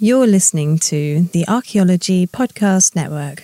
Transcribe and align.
You're 0.00 0.28
listening 0.28 0.78
to 0.90 1.22
the 1.32 1.44
Archaeology 1.48 2.28
Podcast 2.28 2.94
Network. 2.94 3.42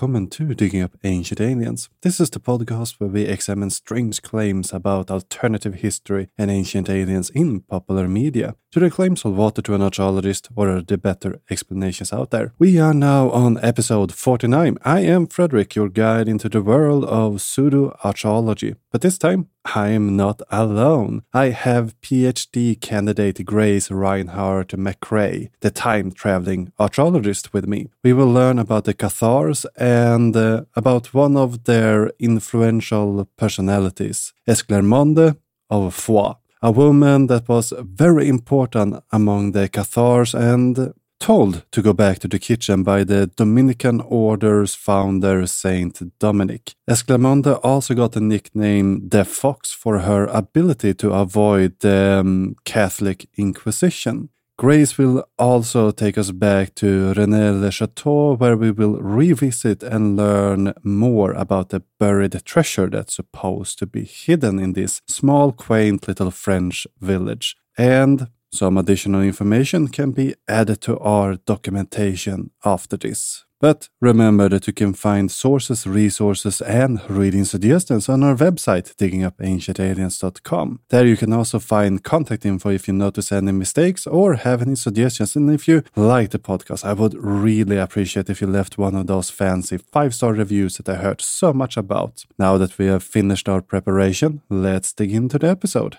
Welcome 0.00 0.26
to 0.26 0.54
Digging 0.54 0.80
Up 0.80 0.96
Ancient 1.04 1.42
Aliens. 1.42 1.90
This 2.00 2.20
is 2.20 2.30
the 2.30 2.40
podcast 2.40 2.94
where 2.98 3.10
we 3.10 3.24
examine 3.24 3.68
strange 3.68 4.22
claims 4.22 4.72
about 4.72 5.10
alternative 5.10 5.74
history 5.74 6.28
and 6.38 6.50
ancient 6.50 6.88
aliens 6.88 7.28
in 7.28 7.60
popular 7.60 8.08
media. 8.08 8.54
Claims 8.72 9.22
hold 9.22 9.36
water 9.36 9.60
to 9.62 9.74
an 9.74 9.82
archaeologist, 9.82 10.48
or 10.54 10.68
are 10.68 10.80
the 10.80 10.96
better 10.96 11.40
explanations 11.50 12.12
out 12.12 12.30
there? 12.30 12.52
We 12.56 12.78
are 12.78 12.94
now 12.94 13.28
on 13.30 13.58
episode 13.64 14.12
49. 14.12 14.78
I 14.84 15.00
am 15.00 15.26
Fredrik, 15.26 15.74
your 15.74 15.88
guide 15.88 16.28
into 16.28 16.48
the 16.48 16.62
world 16.62 17.04
of 17.04 17.40
pseudo 17.40 17.98
archaeology, 18.04 18.76
but 18.92 19.00
this 19.00 19.18
time 19.18 19.48
I 19.64 19.88
am 19.88 20.16
not 20.16 20.40
alone. 20.50 21.22
I 21.34 21.46
have 21.50 22.00
PhD 22.00 22.80
candidate 22.80 23.44
Grace 23.44 23.88
Rinehart 23.88 24.78
Macrae, 24.78 25.50
the 25.60 25.72
time 25.72 26.12
traveling 26.12 26.72
archaeologist, 26.78 27.52
with 27.52 27.66
me. 27.66 27.88
We 28.04 28.12
will 28.12 28.32
learn 28.32 28.60
about 28.60 28.84
the 28.84 28.94
Cathars 28.94 29.66
and 29.76 30.36
uh, 30.36 30.64
about 30.76 31.12
one 31.12 31.36
of 31.36 31.64
their 31.64 32.12
influential 32.20 33.28
personalities, 33.36 34.32
Esclarmonde 34.48 35.36
of 35.68 35.94
Foix, 35.94 36.34
a 36.62 36.70
woman 36.70 37.26
that 37.26 37.48
was 37.48 37.72
very 37.80 38.28
important 38.28 39.02
among 39.10 39.52
the 39.52 39.68
Cathars 39.68 40.34
and 40.34 40.92
told 41.18 41.64
to 41.70 41.82
go 41.82 41.92
back 41.92 42.18
to 42.18 42.28
the 42.28 42.38
kitchen 42.38 42.82
by 42.82 43.04
the 43.04 43.26
Dominican 43.26 44.00
Order's 44.00 44.74
founder, 44.74 45.46
Saint 45.46 46.18
Dominic. 46.18 46.74
Esclarmonde 46.88 47.60
also 47.62 47.94
got 47.94 48.12
the 48.12 48.20
nickname 48.20 49.08
the 49.08 49.24
Fox 49.24 49.72
for 49.72 50.00
her 50.00 50.24
ability 50.26 50.94
to 50.94 51.12
avoid 51.12 51.78
the 51.80 52.20
um, 52.20 52.56
Catholic 52.64 53.28
Inquisition. 53.36 54.30
Grace 54.60 54.98
will 54.98 55.24
also 55.38 55.90
take 55.90 56.18
us 56.18 56.32
back 56.32 56.74
to 56.74 57.14
Rennes-le-Château, 57.14 58.38
where 58.38 58.58
we 58.58 58.70
will 58.70 59.00
revisit 59.00 59.82
and 59.82 60.18
learn 60.18 60.74
more 60.82 61.32
about 61.32 61.70
the 61.70 61.82
buried 61.98 62.38
treasure 62.44 62.86
that's 62.86 63.14
supposed 63.14 63.78
to 63.78 63.86
be 63.86 64.04
hidden 64.04 64.58
in 64.58 64.74
this 64.74 65.00
small, 65.06 65.50
quaint 65.50 66.06
little 66.06 66.30
French 66.30 66.86
village. 67.00 67.56
And 67.78 68.28
some 68.52 68.76
additional 68.76 69.22
information 69.22 69.88
can 69.88 70.10
be 70.10 70.34
added 70.46 70.82
to 70.82 70.98
our 70.98 71.36
documentation 71.36 72.50
after 72.62 72.98
this. 72.98 73.46
But 73.60 73.90
remember 74.00 74.48
that 74.48 74.66
you 74.66 74.72
can 74.72 74.94
find 74.94 75.30
sources, 75.30 75.86
resources, 75.86 76.62
and 76.62 76.98
reading 77.10 77.44
suggestions 77.44 78.08
on 78.08 78.22
our 78.22 78.34
website, 78.34 78.94
diggingupancientaliens.com. 78.96 80.80
There 80.88 81.06
you 81.06 81.16
can 81.18 81.34
also 81.34 81.58
find 81.58 82.02
contact 82.02 82.46
info 82.46 82.70
if 82.70 82.88
you 82.88 82.94
notice 82.94 83.30
any 83.30 83.52
mistakes 83.52 84.06
or 84.06 84.36
have 84.36 84.62
any 84.62 84.76
suggestions. 84.76 85.36
And 85.36 85.50
if 85.50 85.68
you 85.68 85.82
like 85.94 86.30
the 86.30 86.38
podcast, 86.38 86.86
I 86.86 86.94
would 86.94 87.12
really 87.14 87.76
appreciate 87.76 88.30
if 88.30 88.40
you 88.40 88.46
left 88.46 88.78
one 88.78 88.94
of 88.94 89.06
those 89.06 89.28
fancy 89.28 89.76
five 89.76 90.14
star 90.14 90.32
reviews 90.32 90.78
that 90.78 90.88
I 90.88 90.94
heard 90.94 91.20
so 91.20 91.52
much 91.52 91.76
about. 91.76 92.24
Now 92.38 92.56
that 92.56 92.78
we 92.78 92.86
have 92.86 93.02
finished 93.02 93.46
our 93.46 93.60
preparation, 93.60 94.40
let's 94.48 94.94
dig 94.94 95.12
into 95.12 95.38
the 95.38 95.48
episode. 95.48 95.98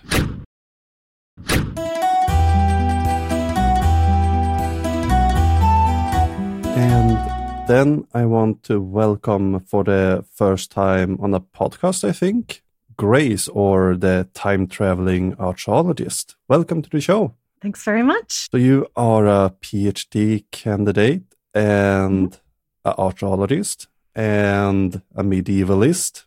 And 6.74 7.31
then 7.72 8.06
I 8.14 8.26
want 8.26 8.64
to 8.64 8.82
welcome 8.82 9.62
for 9.62 9.86
the 9.86 10.26
first 10.34 10.72
time 10.72 11.18
on 11.22 11.34
a 11.34 11.40
podcast, 11.40 12.04
I 12.04 12.12
think, 12.12 12.64
Grace 12.98 13.48
or 13.48 13.96
the 13.96 14.28
time 14.34 14.68
traveling 14.68 15.36
archaeologist. 15.40 16.36
Welcome 16.50 16.82
to 16.82 16.90
the 16.90 17.00
show. 17.00 17.34
Thanks 17.62 17.82
very 17.86 18.04
much. 18.04 18.50
So 18.52 18.58
you 18.58 18.88
are 18.98 19.26
a 19.26 19.54
PhD 19.62 20.44
candidate 20.52 21.24
and 21.54 22.32
mm-hmm. 22.32 22.90
an 22.90 22.96
archaeologist 22.98 23.88
and 24.14 25.02
a 25.16 25.24
medievalist, 25.24 26.26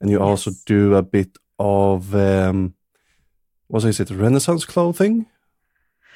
and 0.00 0.08
you 0.08 0.18
yes. 0.18 0.24
also 0.24 0.52
do 0.66 0.94
a 0.94 1.02
bit 1.02 1.36
of 1.58 2.14
um, 2.14 2.74
what 3.66 3.82
is 3.82 3.98
it, 3.98 4.10
Renaissance 4.10 4.64
clothing? 4.64 5.26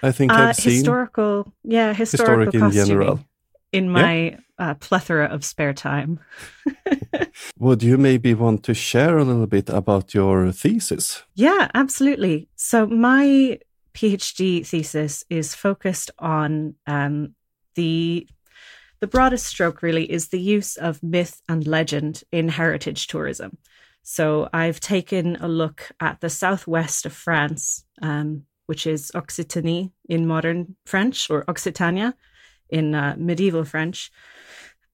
I 0.00 0.12
think 0.12 0.32
uh, 0.32 0.36
I've 0.36 0.56
seen 0.56 0.74
historical, 0.74 1.52
yeah, 1.64 1.92
historical 1.92 2.52
historic 2.52 2.54
in 2.54 2.86
general 2.86 3.20
in 3.72 3.90
my 3.90 4.14
yeah. 4.14 4.38
uh, 4.58 4.74
plethora 4.74 5.26
of 5.26 5.44
spare 5.44 5.72
time. 5.74 6.20
Would 7.58 7.82
you 7.82 7.98
maybe 7.98 8.34
want 8.34 8.62
to 8.64 8.74
share 8.74 9.18
a 9.18 9.24
little 9.24 9.46
bit 9.46 9.68
about 9.68 10.14
your 10.14 10.52
thesis? 10.52 11.22
Yeah, 11.34 11.68
absolutely. 11.74 12.48
So, 12.56 12.86
my 12.86 13.58
PhD 13.94 14.66
thesis 14.66 15.24
is 15.28 15.54
focused 15.54 16.10
on 16.18 16.74
um, 16.86 17.34
the 17.74 18.26
the 19.00 19.06
broadest 19.06 19.46
stroke 19.46 19.82
really 19.82 20.10
is 20.10 20.28
the 20.28 20.40
use 20.40 20.76
of 20.76 21.02
myth 21.02 21.40
and 21.48 21.66
legend 21.66 22.22
in 22.30 22.50
heritage 22.50 23.06
tourism. 23.06 23.56
So 24.02 24.48
I've 24.52 24.80
taken 24.80 25.36
a 25.36 25.48
look 25.48 25.90
at 26.00 26.20
the 26.20 26.28
southwest 26.28 27.06
of 27.06 27.14
France, 27.14 27.84
um, 28.02 28.44
which 28.66 28.86
is 28.86 29.10
Occitanie 29.14 29.90
in 30.08 30.26
modern 30.26 30.76
French 30.84 31.30
or 31.30 31.44
Occitania, 31.48 32.14
in 32.72 32.94
uh, 32.94 33.14
medieval 33.18 33.64
French. 33.64 34.10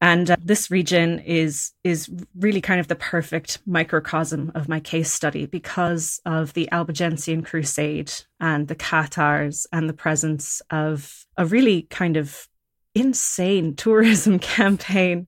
And 0.00 0.31
uh, 0.31 0.37
this 0.42 0.70
region 0.70 1.20
is 1.20 1.72
is 1.82 2.10
really 2.38 2.60
kind 2.60 2.81
of 2.81 2.88
the 2.88 2.97
perfect 2.97 3.60
microcosm 3.66 4.53
of 4.54 4.69
my 4.69 4.78
case 4.78 5.10
study 5.10 5.47
because 5.47 6.20
of 6.26 6.53
the 6.53 6.70
Albigensian 6.70 7.42
Crusade 7.42 8.12
and 8.38 8.69
the 8.69 8.75
Cathars 8.75 9.66
and 9.72 9.88
the 9.88 9.94
presence 9.94 10.60
of 10.70 11.25
a 11.38 11.47
really 11.47 11.82
kind 11.82 12.19
of 12.19 12.47
insane 12.96 13.76
tourism 13.76 14.38
campaign, 14.56 15.26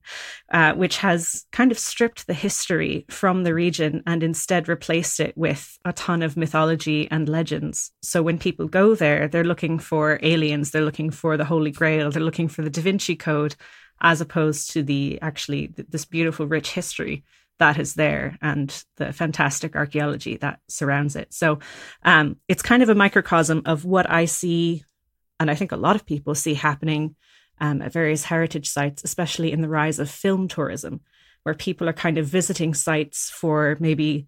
uh, 0.51 0.73
which 0.73 0.97
has 0.97 1.45
kind 1.51 1.71
of 1.71 1.77
stripped 1.77 2.25
the 2.25 2.33
history 2.33 3.05
from 3.09 3.43
the 3.43 3.53
region 3.53 4.01
and 4.07 4.23
instead 4.23 4.67
replaced 4.67 5.19
it 5.19 5.37
with 5.37 5.77
a 5.85 5.93
ton 5.93 6.23
of 6.23 6.35
mythology 6.35 7.07
and 7.11 7.29
legends. 7.29 7.91
So 8.01 8.23
when 8.23 8.39
people 8.39 8.67
go 8.67 8.95
there, 8.95 9.27
they're 9.27 9.43
looking 9.43 9.77
for 9.77 10.19
aliens, 10.23 10.71
they're 10.71 10.81
looking 10.81 11.11
for 11.11 11.37
the 11.37 11.45
Holy 11.45 11.69
Grail, 11.69 12.09
they're 12.09 12.23
looking 12.23 12.47
for 12.47 12.63
the 12.63 12.71
Da 12.71 12.81
Vinci 12.81 13.15
Code, 13.15 13.55
as 14.01 14.19
opposed 14.19 14.71
to 14.71 14.81
the 14.81 15.19
actually 15.21 15.71
this 15.75 16.05
beautiful, 16.05 16.47
rich 16.47 16.71
history 16.71 17.23
that 17.59 17.77
is 17.77 17.93
there 17.93 18.37
and 18.41 18.83
the 18.95 19.13
fantastic 19.13 19.75
archaeology 19.75 20.37
that 20.37 20.59
surrounds 20.69 21.15
it. 21.15 21.33
So 21.33 21.59
um, 22.03 22.37
it's 22.47 22.63
kind 22.63 22.81
of 22.81 22.89
a 22.89 22.95
microcosm 22.95 23.61
of 23.65 23.85
what 23.85 24.09
I 24.09 24.25
see, 24.25 24.85
and 25.39 25.51
I 25.51 25.55
think 25.55 25.71
a 25.71 25.77
lot 25.77 25.95
of 25.95 26.05
people 26.05 26.33
see 26.33 26.55
happening 26.55 27.15
um, 27.59 27.81
at 27.81 27.93
various 27.93 28.25
heritage 28.25 28.69
sites, 28.69 29.03
especially 29.03 29.51
in 29.51 29.61
the 29.61 29.69
rise 29.69 29.99
of 29.99 30.09
film 30.09 30.47
tourism, 30.47 31.01
where 31.43 31.55
people 31.55 31.87
are 31.87 31.93
kind 31.93 32.17
of 32.17 32.25
visiting 32.25 32.73
sites 32.73 33.29
for 33.29 33.77
maybe 33.79 34.27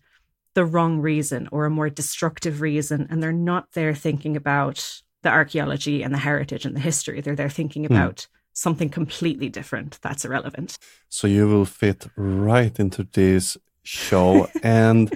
the 0.53 0.65
wrong 0.65 0.99
reason 0.99 1.47
or 1.51 1.65
a 1.65 1.69
more 1.69 1.89
destructive 1.89 2.61
reason. 2.61 3.07
And 3.09 3.21
they're 3.21 3.31
not 3.31 3.71
there 3.73 3.95
thinking 3.95 4.35
about 4.35 5.01
the 5.23 5.29
archaeology 5.29 6.03
and 6.03 6.13
the 6.13 6.19
heritage 6.19 6.65
and 6.65 6.75
the 6.75 6.79
history. 6.79 7.21
They're 7.21 7.35
there 7.35 7.49
thinking 7.49 7.85
hmm. 7.85 7.93
about 7.93 8.27
something 8.53 8.89
completely 8.89 9.49
different 9.49 9.97
that's 10.01 10.25
irrelevant. 10.25 10.77
So 11.09 11.27
you 11.27 11.47
will 11.47 11.65
fit 11.65 12.07
right 12.15 12.77
into 12.79 13.07
this 13.13 13.57
show. 13.83 14.47
and 14.63 15.15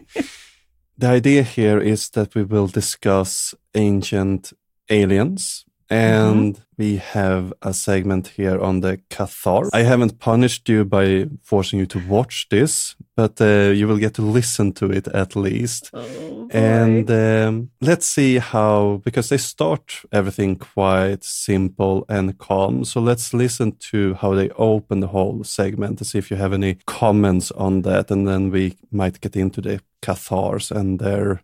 the 0.97 1.07
idea 1.07 1.43
here 1.43 1.79
is 1.79 2.09
that 2.11 2.35
we 2.35 2.43
will 2.43 2.67
discuss 2.67 3.53
ancient 3.73 4.53
aliens 4.89 5.65
and 5.89 6.55
mm-hmm. 6.55 6.63
we 6.77 6.97
have 6.97 7.53
a 7.61 7.73
segment 7.73 8.29
here 8.29 8.59
on 8.59 8.81
the 8.81 8.97
Cathar. 9.09 9.69
I 9.73 9.83
haven't 9.83 10.19
punished 10.19 10.67
you 10.67 10.85
by 10.85 11.27
forcing 11.43 11.79
you 11.79 11.85
to 11.87 11.99
watch 12.07 12.47
this, 12.49 12.95
but 13.15 13.39
uh, 13.39 13.71
you 13.73 13.87
will 13.87 13.97
get 13.97 14.13
to 14.15 14.21
listen 14.21 14.73
to 14.73 14.91
it 14.91 15.07
at 15.07 15.35
least. 15.35 15.91
Oh, 15.93 16.47
and 16.51 17.09
um, 17.11 17.71
let's 17.81 18.05
see 18.05 18.37
how, 18.39 19.01
because 19.03 19.29
they 19.29 19.37
start 19.37 20.01
everything 20.11 20.55
quite 20.55 21.23
simple 21.23 22.05
and 22.09 22.37
calm. 22.37 22.83
So 22.85 22.99
let's 22.99 23.33
listen 23.33 23.73
to 23.91 24.15
how 24.15 24.33
they 24.33 24.49
open 24.51 24.99
the 24.99 25.07
whole 25.07 25.43
segment 25.43 25.99
to 25.99 26.05
see 26.05 26.17
if 26.17 26.31
you 26.31 26.37
have 26.37 26.53
any 26.53 26.77
comments 26.85 27.51
on 27.51 27.83
that. 27.83 28.11
And 28.11 28.27
then 28.27 28.51
we 28.51 28.77
might 28.91 29.21
get 29.21 29.35
into 29.35 29.61
the 29.61 29.81
Cathars 30.01 30.71
and 30.71 30.99
their 30.99 31.41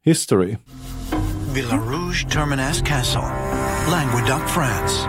history. 0.00 0.58
Villa 1.50 1.78
Rouge 1.78 2.26
Terminus 2.26 2.80
Castle, 2.80 3.24
Languedoc, 3.90 4.48
France. 4.48 5.04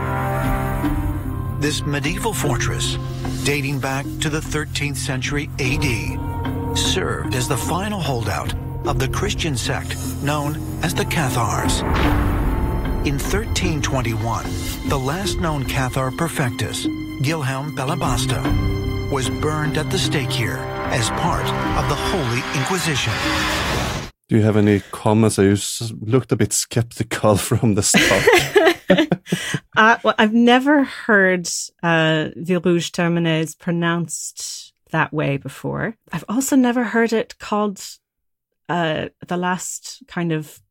This 1.61 1.85
medieval 1.85 2.33
fortress, 2.33 2.97
dating 3.43 3.79
back 3.79 4.07
to 4.21 4.29
the 4.29 4.39
13th 4.39 4.97
century 4.97 5.51
AD, 5.59 6.75
served 6.75 7.35
as 7.35 7.47
the 7.47 7.55
final 7.55 7.99
holdout 7.99 8.55
of 8.87 8.97
the 8.97 9.07
Christian 9.09 9.55
sect 9.55 9.95
known 10.23 10.55
as 10.81 10.95
the 10.95 11.05
Cathars. 11.05 11.81
In 13.05 13.19
1321, 13.19 14.43
the 14.89 14.97
last 14.97 15.39
known 15.39 15.63
Cathar 15.65 16.09
perfectus, 16.09 16.87
Guilhem 17.21 17.75
Bélibaste, 17.75 19.11
was 19.11 19.29
burned 19.29 19.77
at 19.77 19.91
the 19.91 19.99
stake 19.99 20.31
here 20.31 20.57
as 20.89 21.11
part 21.11 21.45
of 21.77 21.87
the 21.87 21.95
Holy 21.95 22.59
Inquisition. 22.59 23.13
Do 24.31 24.37
you 24.37 24.43
have 24.43 24.55
any 24.55 24.79
comments? 24.91 25.37
You 25.37 25.57
looked 25.99 26.31
a 26.31 26.37
bit 26.37 26.53
skeptical 26.53 27.35
from 27.49 27.75
the 27.75 27.83
start. 27.83 29.11
uh, 29.75 29.97
well, 30.05 30.15
I've 30.17 30.33
never 30.33 30.85
heard 30.85 31.49
uh, 31.83 32.29
Villerouge-Termenès 32.37 33.59
pronounced 33.59 34.71
that 34.91 35.11
way 35.11 35.35
before. 35.35 35.97
I've 36.13 36.23
also 36.29 36.55
never 36.55 36.85
heard 36.85 37.11
it 37.11 37.39
called 37.39 37.85
uh, 38.69 39.09
the 39.27 39.35
last 39.35 40.01
kind 40.07 40.31
of 40.31 40.61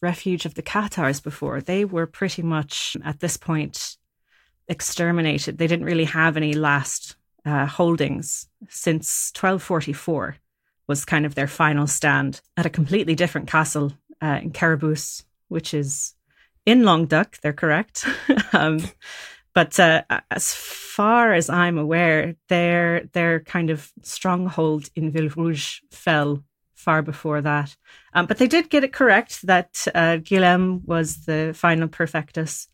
refuge 0.00 0.46
of 0.46 0.54
the 0.54 0.62
Cathars 0.62 1.20
before. 1.20 1.60
They 1.60 1.84
were 1.84 2.06
pretty 2.06 2.40
much 2.40 2.96
at 3.04 3.20
this 3.20 3.36
point 3.36 3.98
exterminated. 4.66 5.58
They 5.58 5.66
didn't 5.66 5.84
really 5.84 6.06
have 6.06 6.38
any 6.38 6.54
last 6.54 7.16
uh, 7.44 7.66
holdings 7.66 8.48
since 8.70 9.30
1244 9.38 10.36
was 10.90 11.04
kind 11.04 11.24
of 11.24 11.36
their 11.36 11.46
final 11.46 11.86
stand 11.86 12.40
at 12.56 12.66
a 12.66 12.70
completely 12.70 13.14
different 13.14 13.46
castle 13.46 13.92
uh, 14.20 14.40
in 14.42 14.50
Quéribus, 14.50 15.22
which 15.46 15.72
is 15.72 16.14
in 16.66 16.84
Languedoc. 16.84 17.40
They're 17.40 17.52
correct. 17.52 18.04
um, 18.52 18.80
but 19.54 19.78
uh, 19.78 20.02
as 20.32 20.52
far 20.52 21.32
as 21.32 21.48
I'm 21.48 21.78
aware, 21.78 22.34
their 22.48 23.04
their 23.12 23.38
kind 23.38 23.70
of 23.70 23.92
stronghold 24.02 24.90
in 24.96 25.12
Ville 25.12 25.28
Rouge 25.28 25.80
fell 25.92 26.42
far 26.74 27.02
before 27.02 27.40
that. 27.40 27.76
Um, 28.12 28.26
but 28.26 28.38
they 28.38 28.48
did 28.48 28.68
get 28.68 28.82
it 28.82 28.92
correct 28.92 29.46
that 29.46 29.86
uh, 29.94 30.18
was 30.84 31.24
the 31.24 31.52
final 31.54 31.86
perfectus, 31.86 32.66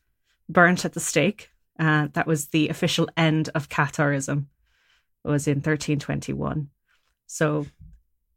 burnt 0.48 0.86
at 0.86 0.94
the 0.94 1.00
stake. 1.00 1.50
Uh, 1.78 2.08
that 2.14 2.26
was 2.26 2.48
the 2.48 2.70
official 2.70 3.10
end 3.14 3.50
of 3.54 3.68
Catharism. 3.68 4.46
It 5.22 5.28
was 5.28 5.46
in 5.46 5.56
1321. 5.56 6.70
So 7.26 7.66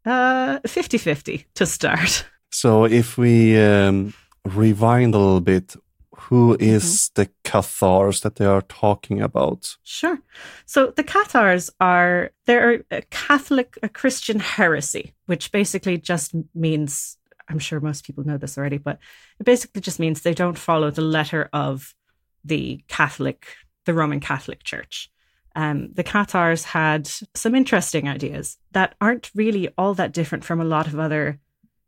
uh, 0.09 0.59
50-50 0.65 1.45
to 1.55 1.65
start. 1.65 2.25
So 2.51 2.85
if 2.85 3.17
we 3.17 3.57
um, 3.59 4.13
rewind 4.43 5.13
a 5.13 5.19
little 5.19 5.41
bit, 5.41 5.75
who 6.15 6.57
is 6.59 6.83
mm-hmm. 6.83 7.21
the 7.21 7.29
Cathars 7.43 8.21
that 8.21 8.35
they 8.35 8.45
are 8.45 8.63
talking 8.63 9.21
about? 9.21 9.77
Sure. 9.83 10.19
So 10.65 10.87
the 10.87 11.03
Cathars 11.03 11.69
are 11.79 12.31
they're 12.45 12.83
a 12.91 13.01
Catholic, 13.09 13.77
a 13.83 13.89
Christian 13.89 14.39
heresy, 14.39 15.13
which 15.27 15.51
basically 15.51 15.97
just 15.97 16.35
means 16.53 17.17
I'm 17.47 17.59
sure 17.59 17.79
most 17.79 18.05
people 18.05 18.23
know 18.23 18.37
this 18.37 18.57
already, 18.57 18.77
but 18.77 18.99
it 19.39 19.45
basically 19.45 19.81
just 19.81 19.99
means 19.99 20.21
they 20.21 20.33
don't 20.33 20.57
follow 20.57 20.91
the 20.91 21.01
letter 21.01 21.49
of 21.51 21.95
the 22.43 22.83
Catholic, 22.87 23.47
the 23.85 23.93
Roman 23.93 24.19
Catholic 24.19 24.63
Church 24.63 25.11
um, 25.59 25.89
the 25.91 26.05
Cathars 26.05 26.63
had 26.63 27.09
some 27.35 27.53
interesting 27.53 28.07
ideas 28.07 28.57
that 28.71 28.95
aren't 29.01 29.29
really 29.35 29.67
all 29.77 29.93
that 29.95 30.13
different 30.13 30.45
from 30.45 30.61
a 30.61 30.65
lot 30.65 30.87
of 30.87 30.97
other 30.97 31.37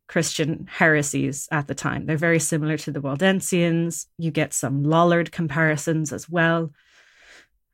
Christian 0.07 0.67
heresies 0.69 1.47
at 1.53 1.67
the 1.67 1.73
time. 1.73 2.05
They're 2.05 2.17
very 2.17 2.37
similar 2.39 2.77
to 2.79 2.91
the 2.91 2.99
Waldensians. 2.99 4.07
You 4.17 4.29
get 4.29 4.53
some 4.53 4.83
Lollard 4.83 5.31
comparisons 5.31 6.11
as 6.11 6.29
well. 6.29 6.73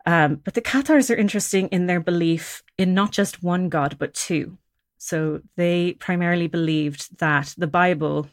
Um, 0.06 0.36
but 0.36 0.54
the 0.54 0.62
Cathars 0.62 1.10
are 1.10 1.16
interesting 1.16 1.68
in 1.70 1.88
their 1.88 2.00
belief 2.00 2.62
in 2.78 2.94
not 2.94 3.12
just 3.12 3.42
one 3.42 3.68
God, 3.68 3.98
but 3.98 4.14
two. 4.14 4.60
So 5.00 5.42
they 5.56 5.94
primarily 5.94 6.46
believed 6.46 7.18
that 7.18 7.56
the 7.58 7.66
Bible 7.66 8.30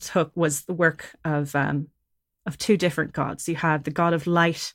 took 0.00 0.32
was 0.36 0.64
the 0.64 0.74
work 0.74 1.16
of 1.24 1.56
um, 1.56 1.88
of 2.44 2.58
two 2.58 2.76
different 2.76 3.14
gods. 3.14 3.48
You 3.48 3.56
had 3.56 3.84
the 3.84 3.90
God 3.90 4.12
of 4.12 4.26
light 4.26 4.74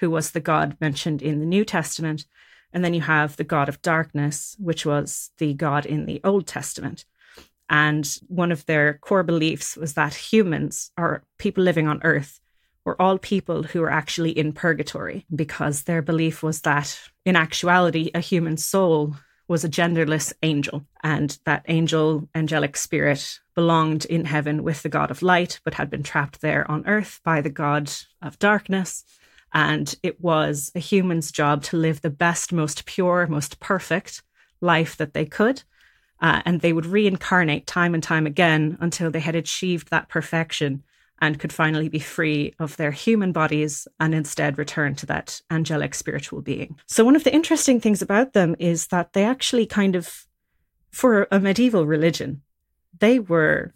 who 0.00 0.10
was 0.10 0.30
the 0.30 0.40
God 0.40 0.76
mentioned 0.80 1.22
in 1.22 1.38
the 1.38 1.46
New 1.46 1.64
Testament. 1.64 2.24
And 2.72 2.84
then 2.84 2.94
you 2.94 3.02
have 3.02 3.36
the 3.36 3.44
God 3.44 3.68
of 3.68 3.82
darkness, 3.82 4.56
which 4.58 4.84
was 4.84 5.30
the 5.38 5.54
God 5.54 5.86
in 5.86 6.06
the 6.06 6.20
Old 6.24 6.46
Testament. 6.46 7.04
And 7.68 8.06
one 8.26 8.50
of 8.50 8.66
their 8.66 8.94
core 8.94 9.22
beliefs 9.22 9.76
was 9.76 9.94
that 9.94 10.14
humans, 10.14 10.90
or 10.98 11.22
people 11.38 11.62
living 11.62 11.86
on 11.86 12.00
earth, 12.02 12.40
were 12.84 13.00
all 13.00 13.18
people 13.18 13.62
who 13.62 13.80
were 13.80 13.92
actually 13.92 14.30
in 14.30 14.52
purgatory 14.52 15.26
because 15.34 15.82
their 15.82 16.02
belief 16.02 16.42
was 16.42 16.62
that 16.62 16.98
in 17.24 17.36
actuality, 17.36 18.10
a 18.14 18.20
human 18.20 18.56
soul 18.56 19.16
was 19.46 19.64
a 19.64 19.68
genderless 19.68 20.32
angel, 20.42 20.86
and 21.02 21.38
that 21.44 21.64
angel, 21.66 22.28
angelic 22.36 22.76
spirit, 22.76 23.40
belonged 23.54 24.04
in 24.04 24.24
heaven 24.24 24.62
with 24.62 24.82
the 24.82 24.88
God 24.88 25.10
of 25.10 25.22
light, 25.22 25.60
but 25.64 25.74
had 25.74 25.90
been 25.90 26.04
trapped 26.04 26.40
there 26.40 26.68
on 26.70 26.86
earth 26.86 27.20
by 27.24 27.40
the 27.40 27.50
God 27.50 27.90
of 28.22 28.38
darkness. 28.38 29.04
And 29.52 29.94
it 30.02 30.20
was 30.20 30.70
a 30.74 30.78
human's 30.78 31.32
job 31.32 31.62
to 31.64 31.76
live 31.76 32.00
the 32.00 32.10
best, 32.10 32.52
most 32.52 32.86
pure, 32.86 33.26
most 33.26 33.60
perfect 33.60 34.22
life 34.60 34.96
that 34.96 35.14
they 35.14 35.24
could. 35.24 35.62
Uh, 36.20 36.42
and 36.44 36.60
they 36.60 36.72
would 36.72 36.86
reincarnate 36.86 37.66
time 37.66 37.94
and 37.94 38.02
time 38.02 38.26
again 38.26 38.76
until 38.80 39.10
they 39.10 39.20
had 39.20 39.34
achieved 39.34 39.90
that 39.90 40.08
perfection 40.08 40.82
and 41.20 41.38
could 41.38 41.52
finally 41.52 41.88
be 41.88 41.98
free 41.98 42.54
of 42.58 42.76
their 42.76 42.90
human 42.90 43.32
bodies 43.32 43.86
and 43.98 44.14
instead 44.14 44.58
return 44.58 44.94
to 44.94 45.06
that 45.06 45.40
angelic 45.50 45.94
spiritual 45.94 46.40
being. 46.40 46.76
So, 46.86 47.04
one 47.04 47.16
of 47.16 47.24
the 47.24 47.34
interesting 47.34 47.80
things 47.80 48.02
about 48.02 48.32
them 48.32 48.56
is 48.58 48.88
that 48.88 49.12
they 49.12 49.24
actually 49.24 49.66
kind 49.66 49.96
of, 49.96 50.26
for 50.90 51.28
a 51.30 51.38
medieval 51.38 51.86
religion, 51.86 52.42
they 52.98 53.18
were 53.18 53.74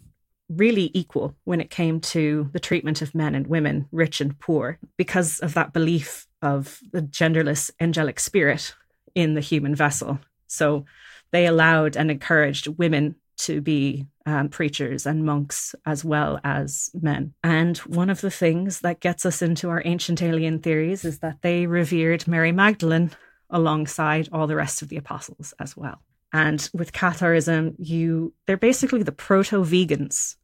really 0.49 0.91
equal 0.93 1.35
when 1.43 1.61
it 1.61 1.69
came 1.69 1.99
to 1.99 2.49
the 2.53 2.59
treatment 2.59 3.01
of 3.01 3.15
men 3.15 3.35
and 3.35 3.47
women, 3.47 3.87
rich 3.91 4.21
and 4.21 4.39
poor, 4.39 4.79
because 4.97 5.39
of 5.39 5.53
that 5.53 5.73
belief 5.73 6.27
of 6.41 6.79
the 6.91 7.01
genderless 7.01 7.71
angelic 7.79 8.19
spirit 8.19 8.75
in 9.15 9.33
the 9.33 9.41
human 9.41 9.75
vessel. 9.75 10.19
So 10.47 10.85
they 11.31 11.47
allowed 11.47 11.97
and 11.97 12.11
encouraged 12.11 12.67
women 12.67 13.15
to 13.37 13.61
be 13.61 14.05
um, 14.25 14.49
preachers 14.49 15.05
and 15.05 15.25
monks 15.25 15.75
as 15.85 16.05
well 16.05 16.39
as 16.43 16.89
men. 16.99 17.33
And 17.43 17.77
one 17.79 18.09
of 18.09 18.21
the 18.21 18.31
things 18.31 18.79
that 18.79 18.99
gets 18.99 19.25
us 19.25 19.41
into 19.41 19.69
our 19.69 19.81
ancient 19.85 20.21
alien 20.21 20.59
theories 20.59 21.03
is 21.03 21.19
that 21.19 21.41
they 21.41 21.67
revered 21.67 22.27
Mary 22.27 22.51
Magdalene 22.51 23.11
alongside 23.49 24.29
all 24.31 24.47
the 24.47 24.55
rest 24.55 24.81
of 24.81 24.89
the 24.89 24.97
apostles 24.97 25.53
as 25.59 25.75
well. 25.75 26.01
And 26.33 26.69
with 26.73 26.91
Catharism, 26.91 27.75
you 27.77 28.33
they're 28.45 28.57
basically 28.57 29.03
the 29.03 29.11
proto 29.11 29.63
vegans. 29.63 30.35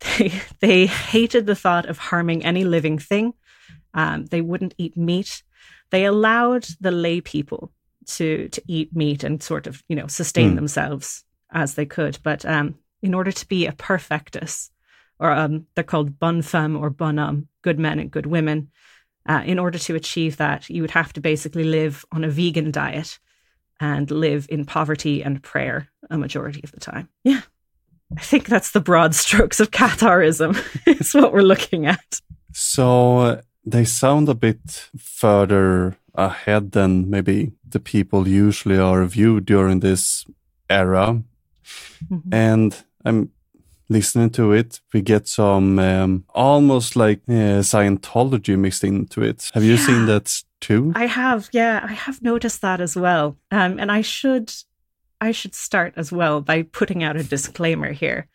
They 0.18 0.32
they 0.60 0.86
hated 0.86 1.46
the 1.46 1.54
thought 1.54 1.86
of 1.86 1.98
harming 1.98 2.44
any 2.44 2.64
living 2.64 2.98
thing. 2.98 3.34
Um, 3.94 4.26
they 4.26 4.40
wouldn't 4.40 4.74
eat 4.76 4.96
meat. 4.96 5.44
They 5.90 6.06
allowed 6.06 6.66
the 6.80 6.90
lay 6.90 7.20
people 7.20 7.72
to 8.06 8.48
to 8.48 8.62
eat 8.66 8.96
meat 8.96 9.22
and 9.22 9.40
sort 9.42 9.68
of 9.68 9.82
you 9.88 9.94
know 9.94 10.08
sustain 10.08 10.52
mm. 10.52 10.56
themselves 10.56 11.24
as 11.52 11.74
they 11.74 11.86
could. 11.86 12.18
But 12.22 12.44
um, 12.44 12.74
in 13.00 13.14
order 13.14 13.30
to 13.30 13.48
be 13.48 13.66
a 13.66 13.72
perfectus, 13.72 14.70
or 15.18 15.30
um, 15.30 15.66
they're 15.74 15.84
called 15.84 16.18
bon 16.18 16.42
femme 16.42 16.76
or 16.76 16.90
bonhomme, 16.90 17.48
good 17.62 17.78
men 17.78 17.98
and 17.98 18.10
good 18.10 18.26
women. 18.26 18.70
Uh, 19.24 19.42
in 19.46 19.60
order 19.60 19.78
to 19.78 19.94
achieve 19.94 20.38
that, 20.38 20.68
you 20.68 20.82
would 20.82 20.90
have 20.90 21.12
to 21.12 21.20
basically 21.20 21.62
live 21.62 22.04
on 22.10 22.24
a 22.24 22.28
vegan 22.28 22.72
diet 22.72 23.20
and 23.82 24.10
live 24.12 24.46
in 24.48 24.64
poverty 24.64 25.24
and 25.24 25.42
prayer 25.42 25.88
a 26.08 26.16
majority 26.16 26.60
of 26.62 26.70
the 26.70 26.78
time. 26.78 27.08
Yeah. 27.24 27.40
I 28.16 28.20
think 28.20 28.46
that's 28.46 28.70
the 28.70 28.80
broad 28.80 29.14
strokes 29.14 29.58
of 29.58 29.72
Catharism, 29.72 30.56
is 30.86 31.12
what 31.12 31.32
we're 31.32 31.42
looking 31.42 31.86
at. 31.86 32.20
So 32.52 33.40
they 33.64 33.84
sound 33.84 34.28
a 34.28 34.34
bit 34.34 34.88
further 34.96 35.96
ahead 36.14 36.72
than 36.72 37.10
maybe 37.10 37.52
the 37.68 37.80
people 37.80 38.28
usually 38.28 38.78
are 38.78 39.04
viewed 39.04 39.46
during 39.46 39.80
this 39.80 40.26
era. 40.70 41.22
Mm-hmm. 42.08 42.34
And 42.34 42.84
I'm 43.04 43.30
listening 43.88 44.30
to 44.30 44.52
it, 44.52 44.80
we 44.92 45.02
get 45.02 45.28
some 45.28 45.78
um, 45.78 46.24
almost 46.30 46.96
like 46.96 47.20
uh, 47.28 47.62
Scientology 47.62 48.58
mixed 48.58 48.84
into 48.84 49.22
it. 49.22 49.50
Have 49.54 49.64
you 49.64 49.74
yeah. 49.74 49.86
seen 49.86 50.06
that 50.06 50.42
too? 50.60 50.92
I 50.94 51.06
have, 51.06 51.48
yeah, 51.52 51.80
I 51.82 51.92
have 51.92 52.22
noticed 52.22 52.60
that 52.62 52.80
as 52.80 52.96
well. 52.96 53.36
Um, 53.50 53.78
and 53.78 53.90
I 53.92 54.02
should, 54.02 54.52
I 55.20 55.32
should 55.32 55.54
start 55.54 55.94
as 55.96 56.10
well 56.12 56.40
by 56.40 56.62
putting 56.62 57.02
out 57.02 57.16
a 57.16 57.22
disclaimer 57.22 57.92
here, 57.92 58.28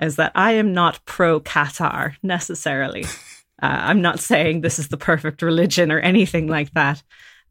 is 0.00 0.16
that 0.16 0.32
I 0.34 0.52
am 0.52 0.72
not 0.72 1.04
pro 1.04 1.40
Cathar 1.40 2.16
necessarily. 2.22 3.04
Uh, 3.62 3.78
I'm 3.88 4.02
not 4.02 4.18
saying 4.18 4.60
this 4.60 4.78
is 4.78 4.88
the 4.88 4.96
perfect 4.96 5.40
religion 5.40 5.92
or 5.92 6.00
anything 6.00 6.48
like 6.48 6.72
that. 6.74 7.02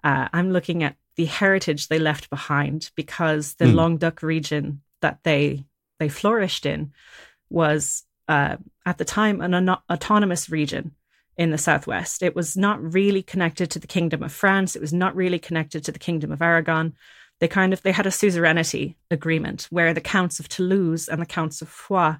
Uh, 0.03 0.27
I'm 0.33 0.51
looking 0.51 0.83
at 0.83 0.97
the 1.15 1.25
heritage 1.25 1.87
they 1.87 1.99
left 1.99 2.29
behind 2.29 2.91
because 2.95 3.55
the 3.55 3.65
mm. 3.65 3.75
Languedoc 3.75 4.21
region 4.21 4.81
that 5.01 5.19
they 5.23 5.65
they 5.99 6.09
flourished 6.09 6.65
in 6.65 6.91
was 7.53 8.03
uh, 8.27 8.57
at 8.85 8.97
the 8.97 9.05
time 9.05 9.39
an 9.41 9.69
autonomous 9.89 10.49
region 10.49 10.91
in 11.37 11.51
the 11.51 11.57
southwest. 11.57 12.23
It 12.23 12.35
was 12.35 12.57
not 12.57 12.93
really 12.93 13.21
connected 13.21 13.71
to 13.71 13.79
the 13.79 13.87
Kingdom 13.87 14.23
of 14.23 14.31
France. 14.31 14.75
It 14.75 14.81
was 14.81 14.93
not 14.93 15.15
really 15.15 15.39
connected 15.39 15.83
to 15.85 15.91
the 15.91 15.99
Kingdom 15.99 16.31
of 16.31 16.41
Aragon. 16.41 16.93
They 17.39 17.47
kind 17.47 17.73
of 17.73 17.81
they 17.81 17.91
had 17.91 18.07
a 18.07 18.11
suzerainty 18.11 18.97
agreement 19.11 19.67
where 19.69 19.93
the 19.93 20.01
counts 20.01 20.39
of 20.39 20.49
Toulouse 20.49 21.07
and 21.07 21.21
the 21.21 21.25
counts 21.25 21.61
of 21.61 21.69
Foix 21.69 22.17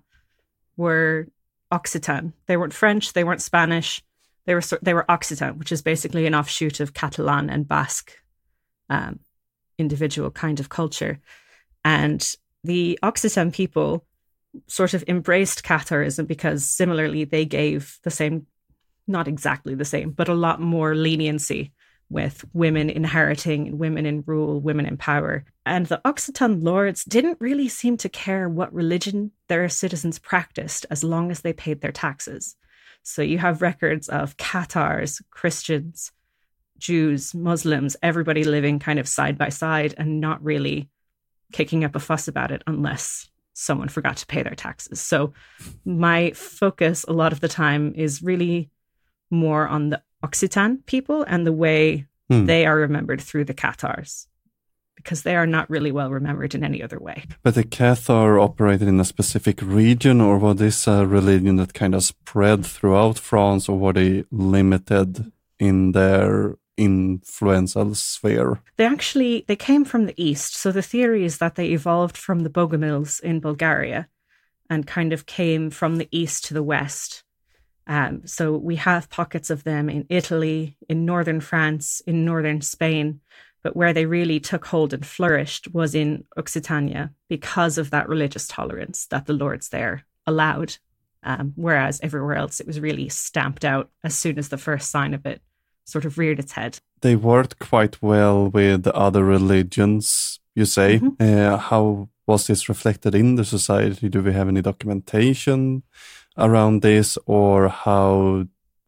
were 0.77 1.27
Occitan. 1.71 2.33
They 2.47 2.57
weren't 2.57 2.73
French, 2.73 3.13
they 3.13 3.23
weren't 3.23 3.41
Spanish. 3.41 4.03
They 4.45 4.55
were 4.55 4.61
they 4.81 4.93
were 4.93 5.05
Occitan, 5.07 5.57
which 5.57 5.71
is 5.71 5.81
basically 5.81 6.25
an 6.25 6.35
offshoot 6.35 6.79
of 6.79 6.93
Catalan 6.93 7.49
and 7.49 7.67
Basque 7.67 8.11
um, 8.89 9.19
individual 9.77 10.31
kind 10.31 10.59
of 10.59 10.69
culture. 10.69 11.19
And 11.85 12.35
the 12.63 12.99
Occitan 13.03 13.53
people 13.53 14.05
sort 14.67 14.93
of 14.93 15.03
embraced 15.07 15.63
Catharism 15.63 16.27
because 16.27 16.67
similarly 16.67 17.23
they 17.23 17.45
gave 17.45 17.97
the 18.03 18.11
same, 18.11 18.47
not 19.07 19.27
exactly 19.27 19.75
the 19.75 19.85
same, 19.85 20.11
but 20.11 20.29
a 20.29 20.33
lot 20.33 20.61
more 20.61 20.95
leniency 20.95 21.73
with 22.09 22.45
women 22.53 22.89
inheriting, 22.89 23.77
women 23.77 24.05
in 24.05 24.23
rule, 24.27 24.59
women 24.59 24.85
in 24.85 24.97
power. 24.97 25.43
And 25.65 25.87
the 25.87 26.01
Occitan 26.05 26.63
lords 26.63 27.03
didn't 27.03 27.37
really 27.39 27.67
seem 27.67 27.97
to 27.97 28.09
care 28.09 28.47
what 28.47 28.73
religion 28.73 29.31
their 29.47 29.67
citizens 29.69 30.19
practiced 30.19 30.85
as 30.91 31.03
long 31.03 31.31
as 31.31 31.41
they 31.41 31.53
paid 31.53 31.81
their 31.81 31.91
taxes. 31.91 32.55
So 33.01 33.21
you 33.21 33.37
have 33.39 33.61
records 33.61 34.09
of 34.09 34.37
Cathars, 34.37 35.21
Christians, 35.31 36.11
Jews, 36.77 37.33
Muslims, 37.33 37.95
everybody 38.03 38.43
living 38.43 38.79
kind 38.79 38.99
of 38.99 39.07
side 39.07 39.37
by 39.37 39.49
side 39.49 39.95
and 39.97 40.21
not 40.21 40.43
really 40.43 40.89
kicking 41.51 41.83
up 41.83 41.95
a 41.95 41.99
fuss 41.99 42.27
about 42.27 42.51
it 42.51 42.61
unless 42.67 43.29
someone 43.53 43.87
forgot 43.87 44.17
to 44.17 44.25
pay 44.25 44.43
their 44.43 44.55
taxes. 44.55 44.99
So 44.99 45.33
my 45.85 46.31
focus 46.31 47.05
a 47.07 47.13
lot 47.13 47.31
of 47.31 47.39
the 47.39 47.47
time 47.47 47.93
is 47.95 48.21
really 48.21 48.69
more 49.29 49.67
on 49.67 49.89
the 49.89 50.01
Occitan 50.23 50.85
people 50.85 51.23
and 51.23 51.45
the 51.45 51.53
way 51.53 52.07
hmm. 52.29 52.45
they 52.45 52.65
are 52.65 52.75
remembered 52.75 53.21
through 53.21 53.45
the 53.45 53.53
Cathars 53.53 54.27
because 54.95 55.23
they 55.23 55.35
are 55.35 55.47
not 55.47 55.69
really 55.69 55.91
well 55.91 56.11
remembered 56.11 56.55
in 56.55 56.63
any 56.63 56.81
other 56.81 56.99
way. 56.99 57.25
But 57.41 57.55
the 57.55 57.63
Cathar 57.63 58.41
operated 58.41 58.87
in 58.87 58.99
a 58.99 59.05
specific 59.05 59.61
region, 59.61 60.21
or 60.21 60.37
was 60.37 60.57
this 60.57 60.87
a 60.87 61.05
religion 61.05 61.57
that 61.57 61.73
kind 61.73 61.95
of 61.95 62.03
spread 62.03 62.65
throughout 62.65 63.19
France, 63.19 63.67
or 63.67 63.77
were 63.77 63.93
they 63.93 64.23
limited 64.31 65.31
in 65.59 65.91
their 65.91 66.55
influential 66.77 67.95
sphere? 67.95 68.61
They 68.77 68.85
actually 68.85 69.45
they 69.47 69.55
came 69.55 69.85
from 69.85 70.05
the 70.05 70.15
east. 70.17 70.55
So 70.55 70.71
the 70.71 70.81
theory 70.81 71.25
is 71.25 71.37
that 71.37 71.55
they 71.55 71.69
evolved 71.69 72.17
from 72.17 72.39
the 72.41 72.49
Bogomils 72.49 73.19
in 73.21 73.39
Bulgaria 73.39 74.07
and 74.69 74.87
kind 74.87 75.13
of 75.13 75.25
came 75.25 75.69
from 75.69 75.97
the 75.97 76.07
east 76.11 76.45
to 76.45 76.53
the 76.53 76.63
west 76.63 77.23
um, 77.85 78.25
so 78.25 78.55
we 78.55 78.77
have 78.77 79.09
pockets 79.09 79.49
of 79.49 79.63
them 79.63 79.89
in 79.89 80.05
Italy, 80.09 80.77
in 80.87 81.05
northern 81.05 81.41
France, 81.41 82.01
in 82.07 82.23
northern 82.23 82.61
Spain, 82.61 83.19
but 83.61 83.75
where 83.75 83.93
they 83.93 84.05
really 84.05 84.39
took 84.39 84.65
hold 84.65 84.93
and 84.93 85.05
flourished 85.05 85.73
was 85.73 85.93
in 85.93 86.25
Occitania 86.37 87.11
because 87.27 87.77
of 87.77 87.91
that 87.91 88.07
religious 88.07 88.47
tolerance 88.47 89.05
that 89.07 89.25
the 89.25 89.33
lords 89.33 89.69
there 89.69 90.05
allowed. 90.25 90.77
Um, 91.23 91.53
whereas 91.55 92.01
everywhere 92.01 92.35
else, 92.35 92.59
it 92.59 92.67
was 92.67 92.79
really 92.79 93.09
stamped 93.09 93.63
out 93.63 93.89
as 94.03 94.15
soon 94.15 94.37
as 94.37 94.49
the 94.49 94.57
first 94.57 94.91
sign 94.91 95.13
of 95.13 95.25
it 95.25 95.41
sort 95.85 96.05
of 96.05 96.17
reared 96.17 96.39
its 96.39 96.53
head. 96.53 96.79
They 97.01 97.15
worked 97.15 97.59
quite 97.59 98.01
well 98.01 98.49
with 98.49 98.87
other 98.87 99.23
religions, 99.23 100.39
you 100.55 100.65
say. 100.65 100.99
Mm-hmm. 100.99 101.21
Uh, 101.21 101.57
how 101.57 102.09
was 102.25 102.47
this 102.47 102.69
reflected 102.69 103.13
in 103.13 103.35
the 103.35 103.43
society? 103.43 104.09
Do 104.09 104.21
we 104.21 104.33
have 104.33 104.47
any 104.47 104.61
documentation? 104.61 105.83
around 106.37 106.81
this, 106.81 107.17
or 107.25 107.69
how 107.69 108.45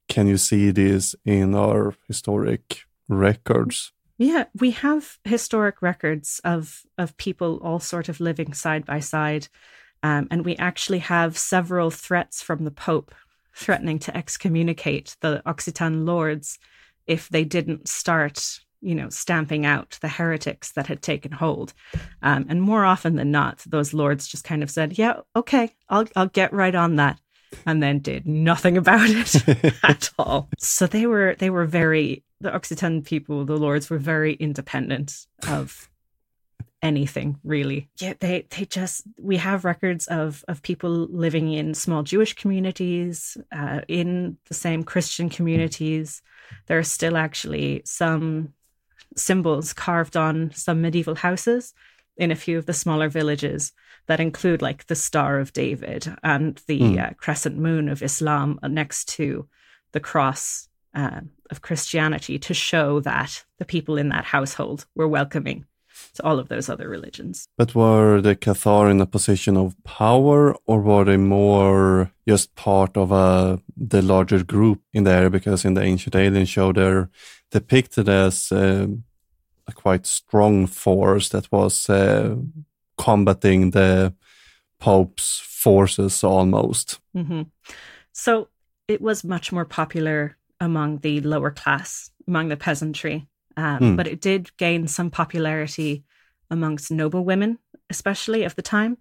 can 0.07 0.27
you 0.27 0.37
see 0.37 0.71
this 0.71 1.15
in 1.25 1.55
our 1.55 1.95
historic 2.07 2.85
records? 3.07 3.91
Yeah, 4.17 4.45
we 4.59 4.71
have 4.71 5.19
historic 5.23 5.81
records 5.81 6.39
of 6.43 6.83
of 6.97 7.17
people 7.17 7.59
all 7.61 7.79
sort 7.79 8.07
of 8.07 8.19
living 8.19 8.53
side 8.53 8.85
by 8.85 8.99
side, 8.99 9.47
um, 10.03 10.27
and 10.31 10.45
we 10.45 10.55
actually 10.57 10.99
have 10.99 11.37
several 11.37 11.91
threats 11.91 12.41
from 12.41 12.63
the 12.63 12.71
Pope 12.71 13.13
threatening 13.53 13.99
to 13.99 14.15
excommunicate 14.15 15.15
the 15.21 15.41
Occitan 15.45 16.05
lords 16.05 16.59
if 17.07 17.29
they 17.29 17.43
didn't 17.43 17.87
start, 17.87 18.59
you 18.81 18.95
know, 18.95 19.09
stamping 19.09 19.65
out 19.65 19.97
the 20.01 20.07
heretics 20.07 20.71
that 20.73 20.87
had 20.87 21.01
taken 21.01 21.31
hold. 21.31 21.73
Um, 22.21 22.45
and 22.49 22.61
more 22.61 22.85
often 22.85 23.15
than 23.15 23.31
not, 23.31 23.63
those 23.65 23.93
lords 23.93 24.27
just 24.27 24.43
kind 24.43 24.63
of 24.63 24.71
said, 24.71 24.97
"Yeah, 24.97 25.21
okay, 25.35 25.73
I'll 25.89 26.07
I'll 26.15 26.27
get 26.27 26.53
right 26.53 26.75
on 26.75 26.95
that." 26.97 27.19
and 27.65 27.81
then 27.81 27.99
did 27.99 28.27
nothing 28.27 28.75
about 28.83 29.09
it 29.09 29.75
at 29.83 30.09
all. 30.19 30.49
So 30.59 30.87
they 30.87 31.05
were 31.05 31.35
they 31.39 31.49
were 31.49 31.65
very 31.65 32.23
the 32.41 32.51
Occitan 32.51 33.05
people, 33.05 33.45
the 33.45 33.57
lords 33.57 33.89
were 33.89 33.97
very 33.97 34.33
independent 34.33 35.25
of 35.47 35.89
anything 36.85 37.39
really. 37.43 37.89
Yeah, 37.97 38.13
they 38.19 38.45
they 38.49 38.65
just 38.65 39.03
we 39.17 39.37
have 39.37 39.65
records 39.65 40.07
of 40.07 40.45
of 40.47 40.61
people 40.61 40.91
living 41.09 41.51
in 41.51 41.73
small 41.73 42.03
Jewish 42.03 42.33
communities, 42.33 43.37
uh, 43.51 43.81
in 43.87 44.37
the 44.47 44.53
same 44.53 44.83
Christian 44.83 45.29
communities. 45.29 46.21
There 46.67 46.77
are 46.77 46.83
still 46.83 47.17
actually 47.17 47.81
some 47.85 48.53
symbols 49.17 49.73
carved 49.73 50.15
on 50.15 50.51
some 50.53 50.81
medieval 50.81 51.15
houses 51.15 51.73
in 52.17 52.31
a 52.31 52.35
few 52.35 52.57
of 52.57 52.65
the 52.65 52.73
smaller 52.73 53.09
villages 53.09 53.73
that 54.07 54.19
include 54.19 54.61
like 54.61 54.85
the 54.85 54.95
Star 54.95 55.39
of 55.39 55.53
David 55.53 56.15
and 56.23 56.61
the 56.67 56.79
mm. 56.79 56.99
uh, 56.99 57.13
crescent 57.17 57.57
moon 57.57 57.89
of 57.89 58.03
Islam 58.03 58.59
next 58.61 59.09
to 59.17 59.47
the 59.91 59.99
cross 59.99 60.69
uh, 60.93 61.21
of 61.49 61.61
Christianity 61.61 62.37
to 62.39 62.53
show 62.53 62.99
that 63.01 63.43
the 63.57 63.65
people 63.65 63.97
in 63.97 64.09
that 64.09 64.25
household 64.25 64.85
were 64.95 65.07
welcoming 65.07 65.65
to 66.15 66.23
all 66.23 66.39
of 66.39 66.49
those 66.49 66.69
other 66.69 66.89
religions. 66.89 67.47
But 67.57 67.75
were 67.75 68.21
the 68.21 68.35
Cathar 68.35 68.89
in 68.89 69.01
a 69.01 69.05
position 69.05 69.57
of 69.57 69.75
power 69.83 70.55
or 70.65 70.81
were 70.81 71.05
they 71.05 71.17
more 71.17 72.11
just 72.27 72.55
part 72.55 72.97
of 72.97 73.11
a, 73.11 73.15
uh, 73.15 73.57
the 73.77 74.01
larger 74.01 74.43
group 74.43 74.81
in 74.93 75.03
there? 75.03 75.29
Because 75.29 75.65
in 75.65 75.73
the 75.73 75.83
ancient 75.83 76.15
alien 76.15 76.45
show, 76.45 76.71
they're 76.71 77.09
depicted 77.51 78.09
as 78.09 78.51
uh, 78.51 78.87
a 79.67 79.73
quite 79.73 80.05
strong 80.05 80.67
force 80.67 81.29
that 81.29 81.51
was 81.51 81.89
uh, 81.89 82.35
combating 82.97 83.71
the 83.71 84.13
Pope's 84.79 85.39
forces 85.39 86.23
almost. 86.23 86.99
Mm-hmm. 87.15 87.43
So 88.11 88.49
it 88.87 89.01
was 89.01 89.23
much 89.23 89.51
more 89.51 89.65
popular 89.65 90.37
among 90.59 90.99
the 90.99 91.21
lower 91.21 91.51
class, 91.51 92.11
among 92.27 92.49
the 92.49 92.57
peasantry, 92.57 93.27
um, 93.57 93.79
mm. 93.79 93.97
but 93.97 94.07
it 94.07 94.21
did 94.21 94.55
gain 94.57 94.87
some 94.87 95.09
popularity 95.09 96.03
amongst 96.49 96.91
noble 96.91 97.23
women, 97.23 97.59
especially 97.89 98.43
of 98.43 98.55
the 98.55 98.61
time. 98.61 98.97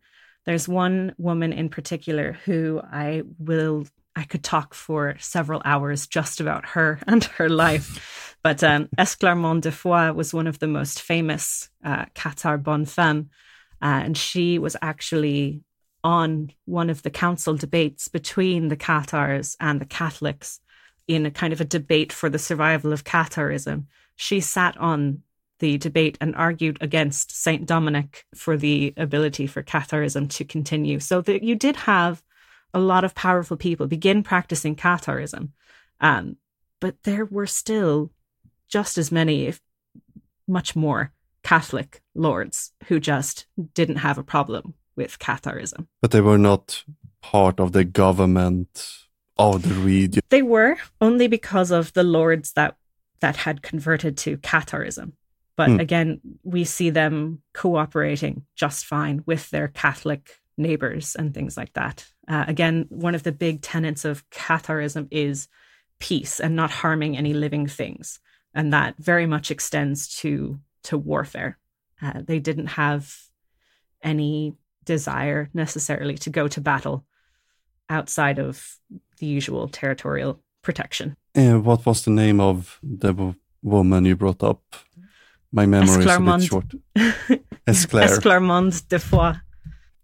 There's 0.47 0.69
one 0.69 1.15
woman 1.19 1.53
in 1.53 1.69
particular 1.69 2.33
who 2.45 2.81
I 2.83 3.23
will, 3.39 3.87
I 4.15 4.25
could 4.25 4.45
talk 4.45 4.75
for 4.75 5.17
several 5.19 5.63
hours 5.65 6.07
just 6.07 6.41
about 6.41 6.67
her 6.71 7.01
and 7.07 7.25
her 7.25 7.49
life. 7.49 8.37
But 8.43 8.63
um, 8.63 8.89
Esclarmonde 8.99 9.63
de 9.63 9.73
Foix 9.73 10.13
was 10.13 10.35
one 10.35 10.47
of 10.47 10.59
the 10.59 10.67
most 10.67 11.01
famous 11.01 11.71
uh, 11.83 12.05
Cathar 12.15 12.63
bonne 12.63 12.85
femmes 12.85 13.29
uh, 13.85 14.01
and 14.03 14.17
she 14.17 14.59
was 14.59 14.77
actually 14.81 15.63
on 16.03 16.51
one 16.65 16.89
of 16.89 17.03
the 17.03 17.11
council 17.11 17.55
debates 17.55 18.09
between 18.09 18.69
the 18.69 18.77
Cathars 18.77 19.57
and 19.61 19.79
the 19.79 19.87
Catholics 19.87 20.61
in 21.07 21.27
a 21.27 21.31
kind 21.31 21.53
of 21.53 21.61
a 21.61 21.67
debate 21.67 22.11
for 22.11 22.31
the 22.31 22.39
survival 22.39 22.95
of 22.95 23.05
Catharism. 23.05 23.85
She 24.17 24.41
sat 24.41 24.77
on 24.79 25.23
the 25.61 25.79
debate 25.79 26.19
and 26.21 26.35
argued 26.35 26.79
against 26.81 27.31
Saint 27.31 27.67
Dominic 27.67 28.25
for 28.35 28.57
the 28.57 28.93
ability 28.97 29.47
for 29.47 29.63
Catharism 29.63 30.29
to 30.31 30.45
continue. 30.45 31.01
So 31.01 31.21
that 31.23 31.43
you 31.43 31.55
did 31.55 31.77
have 31.77 32.23
a 32.73 32.81
lot 32.81 33.05
of 33.05 33.15
powerful 33.15 33.57
people 33.57 33.87
begin 33.87 34.23
practicing 34.23 34.75
Catharism, 34.75 35.51
um, 36.01 36.37
but 36.81 37.03
there 37.05 37.25
were 37.25 37.47
still 37.47 38.11
just 38.69 38.99
as 38.99 39.13
many, 39.13 39.47
if 39.47 39.61
much 40.47 40.75
more, 40.75 41.13
Catholic 41.43 42.03
lords 42.15 42.73
who 42.89 42.99
just 42.99 43.47
didn't 43.75 43.97
have 43.97 44.19
a 44.19 44.25
problem 44.25 44.75
with 44.97 45.19
Catharism. 45.19 45.87
But 46.01 46.11
they 46.11 46.21
were 46.21 46.39
not 46.39 46.85
part 47.21 47.61
of 47.61 47.73
the 47.73 47.85
government 47.85 48.99
of 49.37 49.63
the 49.63 49.75
region. 49.75 50.23
They 50.31 50.43
were 50.43 50.77
only 51.01 51.29
because 51.29 51.71
of 51.71 51.93
the 51.93 52.05
lords 52.05 52.53
that 52.53 52.77
that 53.21 53.37
had 53.37 53.63
converted 53.63 54.17
to 54.19 54.37
Catharism. 54.39 55.13
But 55.57 55.71
hmm. 55.71 55.81
again, 55.81 56.21
we 56.43 56.65
see 56.65 56.91
them 56.91 57.43
cooperating 57.53 58.45
just 58.57 58.87
fine 58.87 59.23
with 59.27 59.51
their 59.51 59.69
Catholic 59.69 60.41
neighbors 60.57 61.15
and 61.17 61.33
things 61.33 61.57
like 61.57 61.73
that. 61.75 62.07
Uh, 62.29 62.45
again, 62.47 62.87
one 62.89 63.15
of 63.15 63.23
the 63.23 63.33
big 63.33 63.61
tenets 63.63 64.05
of 64.05 64.29
Catharism 64.31 65.09
is 65.11 65.49
peace 65.99 66.41
and 66.41 66.57
not 66.57 66.71
harming 66.71 67.17
any 67.17 67.35
living 67.35 67.67
things. 67.67 68.21
And 68.55 68.73
that 68.73 68.97
very 68.99 69.27
much 69.27 69.51
extends 69.51 70.09
to 70.21 70.61
to 70.85 70.99
warfare. 70.99 71.59
Uh, 72.03 72.21
they 72.23 72.39
didn't 72.39 72.67
have 72.67 73.17
any 74.03 74.55
desire 74.85 75.49
necessarily 75.55 76.17
to 76.19 76.31
go 76.31 76.47
to 76.47 76.61
battle 76.61 77.05
outside 77.89 78.39
of 78.39 78.77
the 79.19 79.27
usual 79.27 79.69
territorial 79.69 80.41
protection. 80.63 81.17
Uh, 81.37 81.59
what 81.59 81.85
was 81.85 82.05
the 82.05 82.11
name 82.11 82.41
of 82.41 82.79
the 82.83 83.35
woman 83.63 84.05
you 84.05 84.17
brought 84.17 84.43
up? 84.43 84.63
My 85.53 85.67
memory 85.67 86.05
is 86.05 86.11
a 86.11 86.21
bit 86.21 86.43
short. 86.43 86.75
Esclair. 87.67 88.09
Esclarmonde 88.09 88.89
de 88.89 88.99
Foix. 88.99 89.35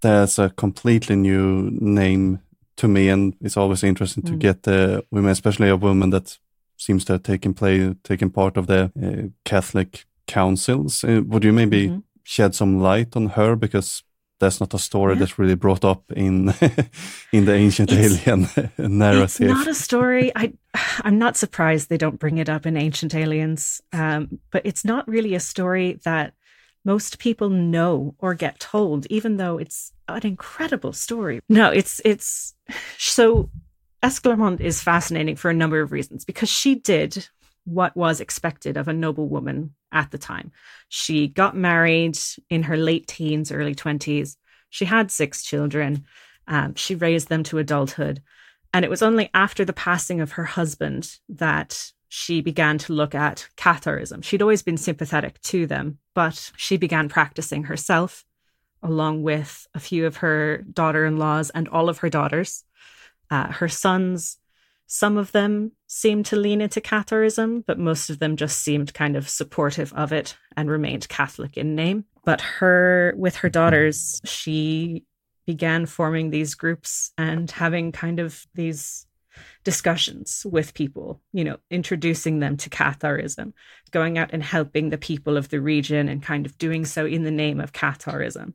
That's 0.01 0.39
a 0.39 0.51
completely 0.51 1.17
new 1.17 1.71
name 1.71 2.41
to 2.77 2.89
me, 2.89 3.09
and 3.11 3.35
it's 3.41 3.57
always 3.57 3.85
interesting 3.85 4.23
to 4.25 4.37
get 4.37 4.63
the 4.63 5.05
women, 5.11 5.31
especially 5.31 5.69
a 5.69 5.77
woman 5.77 6.11
that 6.11 6.39
seems 6.77 7.05
to 7.05 7.13
have 7.15 7.23
taken 7.23 7.53
play, 7.53 7.95
taken 8.03 8.31
part 8.31 8.57
of 8.57 8.67
the 8.67 8.91
uh, 9.03 9.29
Catholic 9.45 10.07
councils. 10.27 11.05
Uh, 11.05 11.21
would 11.27 11.45
you 11.45 11.53
maybe 11.53 11.89
mm 11.89 11.93
-hmm. 11.93 12.03
shed 12.23 12.55
some 12.55 12.79
light 12.79 13.17
on 13.17 13.29
her 13.29 13.57
because 13.57 14.05
that's 14.41 14.59
not 14.59 14.75
a 14.75 14.79
story 14.79 15.15
yeah. 15.15 15.21
that's 15.21 15.39
really 15.39 15.55
brought 15.55 15.85
up 15.85 16.11
in 16.13 16.49
in 17.33 17.45
the 17.45 17.55
ancient 17.55 17.93
it's, 17.93 18.27
alien 18.27 18.49
narrative. 18.79 19.49
It's 19.49 19.59
not 19.59 19.67
a 19.69 19.75
story. 19.75 20.33
I 20.35 20.53
I'm 21.05 21.19
not 21.19 21.37
surprised 21.37 21.89
they 21.89 21.99
don't 21.99 22.19
bring 22.19 22.39
it 22.39 22.49
up 22.49 22.67
in 22.67 22.77
Ancient 22.77 23.15
Aliens, 23.15 23.81
um, 23.93 24.41
but 24.51 24.63
it's 24.65 24.85
not 24.85 25.07
really 25.07 25.35
a 25.35 25.41
story 25.41 26.01
that 26.05 26.35
most 26.85 27.19
people 27.19 27.51
know 27.51 28.15
or 28.19 28.35
get 28.35 28.59
told, 28.59 29.07
even 29.07 29.37
though 29.37 29.59
it's 29.59 29.93
an 30.09 30.27
incredible 30.27 30.93
story. 30.93 31.41
No, 31.49 31.71
it's 31.71 32.01
it's 32.05 32.55
so 32.99 33.51
Esclarmonde 34.03 34.61
is 34.61 34.83
fascinating 34.83 35.37
for 35.37 35.51
a 35.51 35.55
number 35.55 35.81
of 35.81 35.93
reasons 35.93 36.25
because 36.25 36.49
she 36.49 36.75
did 36.75 37.29
what 37.65 37.95
was 37.97 38.21
expected 38.21 38.77
of 38.77 38.89
a 38.89 38.93
noble 38.93 39.29
woman 39.29 39.75
at 39.93 40.11
the 40.11 40.19
time. 40.19 40.53
She 40.89 41.29
got 41.29 41.57
married 41.57 42.19
in 42.49 42.65
her 42.65 42.77
late 42.77 43.07
teens, 43.07 43.53
early 43.53 43.75
20s. 43.75 44.37
She 44.69 44.85
had 44.85 45.11
six 45.11 45.43
children. 45.43 46.05
Um, 46.47 46.75
she 46.75 46.95
raised 46.95 47.29
them 47.29 47.43
to 47.45 47.59
adulthood. 47.59 48.23
And 48.73 48.85
it 48.85 48.91
was 48.91 49.03
only 49.03 49.31
after 49.35 49.65
the 49.65 49.73
passing 49.73 50.21
of 50.21 50.33
her 50.33 50.45
husband 50.45 51.19
that 51.29 51.93
she 52.09 52.41
began 52.41 52.79
to 52.79 52.93
look 52.93 53.15
at 53.15 53.49
Catharism. 53.57 54.23
She'd 54.23 54.43
always 54.43 54.63
been 54.63 54.77
sympathetic 54.77 55.41
to 55.43 55.67
them, 55.67 55.99
but 56.15 56.51
she 56.57 56.77
began 56.77 57.09
practicing 57.09 57.65
herself 57.65 58.25
along 58.83 59.23
with 59.23 59.67
a 59.75 59.81
few 59.81 60.07
of 60.07 60.19
her 60.19 60.59
daughter 60.59 61.05
in 61.07 61.19
laws 61.19 61.51
and 61.51 61.69
all 61.69 61.89
of 61.89 61.99
her 61.99 62.09
daughters. 62.09 62.65
Uh, 63.31 63.53
her 63.53 63.69
sons, 63.69 64.39
some 64.93 65.17
of 65.17 65.31
them 65.31 65.71
seemed 65.87 66.27
to 66.27 66.35
lean 66.35 66.61
into 66.61 66.81
Catharism, 66.81 67.63
but 67.65 67.79
most 67.79 68.11
of 68.11 68.19
them 68.19 68.35
just 68.35 68.61
seemed 68.61 68.93
kind 68.93 69.15
of 69.15 69.29
supportive 69.29 69.93
of 69.93 70.13
it 70.13 70.37
and 70.57 70.69
remained 70.69 71.09
Catholic 71.09 71.57
in 71.57 71.77
name. 71.77 72.07
But 72.25 72.41
her, 72.41 73.15
with 73.17 73.37
her 73.37 73.49
daughters, 73.49 74.21
she 74.25 75.05
began 75.47 75.87
forming 75.87 76.31
these 76.31 76.57
groups 76.57 77.13
and 77.17 77.49
having 77.53 77.93
kind 77.93 78.19
of 78.19 78.45
these 78.55 79.07
discussions 79.63 80.45
with 80.45 80.75
people, 80.75 81.21
you 81.33 81.45
know, 81.45 81.59
introducing 81.71 82.41
them 82.41 82.57
to 82.57 82.69
Catharism, 82.69 83.53
going 83.93 84.19
out 84.19 84.31
and 84.33 84.43
helping 84.43 84.91
the 84.91 84.99
people 84.99 85.37
of 85.37 85.51
the 85.51 85.61
region 85.61 86.09
and 86.09 86.21
kind 86.21 86.47
of 86.47 86.59
doing 86.59 86.85
so 86.85 87.07
in 87.07 87.23
the 87.23 87.31
name 87.31 87.61
of 87.61 87.73
Catharism. 87.73 88.55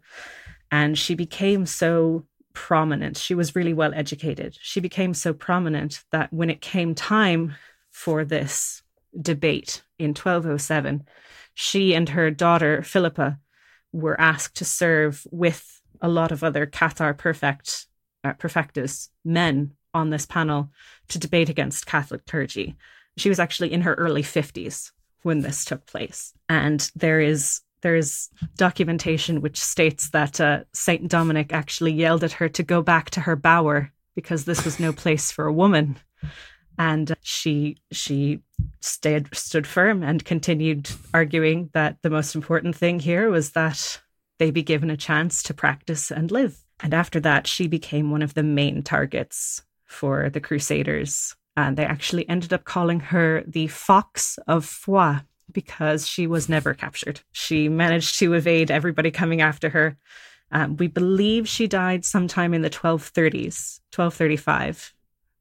And 0.69 0.97
she 0.97 1.15
became 1.15 1.65
so 1.65 2.25
prominent. 2.55 3.17
She 3.17 3.35
was 3.35 3.55
really 3.55 3.73
well 3.73 3.93
educated. 3.93 4.57
She 4.59 4.79
became 4.79 5.13
so 5.13 5.33
prominent 5.33 6.03
that 6.11 6.33
when 6.33 6.49
it 6.49 6.61
came 6.61 6.95
time 6.95 7.53
for 7.91 8.25
this 8.25 8.81
debate 9.21 9.83
in 9.99 10.09
1207, 10.09 11.03
she 11.53 11.93
and 11.93 12.09
her 12.09 12.31
daughter 12.31 12.81
Philippa 12.81 13.39
were 13.91 14.19
asked 14.19 14.55
to 14.57 14.65
serve 14.65 15.27
with 15.31 15.81
a 16.01 16.09
lot 16.09 16.31
of 16.31 16.43
other 16.43 16.65
Cathar 16.65 17.17
perfect 17.17 17.87
uh, 18.23 18.33
perfectus 18.33 19.09
men 19.23 19.71
on 19.93 20.09
this 20.09 20.25
panel 20.25 20.71
to 21.09 21.19
debate 21.19 21.49
against 21.49 21.85
Catholic 21.85 22.25
clergy. 22.25 22.75
She 23.17 23.29
was 23.29 23.39
actually 23.39 23.71
in 23.71 23.81
her 23.81 23.93
early 23.93 24.23
50s 24.23 24.91
when 25.21 25.41
this 25.41 25.63
took 25.63 25.85
place. 25.85 26.33
And 26.49 26.91
there 26.95 27.21
is 27.21 27.61
there 27.85 27.95
is 27.95 28.29
documentation 28.57 29.41
which 29.41 29.61
states 29.61 30.09
that 30.09 30.41
uh, 30.41 30.63
Saint 30.73 31.07
Dominic 31.07 31.53
actually 31.53 31.91
yelled 31.91 32.23
at 32.23 32.31
her 32.31 32.49
to 32.49 32.63
go 32.63 32.81
back 32.81 33.11
to 33.11 33.19
her 33.19 33.35
bower 33.35 33.91
because 34.15 34.45
this 34.45 34.65
was 34.65 34.79
no 34.79 34.91
place 34.91 35.29
for 35.29 35.45
a 35.45 35.53
woman, 35.53 35.95
and 36.79 37.15
she 37.21 37.77
she 37.91 38.39
stayed 38.79 39.35
stood 39.35 39.67
firm 39.67 40.01
and 40.01 40.25
continued 40.25 40.89
arguing 41.13 41.69
that 41.73 41.97
the 42.01 42.09
most 42.09 42.33
important 42.33 42.75
thing 42.75 42.99
here 42.99 43.29
was 43.29 43.51
that 43.51 44.01
they 44.39 44.49
be 44.49 44.63
given 44.63 44.89
a 44.89 44.97
chance 44.97 45.43
to 45.43 45.53
practice 45.53 46.09
and 46.09 46.31
live. 46.31 46.57
And 46.79 46.91
after 46.91 47.19
that, 47.19 47.45
she 47.45 47.67
became 47.67 48.09
one 48.09 48.23
of 48.23 48.33
the 48.33 48.41
main 48.41 48.81
targets 48.81 49.61
for 49.85 50.31
the 50.31 50.41
Crusaders. 50.41 51.35
And 51.55 51.77
they 51.77 51.85
actually 51.85 52.27
ended 52.27 52.51
up 52.51 52.63
calling 52.63 52.99
her 52.99 53.43
the 53.45 53.67
Fox 53.67 54.39
of 54.47 54.65
Foix 54.65 55.19
because 55.55 56.07
she 56.07 56.27
was 56.27 56.47
never 56.47 56.75
captured. 56.75 57.21
She 57.31 57.67
managed 57.69 58.19
to 58.19 58.33
evade 58.33 58.69
everybody 58.69 59.09
coming 59.09 59.41
after 59.41 59.69
her. 59.69 59.97
Um, 60.51 60.77
we 60.77 60.87
believe 60.87 61.47
she 61.47 61.65
died 61.65 62.05
sometime 62.05 62.53
in 62.53 62.61
the 62.61 62.69
1230s, 62.69 63.79
1235, 63.95 64.93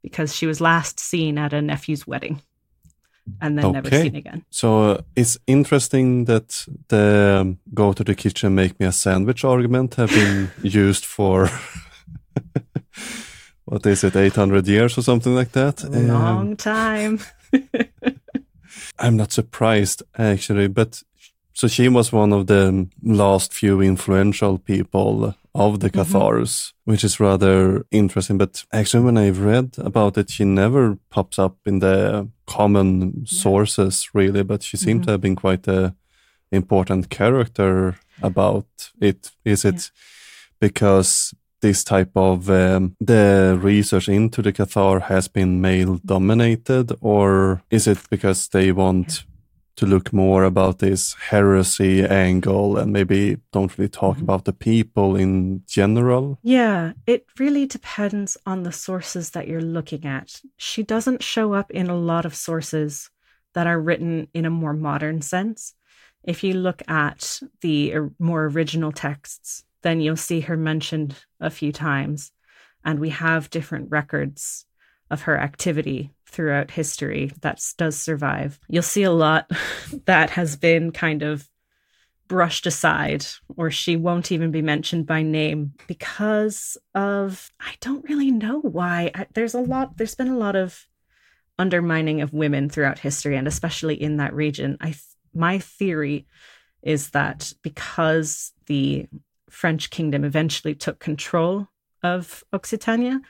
because 0.02 0.34
she 0.34 0.46
was 0.46 0.62
last 0.62 0.98
seen 0.98 1.36
at 1.36 1.52
a 1.52 1.60
nephew's 1.60 2.06
wedding 2.06 2.40
and 3.40 3.58
then 3.58 3.66
okay. 3.66 3.72
never 3.72 3.90
seen 3.90 4.16
again. 4.16 4.44
So 4.50 4.82
uh, 4.82 5.02
it's 5.16 5.36
interesting 5.46 6.24
that 6.26 6.66
the 6.88 7.38
um, 7.40 7.58
go 7.72 7.92
to 7.92 8.04
the 8.04 8.14
kitchen, 8.14 8.54
make 8.54 8.78
me 8.80 8.86
a 8.86 8.92
sandwich 8.92 9.44
argument 9.44 9.96
have 9.96 10.10
been 10.10 10.50
used 10.62 11.04
for 11.04 11.50
what 13.64 13.86
is 13.86 14.04
it, 14.04 14.16
800 14.16 14.66
years 14.66 14.96
or 14.98 15.02
something 15.02 15.34
like 15.34 15.52
that? 15.52 15.82
A 15.84 15.88
long 15.88 16.48
um, 16.48 16.56
time. 16.56 17.20
I'm 18.98 19.16
not 19.16 19.32
surprised 19.32 20.02
actually, 20.16 20.68
but 20.68 21.02
so 21.52 21.68
she 21.68 21.88
was 21.88 22.12
one 22.12 22.32
of 22.32 22.46
the 22.48 22.88
last 23.02 23.52
few 23.52 23.80
influential 23.80 24.58
people 24.58 25.34
of 25.54 25.80
the 25.80 25.88
mm-hmm. 25.88 26.00
Cathars, 26.00 26.50
mm-hmm. 26.50 26.90
which 26.90 27.04
is 27.04 27.20
rather 27.20 27.86
interesting. 27.90 28.38
But 28.38 28.64
actually, 28.72 29.04
when 29.04 29.16
I've 29.16 29.40
read 29.40 29.76
about 29.78 30.18
it, 30.18 30.30
she 30.30 30.44
never 30.44 30.98
pops 31.10 31.38
up 31.38 31.58
in 31.64 31.78
the 31.78 32.28
common 32.46 33.24
sources 33.26 34.10
really, 34.12 34.42
but 34.42 34.62
she 34.62 34.76
seemed 34.76 35.02
mm-hmm. 35.02 35.06
to 35.06 35.12
have 35.12 35.20
been 35.20 35.36
quite 35.36 35.68
a 35.68 35.94
important 36.50 37.08
character 37.08 37.96
about 38.22 38.66
it. 39.00 39.30
Is 39.44 39.64
it 39.64 39.74
yeah. 39.74 39.80
because 40.60 41.34
this 41.64 41.82
type 41.82 42.10
of 42.14 42.50
um, 42.50 42.94
the 43.00 43.58
research 43.58 44.10
into 44.10 44.42
the 44.42 44.52
Cathar 44.52 45.00
has 45.00 45.28
been 45.28 45.62
male 45.62 45.98
dominated, 46.04 46.92
or 47.00 47.62
is 47.70 47.86
it 47.86 47.98
because 48.10 48.48
they 48.48 48.70
want 48.70 49.24
to 49.76 49.86
look 49.86 50.12
more 50.12 50.44
about 50.44 50.78
this 50.80 51.14
heresy 51.30 52.04
angle 52.04 52.76
and 52.76 52.92
maybe 52.92 53.38
don't 53.50 53.78
really 53.78 53.88
talk 53.88 54.16
mm-hmm. 54.16 54.24
about 54.24 54.44
the 54.44 54.52
people 54.52 55.16
in 55.16 55.62
general? 55.66 56.38
Yeah, 56.42 56.92
it 57.06 57.24
really 57.38 57.64
depends 57.66 58.36
on 58.44 58.64
the 58.64 58.72
sources 58.72 59.30
that 59.30 59.48
you're 59.48 59.62
looking 59.62 60.04
at. 60.04 60.42
She 60.58 60.82
doesn't 60.82 61.22
show 61.22 61.54
up 61.54 61.70
in 61.70 61.88
a 61.88 61.96
lot 61.96 62.26
of 62.26 62.34
sources 62.34 63.08
that 63.54 63.66
are 63.66 63.80
written 63.80 64.28
in 64.34 64.44
a 64.44 64.50
more 64.50 64.74
modern 64.74 65.22
sense. 65.22 65.72
If 66.24 66.44
you 66.44 66.52
look 66.52 66.82
at 66.88 67.40
the 67.62 67.94
more 68.18 68.44
original 68.44 68.92
texts, 68.92 69.64
then 69.84 70.00
you'll 70.00 70.16
see 70.16 70.40
her 70.40 70.56
mentioned 70.56 71.14
a 71.40 71.50
few 71.50 71.70
times. 71.70 72.32
And 72.84 72.98
we 72.98 73.10
have 73.10 73.50
different 73.50 73.90
records 73.90 74.64
of 75.10 75.22
her 75.22 75.38
activity 75.38 76.12
throughout 76.26 76.70
history 76.70 77.32
that 77.42 77.62
does 77.76 77.96
survive. 77.96 78.58
You'll 78.68 78.82
see 78.82 79.04
a 79.04 79.12
lot 79.12 79.48
that 80.06 80.30
has 80.30 80.56
been 80.56 80.90
kind 80.90 81.22
of 81.22 81.48
brushed 82.26 82.66
aside, 82.66 83.26
or 83.56 83.70
she 83.70 83.96
won't 83.96 84.32
even 84.32 84.50
be 84.50 84.62
mentioned 84.62 85.06
by 85.06 85.22
name 85.22 85.74
because 85.86 86.78
of, 86.94 87.50
I 87.60 87.74
don't 87.80 88.08
really 88.08 88.30
know 88.30 88.60
why. 88.60 89.10
I, 89.14 89.26
there's 89.34 89.54
a 89.54 89.60
lot, 89.60 89.98
there's 89.98 90.14
been 90.14 90.28
a 90.28 90.38
lot 90.38 90.56
of 90.56 90.86
undermining 91.58 92.22
of 92.22 92.32
women 92.32 92.70
throughout 92.70 92.98
history, 92.98 93.36
and 93.36 93.46
especially 93.46 94.00
in 94.00 94.16
that 94.16 94.34
region. 94.34 94.78
I, 94.80 94.94
my 95.34 95.58
theory 95.58 96.26
is 96.82 97.10
that 97.10 97.52
because 97.62 98.52
the 98.66 99.06
French 99.50 99.90
kingdom 99.90 100.24
eventually 100.24 100.74
took 100.74 100.98
control 100.98 101.68
of 102.02 102.44
Occitania, 102.52 103.20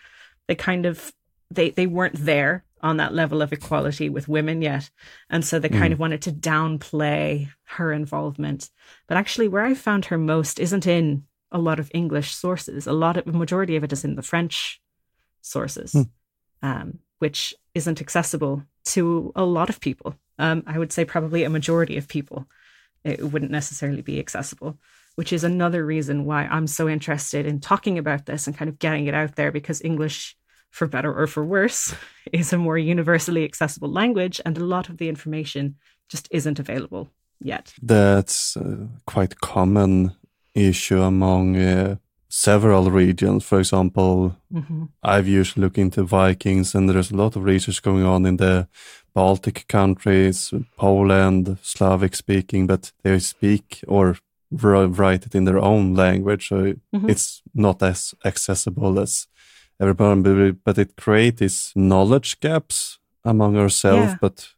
they 0.49 0.55
kind 0.55 0.85
of 0.85 1.13
they 1.51 1.71
they 1.71 1.87
weren't 1.87 2.17
there 2.17 2.65
on 2.83 2.99
that 2.99 3.15
level 3.15 3.41
of 3.41 3.53
equality 3.53 4.11
with 4.11 4.29
women 4.29 4.61
yet. 4.61 4.91
And 5.31 5.43
so 5.43 5.59
they 5.59 5.71
kind 5.71 5.89
mm. 5.89 5.93
of 5.93 5.99
wanted 5.99 6.21
to 6.23 6.33
downplay 6.33 7.49
her 7.65 7.93
involvement. 7.93 8.69
But 9.07 9.17
actually 9.17 9.49
where 9.49 9.65
I 9.65 9.73
found 9.73 10.07
her 10.07 10.19
most 10.19 10.61
isn't 10.61 10.87
in 10.87 11.25
a 11.51 11.59
lot 11.59 11.81
of 11.81 11.91
English 11.95 12.35
sources. 12.35 12.87
A 12.87 12.93
lot 12.93 13.17
of 13.17 13.25
the 13.25 13.33
majority 13.33 13.77
of 13.77 13.85
it 13.85 13.93
is 13.93 14.05
in 14.05 14.17
the 14.17 14.23
French 14.23 14.83
sources, 15.41 15.95
mm. 15.95 16.11
um, 16.63 16.99
which 17.21 17.55
isn't 17.75 18.03
accessible 18.03 18.65
to 18.87 19.33
a 19.35 19.45
lot 19.45 19.71
of 19.71 19.81
people. 19.81 20.15
Um, 20.39 20.63
I 20.67 20.79
would 20.79 20.93
say 20.93 21.07
probably 21.07 21.45
a 21.45 21.51
majority 21.51 21.97
of 21.97 22.07
people. 22.07 22.47
It 23.03 23.33
wouldn't 23.33 23.51
necessarily 23.51 24.03
be 24.03 24.19
accessible 24.19 24.79
which 25.17 25.33
is 25.33 25.45
another 25.45 25.85
reason 25.87 26.25
why 26.25 26.45
I'm 26.47 26.67
so 26.67 26.89
interested 26.89 27.47
in 27.47 27.61
talking 27.61 27.99
about 27.99 28.27
this 28.27 28.47
and 28.47 28.57
kind 28.57 28.69
of 28.69 28.79
getting 28.79 29.07
it 29.07 29.15
out 29.15 29.37
there 29.37 29.53
because 29.53 29.83
English, 29.83 30.37
for 30.71 30.87
better 30.89 31.13
or 31.13 31.27
for 31.27 31.45
worse, 31.45 31.95
is 32.33 32.53
a 32.53 32.59
more 32.59 32.79
universally 32.79 33.45
accessible 33.45 33.91
language, 33.91 34.41
and 34.45 34.59
a 34.59 34.65
lot 34.65 34.89
of 34.89 34.97
the 34.99 35.09
information 35.09 35.77
just 36.09 36.29
isn't 36.31 36.59
available 36.59 37.11
yet. 37.41 37.73
That's 37.83 38.57
a 38.57 38.89
quite 39.07 39.41
common 39.41 40.13
issue 40.55 41.01
among 41.03 41.57
uh, 41.57 41.97
several 42.29 42.91
regions. 42.91 43.45
For 43.45 43.59
example, 43.59 44.37
Mhm. 44.53 44.89
I've 45.03 45.29
usually 45.29 45.65
looked 45.65 45.79
into 45.79 46.03
Vikings, 46.05 46.75
and 46.75 46.89
there's 46.89 47.11
a 47.13 47.17
lot 47.17 47.37
of 47.37 47.45
research 47.45 47.83
going 47.83 48.05
on 48.05 48.27
in 48.27 48.37
the 48.37 48.67
Baltic 49.15 49.67
countries, 49.69 50.53
Poland, 50.77 51.57
Slavic 51.63 52.17
speaking, 52.17 52.67
but 52.67 52.93
they 53.03 53.19
speak 53.21 53.81
or 53.87 54.17
write 54.63 55.27
it 55.27 55.35
in 55.35 55.45
their 55.45 55.59
own 55.59 55.95
language, 55.95 56.49
so 56.49 56.75
Mhm. 56.93 57.09
it's 57.11 57.43
not 57.55 57.83
as 57.83 58.15
accessible 58.25 58.99
as 59.01 59.27
everybody. 59.81 60.53
but- 60.65 60.79
it 60.79 60.97
creates 60.97 61.39
these 61.41 61.73
knowledge 61.75 62.39
gaps 62.41 62.99
among 63.25 63.57
ourselves. 63.57 64.13
Yeah. 64.13 64.17
But 64.21 64.49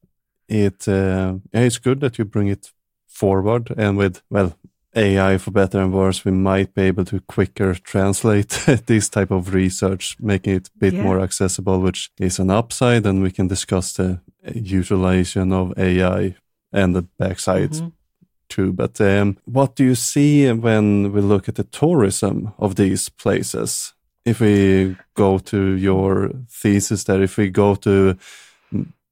it, 0.48 0.88
uh, 0.88 1.34
yeah, 1.52 1.64
it's 1.66 1.78
good 1.78 2.00
that 2.00 2.18
you 2.18 2.24
bring 2.24 2.48
it 2.48 2.72
forward, 3.06 3.72
and 3.76 3.96
with 3.98 4.22
well. 4.30 4.52
AI 4.98 5.36
for 5.38 5.50
better 5.50 5.78
and 5.82 5.92
worse, 5.92 6.24
we 6.24 6.32
might 6.32 6.72
be 6.74 6.80
able 6.88 7.04
to 7.04 7.20
quicker 7.20 7.74
translate 7.74 8.48
this 8.86 9.10
type 9.10 9.30
of 9.30 9.52
research, 9.54 10.16
making 10.18 10.54
it 10.56 10.68
a 10.74 10.78
bit 10.78 10.94
Yeah. 10.94 11.02
more 11.02 11.20
accessible, 11.22 11.80
which 11.82 12.10
is 12.18 12.38
an 12.38 12.50
upside. 12.50 13.04
And 13.04 13.22
we 13.22 13.30
can 13.30 13.46
discuss 13.46 13.92
the 13.92 14.20
utilization 14.54 15.52
of 15.52 15.72
AI 15.78 16.34
and 16.72 16.94
the 16.96 17.02
backside 17.18 17.72
Mhm. 17.72 17.92
Too. 18.48 18.72
But 18.72 19.00
um, 19.00 19.36
what 19.44 19.76
do 19.76 19.84
you 19.84 19.94
see 19.94 20.50
when 20.52 21.12
we 21.12 21.20
look 21.20 21.48
at 21.48 21.54
the 21.54 21.64
tourism 21.64 22.52
of 22.58 22.74
these 22.74 23.08
places? 23.08 23.94
If 24.24 24.40
we 24.40 24.96
go 25.14 25.38
to 25.38 25.76
your 25.76 26.30
thesis 26.50 27.04
that 27.04 27.20
if 27.20 27.36
we 27.36 27.48
go 27.48 27.74
to, 27.76 28.16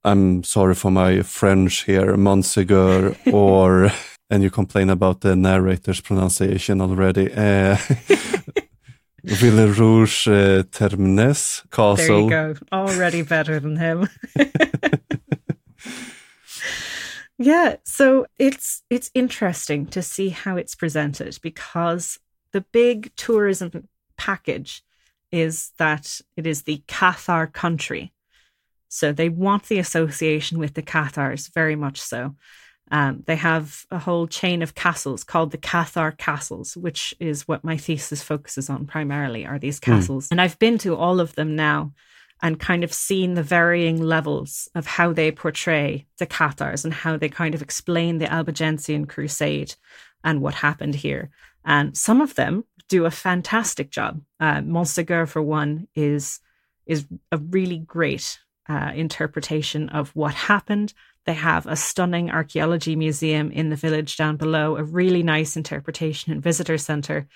I'm 0.04 0.42
sorry 0.44 0.74
for 0.74 0.90
my 0.90 1.22
French 1.22 1.84
here, 1.84 2.16
Montsegur, 2.16 3.16
or, 3.32 3.90
and 4.28 4.42
you 4.42 4.50
complain 4.50 4.90
about 4.90 5.20
the 5.20 5.36
narrator's 5.36 6.00
pronunciation 6.00 6.80
already. 6.80 7.32
Uh, 7.32 7.76
Ville 9.24 9.68
Rouge 9.68 10.28
uh, 10.28 10.64
Termines 10.70 11.62
There 11.62 11.70
Castle. 11.70 12.24
you 12.24 12.30
go. 12.30 12.54
Already 12.72 13.22
better 13.22 13.58
than 13.58 13.76
him. 13.76 14.08
yeah, 17.38 17.76
so 17.84 18.26
it's 18.38 18.82
it's 18.90 19.10
interesting 19.14 19.86
to 19.86 20.02
see 20.02 20.28
how 20.28 20.56
it's 20.56 20.74
presented 20.74 21.38
because 21.42 22.18
the 22.52 22.60
big 22.60 23.14
tourism 23.16 23.88
package 24.16 24.84
is 25.32 25.72
that 25.78 26.20
it 26.36 26.46
is 26.46 26.62
the 26.62 26.82
Cathar 26.86 27.52
country. 27.52 28.12
So 28.88 29.12
they 29.12 29.28
want 29.28 29.64
the 29.64 29.80
association 29.80 30.58
with 30.60 30.74
the 30.74 30.82
Cathars 30.82 31.48
very 31.48 31.74
much 31.74 32.00
so. 32.00 32.36
Um, 32.92 33.24
they 33.26 33.34
have 33.36 33.84
a 33.90 33.98
whole 33.98 34.28
chain 34.28 34.62
of 34.62 34.76
castles 34.76 35.24
called 35.24 35.50
the 35.50 35.58
Cathar 35.58 36.16
Castles, 36.16 36.76
which 36.76 37.14
is 37.18 37.48
what 37.48 37.64
my 37.64 37.76
thesis 37.76 38.22
focuses 38.22 38.70
on 38.70 38.86
primarily, 38.86 39.44
are 39.44 39.58
these 39.58 39.80
castles. 39.80 40.28
And 40.30 40.40
I've 40.40 40.58
been 40.60 40.78
to 40.78 40.94
all 40.94 41.18
of 41.18 41.34
them 41.34 41.56
now 41.56 41.92
and 42.44 42.60
kind 42.60 42.84
of 42.84 42.92
seen 42.92 43.32
the 43.32 43.42
varying 43.42 44.02
levels 44.02 44.68
of 44.74 44.84
how 44.86 45.14
they 45.14 45.32
portray 45.32 46.06
the 46.18 46.26
Cathars 46.26 46.84
and 46.84 46.92
how 46.92 47.16
they 47.16 47.30
kind 47.30 47.54
of 47.54 47.62
explain 47.62 48.18
the 48.18 48.30
Albigensian 48.30 49.06
Crusade 49.06 49.74
and 50.22 50.42
what 50.42 50.52
happened 50.52 50.94
here. 50.94 51.30
And 51.64 51.96
some 51.96 52.20
of 52.20 52.34
them 52.34 52.64
do 52.90 53.06
a 53.06 53.10
fantastic 53.10 53.90
job. 53.90 54.20
Uh, 54.38 54.60
Montsegur, 54.60 55.26
for 55.26 55.40
one, 55.40 55.88
is 55.94 56.40
is 56.84 57.06
a 57.32 57.38
really 57.38 57.78
great 57.78 58.38
uh, 58.68 58.92
interpretation 58.94 59.88
of 59.88 60.10
what 60.14 60.34
happened. 60.34 60.92
They 61.24 61.32
have 61.32 61.66
a 61.66 61.76
stunning 61.76 62.30
archaeology 62.30 62.94
museum 62.94 63.50
in 63.52 63.70
the 63.70 63.76
village 63.76 64.18
down 64.18 64.36
below, 64.36 64.76
a 64.76 64.84
really 64.84 65.22
nice 65.22 65.56
interpretation 65.56 66.30
and 66.30 66.42
visitor 66.42 66.76
center. 66.76 67.26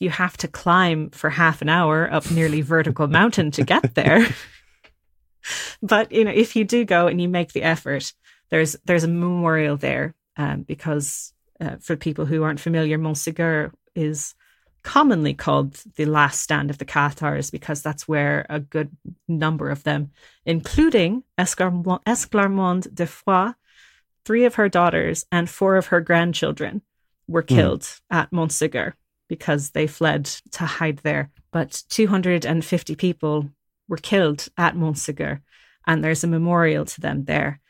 You 0.00 0.10
have 0.10 0.36
to 0.38 0.48
climb 0.48 1.10
for 1.10 1.30
half 1.30 1.62
an 1.62 1.68
hour 1.68 2.12
up 2.12 2.30
nearly 2.30 2.60
vertical 2.60 3.08
mountain 3.08 3.50
to 3.52 3.64
get 3.64 3.94
there. 3.94 4.26
but 5.82 6.12
you 6.12 6.24
know, 6.24 6.30
if 6.30 6.56
you 6.56 6.64
do 6.64 6.84
go 6.84 7.06
and 7.06 7.20
you 7.20 7.28
make 7.28 7.52
the 7.52 7.62
effort, 7.62 8.12
there's 8.50 8.76
there's 8.84 9.04
a 9.04 9.08
memorial 9.08 9.76
there 9.76 10.14
um, 10.36 10.62
because 10.62 11.32
uh, 11.60 11.76
for 11.80 11.96
people 11.96 12.26
who 12.26 12.42
aren't 12.42 12.60
familiar, 12.60 12.98
Montsegur 12.98 13.72
is 13.94 14.34
commonly 14.82 15.34
called 15.34 15.74
the 15.96 16.06
last 16.06 16.40
stand 16.40 16.70
of 16.70 16.78
the 16.78 16.84
Cathars 16.84 17.50
because 17.50 17.82
that's 17.82 18.06
where 18.06 18.46
a 18.48 18.60
good 18.60 18.90
number 19.26 19.70
of 19.70 19.82
them, 19.82 20.12
including 20.46 21.24
Esclarmonde, 21.36 22.94
de 22.94 23.06
Foix, 23.06 23.52
three 24.24 24.44
of 24.44 24.54
her 24.54 24.68
daughters 24.68 25.26
and 25.32 25.50
four 25.50 25.76
of 25.76 25.86
her 25.86 26.00
grandchildren 26.00 26.82
were 27.26 27.42
killed 27.42 28.00
at 28.10 28.30
Montsegur 28.30 28.94
because 29.28 29.70
they 29.70 29.86
fled 29.86 30.24
to 30.52 30.64
hide 30.64 30.98
there. 30.98 31.30
But 31.50 31.82
250 31.88 32.96
people 32.96 33.50
were 33.88 33.96
killed 33.96 34.48
at 34.56 34.74
Montsegur, 34.74 35.40
and 35.86 36.02
there's 36.02 36.24
a 36.24 36.28
memorial 36.28 36.84
to 36.84 37.00
them 37.00 37.24
there. 37.24 37.60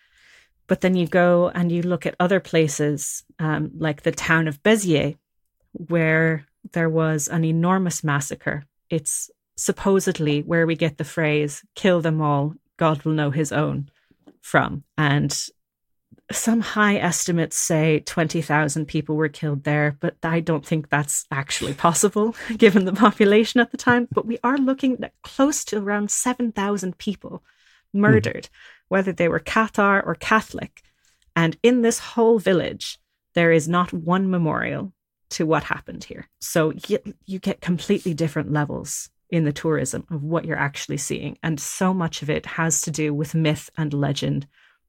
But 0.66 0.80
then 0.80 0.94
you 0.94 1.06
go 1.06 1.48
and 1.48 1.72
you 1.72 1.82
look 1.82 2.06
at 2.06 2.16
other 2.20 2.40
places, 2.40 3.24
um, 3.38 3.70
like 3.78 4.02
the 4.02 4.12
town 4.12 4.48
of 4.48 4.62
Béziers, 4.62 5.16
where 5.72 6.46
there 6.72 6.90
was 6.90 7.28
an 7.28 7.44
enormous 7.44 8.04
massacre. 8.04 8.64
It's 8.90 9.30
supposedly 9.56 10.42
where 10.42 10.66
we 10.66 10.76
get 10.76 10.98
the 10.98 11.04
phrase, 11.04 11.62
kill 11.74 12.00
them 12.00 12.20
all, 12.20 12.54
God 12.76 13.02
will 13.02 13.12
know 13.12 13.30
his 13.30 13.50
own, 13.52 13.88
from. 14.40 14.84
And 14.96 15.36
some 16.30 16.60
high 16.60 16.96
estimates 16.96 17.56
say 17.56 18.00
20,000 18.00 18.86
people 18.86 19.16
were 19.16 19.28
killed 19.28 19.64
there, 19.64 19.96
but 19.98 20.16
I 20.22 20.40
don't 20.40 20.64
think 20.64 20.88
that's 20.88 21.24
actually 21.30 21.74
possible 21.74 22.34
given 22.56 22.84
the 22.84 22.92
population 22.92 23.60
at 23.60 23.70
the 23.70 23.78
time. 23.78 24.08
But 24.12 24.26
we 24.26 24.38
are 24.44 24.58
looking 24.58 25.02
at 25.02 25.14
close 25.22 25.64
to 25.66 25.78
around 25.78 26.10
7,000 26.10 26.98
people 26.98 27.42
murdered, 27.94 28.48
whether 28.88 29.12
they 29.12 29.28
were 29.28 29.40
Cathar 29.40 30.02
or 30.04 30.14
Catholic. 30.14 30.82
And 31.34 31.56
in 31.62 31.82
this 31.82 31.98
whole 31.98 32.38
village, 32.38 32.98
there 33.34 33.52
is 33.52 33.68
not 33.68 33.92
one 33.92 34.30
memorial 34.30 34.92
to 35.30 35.46
what 35.46 35.64
happened 35.64 36.04
here. 36.04 36.28
So 36.40 36.72
you, 36.88 36.98
you 37.26 37.38
get 37.38 37.60
completely 37.60 38.12
different 38.12 38.52
levels 38.52 39.08
in 39.30 39.44
the 39.44 39.52
tourism 39.52 40.06
of 40.10 40.22
what 40.22 40.44
you're 40.44 40.56
actually 40.56 40.96
seeing. 40.96 41.38
And 41.42 41.60
so 41.60 41.92
much 41.94 42.22
of 42.22 42.30
it 42.30 42.46
has 42.46 42.80
to 42.82 42.90
do 42.90 43.14
with 43.14 43.34
myth 43.34 43.70
and 43.76 43.92
legend 43.92 44.46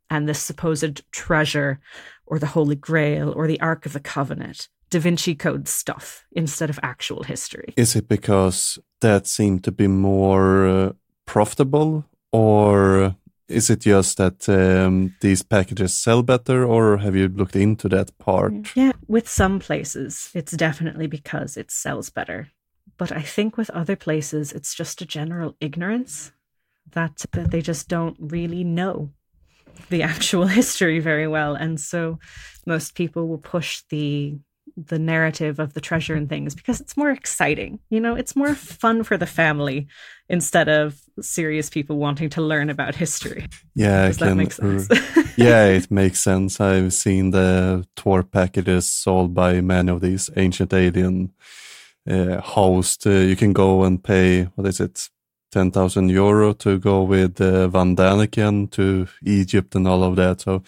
and 0.09 0.27
the 0.27 0.33
supposed 0.33 1.01
treasure 1.11 1.79
or 2.25 2.39
the 2.39 2.47
Holy 2.47 2.75
Grail 2.75 3.31
or 3.35 3.47
the 3.47 3.59
Ark 3.59 3.85
of 3.85 3.93
the 3.93 3.99
Covenant. 3.99 4.69
Da 4.89 4.99
Vinci 4.99 5.35
Code 5.35 5.67
stuff 5.67 6.25
instead 6.31 6.69
of 6.69 6.79
actual 6.81 7.23
history. 7.23 7.73
Is 7.77 7.95
it 7.95 8.07
because 8.07 8.79
that 9.01 9.27
seemed 9.27 9.63
to 9.65 9.71
be 9.71 9.87
more 9.87 10.67
uh, 10.67 10.93
profitable, 11.25 12.05
or 12.31 13.15
is 13.47 13.69
it 13.69 13.81
just 13.81 14.17
that 14.17 14.49
um, 14.49 15.15
these 15.21 15.43
packages 15.43 15.95
sell 15.95 16.23
better, 16.23 16.65
or 16.65 16.97
have 16.97 17.15
you 17.15 17.27
looked 17.27 17.55
into 17.55 17.87
that 17.89 18.17
part? 18.17 18.75
Yeah, 18.75 18.93
with 19.07 19.29
some 19.29 19.59
places, 19.59 20.31
it's 20.33 20.53
definitely 20.53 21.07
because 21.07 21.55
it 21.55 21.69
sells 21.69 22.09
better. 22.09 22.49
But 22.97 23.11
I 23.11 23.21
think 23.21 23.57
with 23.57 23.69
other 23.69 23.95
places, 23.95 24.51
it's 24.51 24.73
just 24.73 25.01
a 25.01 25.05
general 25.05 25.55
ignorance 25.61 26.31
that, 26.91 27.25
that 27.31 27.51
they 27.51 27.61
just 27.61 27.87
don't 27.87 28.17
really 28.19 28.63
know 28.63 29.11
the 29.89 30.03
actual 30.03 30.47
history 30.59 30.99
very 30.99 31.27
well. 31.27 31.55
And 31.55 31.79
so 31.79 32.19
most 32.65 32.95
people 32.95 33.27
will 33.27 33.39
push 33.39 33.81
the 33.89 34.37
the 34.77 34.99
narrative 34.99 35.59
of 35.59 35.73
the 35.73 35.81
treasure 35.81 36.15
and 36.15 36.29
things 36.29 36.55
because 36.55 36.79
it's 36.79 36.95
more 36.95 37.09
exciting. 37.09 37.79
You 37.89 37.99
know, 37.99 38.15
it's 38.15 38.35
more 38.35 38.53
fun 38.53 39.03
for 39.03 39.17
the 39.17 39.25
family 39.25 39.87
instead 40.29 40.69
of 40.69 41.01
serious 41.19 41.69
people 41.69 41.97
wanting 41.97 42.29
to 42.29 42.41
learn 42.41 42.69
about 42.69 42.95
history. 42.95 43.47
Yeah, 43.75 44.03
I 44.03 44.07
Does 44.07 44.17
that 44.17 44.27
can 44.27 44.37
make 44.37 44.53
sense? 44.53 44.87
yeah, 45.37 45.65
it 45.65 45.91
makes 45.91 46.19
sense. 46.19 46.61
I've 46.61 46.93
seen 46.93 47.31
the 47.31 47.87
tour 47.95 48.23
packages 48.23 48.87
sold 48.89 49.33
by 49.33 49.59
many 49.61 49.91
of 49.91 50.01
these 50.01 50.29
ancient 50.37 50.73
alien 50.73 51.33
uh, 52.09 52.39
hosts. 52.41 53.05
Uh, 53.05 53.11
you 53.11 53.35
can 53.35 53.53
go 53.53 53.83
and 53.83 54.01
pay, 54.01 54.43
what 54.55 54.67
is 54.67 54.79
it, 54.79 55.09
10,000 55.51 56.09
euro 56.09 56.53
to 56.53 56.77
go 56.79 57.03
with 57.03 57.41
uh, 57.41 57.67
von 57.67 57.95
Däniken 57.95 58.69
to 58.71 59.07
Egypt 59.25 59.75
and 59.75 59.87
all 59.87 60.03
of 60.03 60.15
that. 60.15 60.41
So 60.41 60.61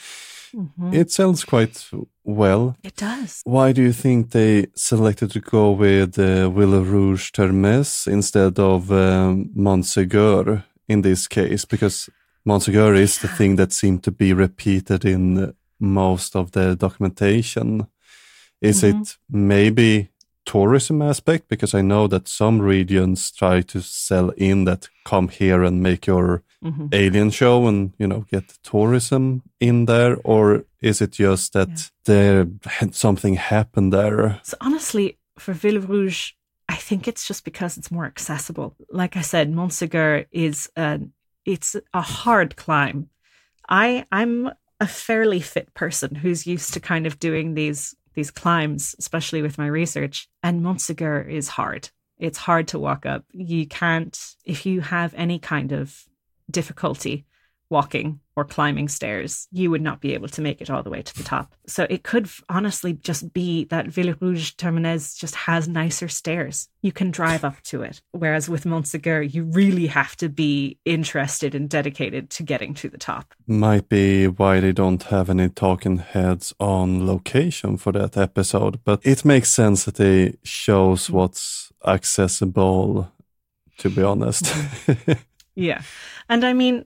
Mhm. 0.53 0.93
it 0.93 1.11
sells 1.11 1.45
quite 1.45 1.85
well. 2.25 2.75
It 2.83 2.97
does. 2.97 3.41
Why 3.45 3.71
do 3.73 3.81
you 3.81 3.93
think 3.93 4.31
they 4.31 4.65
selected 4.75 5.31
to 5.31 5.39
go 5.39 5.71
with 5.71 6.19
uh, 6.19 6.49
Ville 6.49 6.83
Rouge 6.83 7.31
Termes 7.31 8.05
instead 8.07 8.59
of 8.59 8.91
um, 8.91 9.49
Montsegur 9.55 10.63
in 10.89 11.01
this 11.03 11.27
case? 11.27 11.63
Because 11.65 12.09
Montsegur 12.45 12.95
is 12.97 13.17
the 13.19 13.29
thing 13.29 13.55
that 13.57 13.71
seemed 13.71 14.03
to 14.03 14.11
be 14.11 14.33
repeated 14.33 15.05
in 15.05 15.53
most 15.79 16.35
of 16.35 16.51
the 16.51 16.75
documentation. 16.75 17.87
Is 18.61 18.83
Mhm. 18.83 18.89
it 19.01 19.17
maybe 19.29 20.09
tourism 20.45 21.01
aspect? 21.01 21.47
Because 21.47 21.73
I 21.73 21.81
know 21.81 22.07
that 22.07 22.27
some 22.27 22.61
regions 22.61 23.31
try 23.31 23.61
to 23.61 23.81
sell 23.81 24.29
in 24.37 24.65
that 24.65 24.89
come 25.05 25.27
here 25.29 25.63
and 25.63 25.81
make 25.81 26.07
your 26.07 26.43
Mhm. 26.63 26.93
alien 26.93 27.31
show 27.31 27.67
and 27.67 27.93
you 27.97 28.07
know 28.07 28.25
get 28.31 28.59
tourism 28.63 29.41
in 29.59 29.85
there 29.85 30.17
or 30.23 30.63
is 30.81 31.01
it 31.01 31.11
just 31.19 31.53
that 31.53 31.69
Yeah. 31.69 31.83
there 32.05 32.47
had 32.65 32.93
something 32.95 33.35
happened 33.37 33.91
there 33.93 34.39
So 34.43 34.57
honestly, 34.61 35.17
for 35.39 35.53
Ville 35.53 35.81
Rouge, 35.81 36.33
I 36.69 36.75
think 36.75 37.07
it's 37.07 37.27
just 37.27 37.43
because 37.45 37.77
it's 37.79 37.91
more 37.91 38.05
accessible. 38.05 38.75
Like 38.91 39.17
I 39.17 39.21
said, 39.23 39.51
Montségur 39.53 40.25
is 40.31 40.69
a 40.75 40.99
it's 41.45 41.75
a 41.93 42.01
hard 42.01 42.55
climb. 42.55 43.09
I 43.69 44.05
I'm 44.11 44.51
a 44.79 44.87
fairly 44.87 45.41
fit 45.41 45.73
person 45.73 46.15
who's 46.15 46.45
used 46.47 46.73
to 46.73 46.79
kind 46.79 47.07
of 47.07 47.17
doing 47.19 47.55
these 47.55 47.95
these 48.13 48.31
climbs, 48.31 48.95
especially 48.99 49.41
with 49.41 49.57
my 49.57 49.67
research. 49.67 50.29
And 50.43 50.61
Montségur 50.61 51.27
is 51.29 51.49
hard. 51.49 51.89
It's 52.17 52.37
hard 52.37 52.67
to 52.69 52.79
walk 52.79 53.05
up. 53.05 53.25
You 53.31 53.65
can't 53.65 54.17
if 54.45 54.65
you 54.65 54.81
have 54.81 55.13
any 55.15 55.39
kind 55.39 55.71
of 55.71 56.05
difficulty 56.49 57.25
walking 57.69 58.19
or 58.41 58.45
climbing 58.45 58.89
stairs, 58.89 59.47
you 59.51 59.69
would 59.69 59.83
not 59.83 60.01
be 60.01 60.15
able 60.15 60.27
to 60.27 60.41
make 60.41 60.61
it 60.61 60.69
all 60.69 60.81
the 60.81 60.89
way 60.89 61.03
to 61.03 61.15
the 61.15 61.23
top. 61.23 61.53
So 61.67 61.85
it 61.91 62.01
could 62.01 62.27
honestly 62.49 62.93
just 62.93 63.33
be 63.33 63.65
that 63.65 63.85
Villerouge-Termenès 63.85 65.15
just 65.15 65.35
has 65.35 65.67
nicer 65.67 66.07
stairs. 66.07 66.67
You 66.81 66.91
can 66.91 67.11
drive 67.11 67.43
up 67.43 67.61
to 67.65 67.83
it. 67.83 68.01
Whereas 68.11 68.49
with 68.49 68.63
Montségur, 68.63 69.31
you 69.31 69.43
really 69.43 69.85
have 69.87 70.15
to 70.17 70.27
be 70.27 70.79
interested 70.85 71.53
and 71.53 71.69
dedicated 71.69 72.31
to 72.31 72.43
getting 72.43 72.73
to 72.73 72.89
the 72.89 72.97
top. 72.97 73.35
Might 73.45 73.87
be 73.87 74.27
why 74.27 74.59
they 74.59 74.71
don't 74.71 75.03
have 75.03 75.29
any 75.29 75.47
talking 75.47 75.99
heads 75.99 76.51
on 76.59 77.05
location 77.05 77.77
for 77.77 77.91
that 77.91 78.17
episode, 78.17 78.83
but 78.83 78.99
it 79.03 79.23
makes 79.23 79.49
sense 79.49 79.85
that 79.85 79.95
they 79.95 80.37
shows 80.41 81.11
what's 81.11 81.71
accessible, 81.85 83.11
to 83.77 83.89
be 83.89 84.01
honest. 84.01 84.51
yeah. 85.55 85.83
And 86.27 86.43
I 86.43 86.53
mean, 86.53 86.85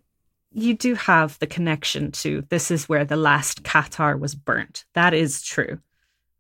you 0.56 0.74
do 0.74 0.96
have 0.96 1.38
the 1.40 1.48
connection 1.48 2.12
to 2.12 2.46
this 2.50 2.72
is 2.72 2.88
where 2.88 3.04
the 3.04 3.18
last 3.18 3.64
Cathar 3.64 4.18
was 4.18 4.36
burnt. 4.36 4.86
That 4.94 5.14
is 5.14 5.44
true. 5.44 5.80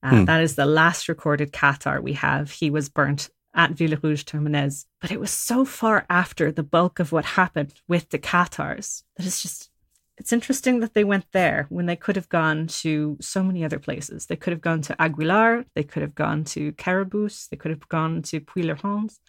Uh, 0.01 0.19
hmm. 0.19 0.25
That 0.25 0.41
is 0.41 0.55
the 0.55 0.65
last 0.65 1.09
recorded 1.09 1.51
Cathar 1.51 2.01
we 2.01 2.13
have. 2.13 2.49
He 2.51 2.69
was 2.69 2.87
burnt 2.87 3.29
at 3.53 3.71
Villerouge-Termenès. 3.71 4.85
But 5.01 5.11
it 5.11 5.19
was 5.19 5.31
so 5.31 5.65
far 5.65 6.05
after 6.09 6.51
the 6.51 6.63
bulk 6.63 6.99
of 6.99 7.11
what 7.11 7.25
happened 7.25 7.73
with 7.87 8.09
the 8.09 8.17
Cathars 8.19 9.03
that 9.17 9.25
it's 9.25 9.41
just, 9.41 9.69
it's 10.17 10.31
interesting 10.31 10.79
that 10.79 10.93
they 10.93 11.03
went 11.03 11.25
there 11.33 11.65
when 11.69 11.85
they 11.85 11.97
could 11.97 12.15
have 12.15 12.29
gone 12.29 12.67
to 12.67 13.17
so 13.19 13.43
many 13.43 13.65
other 13.65 13.79
places. 13.79 14.27
They 14.27 14.37
could 14.37 14.51
have 14.51 14.61
gone 14.61 14.81
to 14.83 15.01
Aguilar, 15.01 15.65
they 15.75 15.83
could 15.83 16.03
have 16.03 16.15
gone 16.15 16.45
to 16.45 16.71
Quéribus, 16.73 17.49
they 17.49 17.57
could 17.57 17.71
have 17.71 17.89
gone 17.89 18.21
to 18.23 18.39
Puylaurens. 18.39 19.19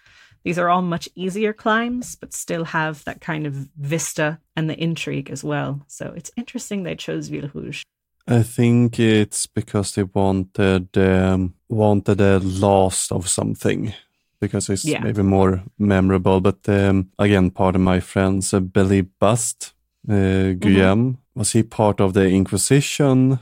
These 0.47 0.61
are 0.61 0.69
all 0.69 0.83
much 0.83 1.09
easier 1.17 1.53
climbs, 1.53 2.15
but 2.15 2.33
still 2.33 2.67
have 2.67 3.03
that 3.03 3.21
kind 3.21 3.49
of 3.49 3.69
vista 3.77 4.39
and 4.55 4.71
the 4.71 4.81
intrigue 4.81 5.29
as 5.29 5.43
well. 5.43 5.85
So 5.89 6.13
it's 6.17 6.31
interesting 6.37 6.85
they 6.85 6.95
chose 6.95 7.27
Ville 7.27 7.51
Rouge. 7.53 7.83
I 8.29 8.45
think 8.45 9.01
it's 9.01 9.47
because 9.49 9.97
they 9.97 10.05
wanted 10.05 10.97
um, 10.97 11.55
wanted 11.69 12.21
a 12.21 12.39
last 12.39 13.11
of 13.11 13.29
something 13.29 13.93
because 14.41 14.71
it's 14.71 14.85
yeah. 14.85 15.03
maybe 15.03 15.23
more 15.23 15.65
memorable. 15.79 16.41
But 16.41 16.69
um, 16.69 17.11
again, 17.19 17.51
part 17.51 17.75
of 17.75 17.81
my 17.81 17.99
friends, 17.99 18.55
uh, 18.55 18.61
Billy 18.61 19.01
Bust, 19.01 19.75
uh, 20.09 20.13
mm-hmm. 20.13 20.59
Guillaume, 20.61 21.13
mm-hmm. 21.13 21.41
was 21.41 21.53
he 21.53 21.65
part 21.65 22.01
of 22.01 22.13
the 22.13 22.29
Inquisition 22.29 23.41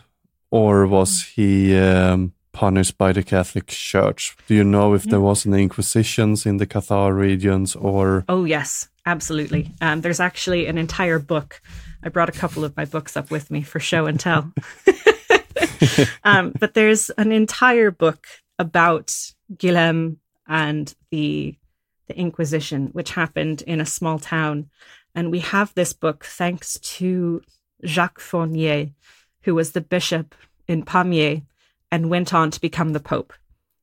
or 0.50 0.86
was 0.86 1.22
he 1.22 1.76
um, 1.76 2.32
punished 2.54 2.96
by 2.96 3.12
the 3.12 3.22
Catholic 3.22 3.66
Church. 3.66 4.34
Do 4.46 4.54
you 4.54 4.64
know 4.64 4.94
if 4.94 5.04
there 5.04 5.20
was 5.20 5.44
any 5.44 5.64
inquisitions 5.64 6.46
in 6.46 6.56
the 6.56 6.66
Cathar 6.66 7.14
regions 7.14 7.76
or? 7.76 8.24
Oh 8.28 8.44
yes, 8.44 8.88
absolutely. 9.04 9.72
Um, 9.82 10.00
there's 10.00 10.20
actually 10.20 10.66
an 10.66 10.78
entire 10.78 11.18
book. 11.18 11.60
I 12.02 12.08
brought 12.08 12.30
a 12.30 12.40
couple 12.40 12.64
of 12.64 12.74
my 12.76 12.86
books 12.86 13.16
up 13.16 13.30
with 13.30 13.50
me 13.50 13.62
for 13.62 13.80
show 13.80 14.06
and 14.06 14.18
tell. 14.18 14.52
um, 16.24 16.54
but 16.58 16.72
there's 16.72 17.10
an 17.10 17.32
entire 17.32 17.90
book 17.90 18.26
about 18.58 19.12
Guillem 19.52 20.16
and 20.46 20.94
the 21.10 21.58
the 22.06 22.18
Inquisition, 22.18 22.88
which 22.88 23.12
happened 23.12 23.62
in 23.62 23.80
a 23.80 23.86
small 23.86 24.18
town. 24.18 24.68
And 25.14 25.30
we 25.30 25.40
have 25.40 25.72
this 25.74 25.92
book 25.94 26.24
thanks 26.24 26.78
to 26.80 27.40
Jacques 27.84 28.20
Fournier, 28.20 28.90
who 29.42 29.54
was 29.54 29.72
the 29.72 29.80
bishop 29.80 30.34
in 30.68 30.84
Pamiers 30.84 31.42
and 31.94 32.10
went 32.10 32.34
on 32.34 32.50
to 32.50 32.60
become 32.60 32.92
the 32.92 32.98
Pope. 32.98 33.32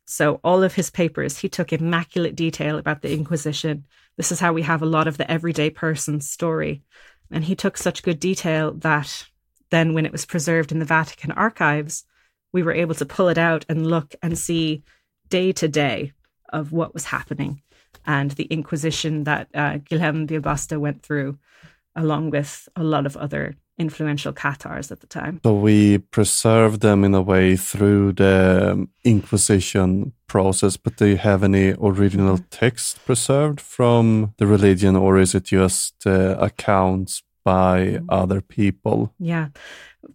So, 0.03 0.41
all 0.43 0.63
of 0.63 0.73
his 0.73 0.89
papers, 0.89 1.37
he 1.37 1.47
took 1.47 1.71
immaculate 1.71 2.35
detail 2.35 2.77
about 2.77 3.01
the 3.01 3.13
Inquisition. 3.13 3.85
This 4.17 4.33
is 4.33 4.41
how 4.41 4.51
we 4.51 4.63
have 4.63 4.81
a 4.81 4.93
lot 4.97 5.07
of 5.07 5.17
the 5.17 5.31
everyday 5.31 5.69
person's 5.69 6.27
story. 6.27 6.83
And 7.31 7.45
he 7.45 7.55
took 7.55 7.77
such 7.77 8.03
good 8.03 8.19
detail 8.19 8.73
that 8.73 9.27
then, 9.69 9.93
when 9.93 10.05
it 10.05 10.11
was 10.11 10.25
preserved 10.25 10.73
in 10.73 10.79
the 10.79 10.93
Vatican 10.99 11.31
archives, 11.31 12.03
we 12.51 12.63
were 12.63 12.73
able 12.73 12.95
to 12.95 13.05
pull 13.05 13.29
it 13.29 13.37
out 13.37 13.63
and 13.69 13.87
look 13.87 14.13
and 14.21 14.37
see 14.37 14.83
day 15.29 15.53
to 15.53 15.69
day 15.69 16.11
of 16.51 16.73
what 16.73 16.93
was 16.93 17.05
happening 17.05 17.61
and 18.05 18.31
the 18.31 18.43
Inquisition 18.43 19.23
that 19.23 19.47
uh, 19.53 19.77
Bélibaste 19.77 20.77
went 20.77 21.01
through, 21.01 21.39
along 21.95 22.31
with 22.31 22.67
a 22.75 22.83
lot 22.83 23.05
of 23.05 23.15
other 23.15 23.55
influential 23.81 24.31
Cathars 24.31 24.91
at 24.91 24.99
the 25.01 25.07
time. 25.07 25.41
So 25.43 25.53
we 25.53 25.97
preserve 25.97 26.79
them 26.79 27.03
in 27.03 27.13
a 27.13 27.21
way 27.21 27.57
through 27.57 28.13
the 28.13 28.87
Inquisition 29.03 30.13
process, 30.27 30.77
but 30.77 30.95
do 30.95 31.07
you 31.07 31.17
have 31.17 31.43
any 31.43 31.73
original 31.81 32.37
mm-hmm. 32.37 32.45
text 32.49 33.03
preserved 33.05 33.59
from 33.59 34.33
the 34.37 34.47
religion, 34.47 34.95
or 34.95 35.17
is 35.17 35.35
it 35.35 35.43
just 35.43 36.07
uh, 36.07 36.37
accounts 36.39 37.23
by 37.43 37.79
mm-hmm. 37.79 38.05
other 38.09 38.39
people? 38.39 39.13
Yeah, 39.19 39.49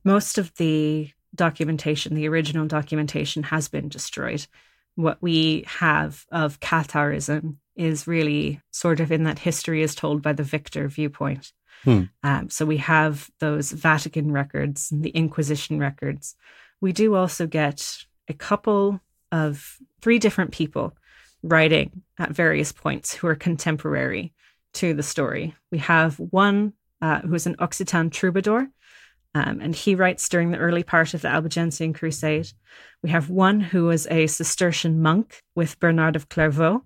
most 0.04 0.38
of 0.38 0.54
the 0.56 1.10
documentation, 1.34 2.14
the 2.14 2.28
original 2.28 2.66
documentation, 2.66 3.42
has 3.44 3.68
been 3.68 3.88
destroyed. 3.88 4.46
What 4.94 5.18
we 5.20 5.64
have 5.66 6.24
of 6.30 6.60
Catharism 6.60 7.56
is 7.76 8.06
really 8.06 8.60
sort 8.70 9.00
of 9.00 9.12
in 9.12 9.24
that 9.24 9.40
history 9.40 9.82
is 9.82 9.94
told 9.94 10.22
by 10.22 10.32
the 10.32 10.42
victor 10.42 10.88
viewpoint. 10.88 11.52
Hmm. 11.84 12.02
Um, 12.22 12.50
so 12.50 12.66
we 12.66 12.78
have 12.78 13.30
those 13.38 13.70
Vatican 13.72 14.32
records, 14.32 14.88
the 14.92 15.10
Inquisition 15.10 15.78
records. 15.78 16.34
We 16.80 16.92
do 16.92 17.14
also 17.14 17.46
get 17.46 18.04
a 18.28 18.34
couple 18.34 19.00
of 19.32 19.78
three 20.00 20.18
different 20.18 20.50
people 20.52 20.96
writing 21.42 22.02
at 22.18 22.30
various 22.30 22.72
points 22.72 23.14
who 23.14 23.26
are 23.28 23.34
contemporary 23.34 24.32
to 24.74 24.94
the 24.94 25.02
story. 25.02 25.54
We 25.70 25.78
have 25.78 26.18
one 26.18 26.72
uh, 27.00 27.20
who's 27.20 27.46
an 27.46 27.56
Occitan 27.56 28.10
troubadour, 28.10 28.68
um, 29.34 29.60
and 29.60 29.74
he 29.74 29.94
writes 29.94 30.28
during 30.28 30.50
the 30.50 30.58
early 30.58 30.82
part 30.82 31.14
of 31.14 31.22
the 31.22 31.28
Albigensian 31.28 31.92
Crusade. 31.92 32.52
We 33.02 33.10
have 33.10 33.30
one 33.30 33.60
who 33.60 33.84
was 33.84 34.06
a 34.08 34.26
Cistercian 34.26 35.00
monk 35.02 35.42
with 35.54 35.78
Bernard 35.78 36.16
of 36.16 36.28
Clairvaux, 36.28 36.82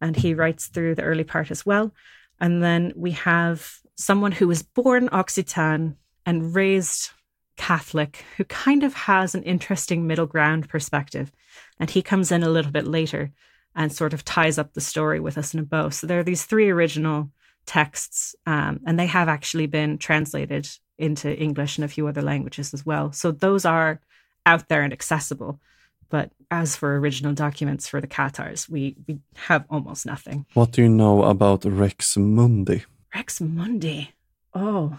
and 0.00 0.16
he 0.16 0.34
writes 0.34 0.66
through 0.66 0.94
the 0.94 1.02
early 1.02 1.24
part 1.24 1.50
as 1.50 1.66
well. 1.66 1.92
And 2.40 2.62
then 2.62 2.92
we 2.94 3.12
have 3.12 3.78
someone 3.98 4.32
who 4.32 4.46
was 4.46 4.62
born 4.62 5.08
Occitan 5.08 5.96
and 6.24 6.54
raised 6.54 7.10
Catholic, 7.56 8.24
who 8.36 8.44
kind 8.44 8.84
of 8.84 8.94
has 8.94 9.34
an 9.34 9.42
interesting 9.42 10.06
middle 10.06 10.26
ground 10.26 10.68
perspective. 10.68 11.32
And 11.80 11.90
he 11.90 12.00
comes 12.00 12.30
in 12.30 12.44
a 12.44 12.48
little 12.48 12.70
bit 12.70 12.86
later 12.86 13.32
and 13.74 13.92
sort 13.92 14.14
of 14.14 14.24
ties 14.24 14.56
up 14.56 14.72
the 14.72 14.80
story 14.80 15.18
with 15.18 15.36
us 15.36 15.52
in 15.52 15.60
a 15.60 15.64
bow. 15.64 15.90
So 15.90 16.06
there 16.06 16.20
are 16.20 16.24
these 16.24 16.44
three 16.44 16.70
original 16.70 17.30
texts, 17.66 18.34
um, 18.46 18.80
and 18.86 18.98
they 18.98 19.06
have 19.06 19.28
actually 19.28 19.66
been 19.66 19.98
translated 19.98 20.68
into 20.96 21.36
English 21.36 21.76
and 21.76 21.84
a 21.84 21.88
few 21.88 22.06
other 22.06 22.22
languages 22.22 22.72
as 22.72 22.86
well. 22.86 23.12
So 23.12 23.32
those 23.32 23.64
are 23.64 24.00
out 24.46 24.68
there 24.68 24.82
and 24.82 24.92
accessible. 24.92 25.60
But 26.08 26.30
as 26.50 26.76
for 26.76 26.98
original 26.98 27.34
documents 27.34 27.88
for 27.88 28.00
the 28.00 28.06
Cathars, 28.06 28.68
we, 28.68 28.96
we 29.06 29.18
have 29.34 29.64
almost 29.68 30.06
nothing. 30.06 30.46
What 30.54 30.72
do 30.72 30.82
you 30.82 30.88
know 30.88 31.24
about 31.24 31.64
Rex 31.64 32.16
Mundi? 32.16 32.84
Rex 33.14 33.40
Mundi. 33.40 34.10
Oh, 34.54 34.98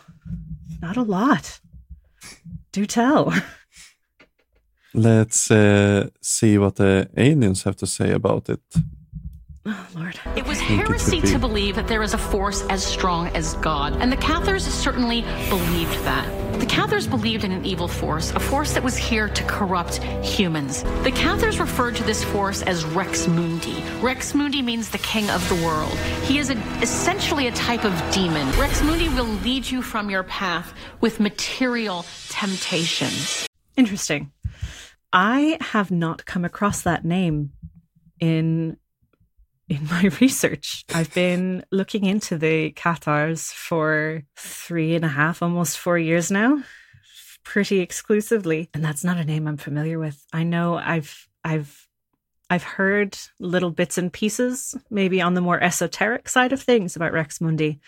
not 0.81 0.97
a 0.97 1.01
lot. 1.01 1.59
Do 2.71 2.85
tell. 2.85 3.33
Let's 4.93 5.51
uh, 5.51 6.09
see 6.21 6.57
what 6.57 6.75
the 6.75 7.09
aliens 7.15 7.63
have 7.63 7.75
to 7.77 7.87
say 7.87 8.11
about 8.11 8.49
it. 8.49 8.61
Oh, 9.71 9.87
Lord. 9.95 10.19
It 10.35 10.47
was 10.47 10.59
heresy 10.59 11.21
to 11.21 11.37
believe 11.37 11.75
that 11.75 11.87
there 11.87 12.01
is 12.01 12.15
a 12.15 12.17
force 12.17 12.63
as 12.69 12.83
strong 12.83 13.27
as 13.35 13.53
God, 13.57 13.95
and 14.01 14.11
the 14.11 14.17
Cathars 14.17 14.65
certainly 14.65 15.21
believed 15.47 15.93
that. 16.05 16.59
The 16.59 16.65
Cathars 16.65 17.05
believed 17.05 17.43
in 17.43 17.51
an 17.51 17.63
evil 17.63 17.87
force, 17.87 18.31
a 18.31 18.39
force 18.39 18.73
that 18.73 18.81
was 18.81 18.97
here 18.97 19.29
to 19.29 19.43
corrupt 19.43 19.97
humans. 20.25 20.81
The 21.03 21.11
Cathars 21.11 21.59
referred 21.59 21.95
to 21.97 22.03
this 22.03 22.23
force 22.23 22.63
as 22.63 22.83
Rex 22.83 23.27
Mundi. 23.27 23.83
Rex 24.01 24.33
Mundi 24.33 24.63
means 24.63 24.89
the 24.89 24.97
king 24.97 25.29
of 25.29 25.47
the 25.49 25.63
world. 25.63 25.93
He 26.23 26.39
is 26.39 26.49
a, 26.49 26.57
essentially 26.81 27.45
a 27.45 27.51
type 27.51 27.85
of 27.85 27.93
demon. 28.11 28.49
Rex 28.59 28.81
Mundi 28.81 29.09
will 29.09 29.25
lead 29.43 29.69
you 29.69 29.83
from 29.83 30.09
your 30.09 30.23
path 30.23 30.73
with 30.99 31.19
material 31.19 32.07
temptations. 32.29 33.45
Interesting. 33.77 34.31
I 35.13 35.59
have 35.61 35.91
not 35.91 36.25
come 36.25 36.43
across 36.43 36.81
that 36.81 37.05
name 37.05 37.51
in 38.19 38.77
in 39.69 39.85
my 39.85 40.09
research. 40.19 40.83
I've 40.93 41.13
been 41.13 41.63
looking 41.71 42.05
into 42.05 42.37
the 42.37 42.71
Cathars 42.71 43.51
for 43.51 44.23
three 44.35 44.95
and 44.95 45.05
a 45.05 45.09
half, 45.09 45.41
almost 45.41 45.77
four 45.77 45.97
years 45.97 46.31
now, 46.31 46.63
pretty 47.43 47.79
exclusively. 47.79 48.69
And 48.73 48.83
that's 48.83 49.03
not 49.03 49.17
a 49.17 49.23
name 49.23 49.47
I'm 49.47 49.57
familiar 49.57 49.99
with. 49.99 50.25
I 50.33 50.43
know 50.43 50.75
I've 50.75 51.27
I've 51.43 51.87
I've 52.49 52.63
heard 52.63 53.17
little 53.39 53.69
bits 53.69 53.97
and 53.99 54.11
pieces, 54.11 54.75
maybe 54.89 55.21
on 55.21 55.35
the 55.35 55.41
more 55.41 55.61
esoteric 55.61 56.27
side 56.27 56.51
of 56.51 56.61
things 56.61 56.95
about 56.95 57.13
Rex 57.13 57.39
Mundi, 57.39 57.79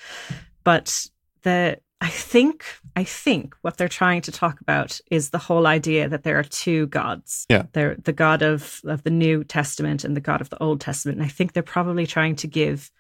but 0.64 1.08
the 1.42 1.80
I 2.02 2.10
think 2.10 2.66
I 2.96 3.04
think 3.04 3.56
what 3.62 3.78
they're 3.78 3.88
trying 3.88 4.22
to 4.24 4.32
talk 4.32 4.60
about 4.60 5.00
is 5.12 5.30
the 5.30 5.38
whole 5.38 5.68
idea 5.68 6.10
that 6.10 6.24
there 6.24 6.40
are 6.40 6.44
two 6.44 6.88
gods. 6.88 7.46
Yeah. 7.48 7.66
They're 7.74 7.96
the 7.96 8.12
God 8.12 8.42
of, 8.42 8.82
of 8.86 9.04
the 9.04 9.12
New 9.12 9.44
Testament 9.44 10.04
and 10.04 10.18
the 10.18 10.22
God 10.22 10.42
of 10.42 10.50
the 10.50 10.62
Old 10.62 10.82
Testament. 10.82 11.20
And 11.20 11.26
I 11.26 11.30
think 11.30 11.54
they're 11.54 11.64
probably 11.64 12.08
trying 12.08 12.36
to 12.38 12.48
give 12.48 12.92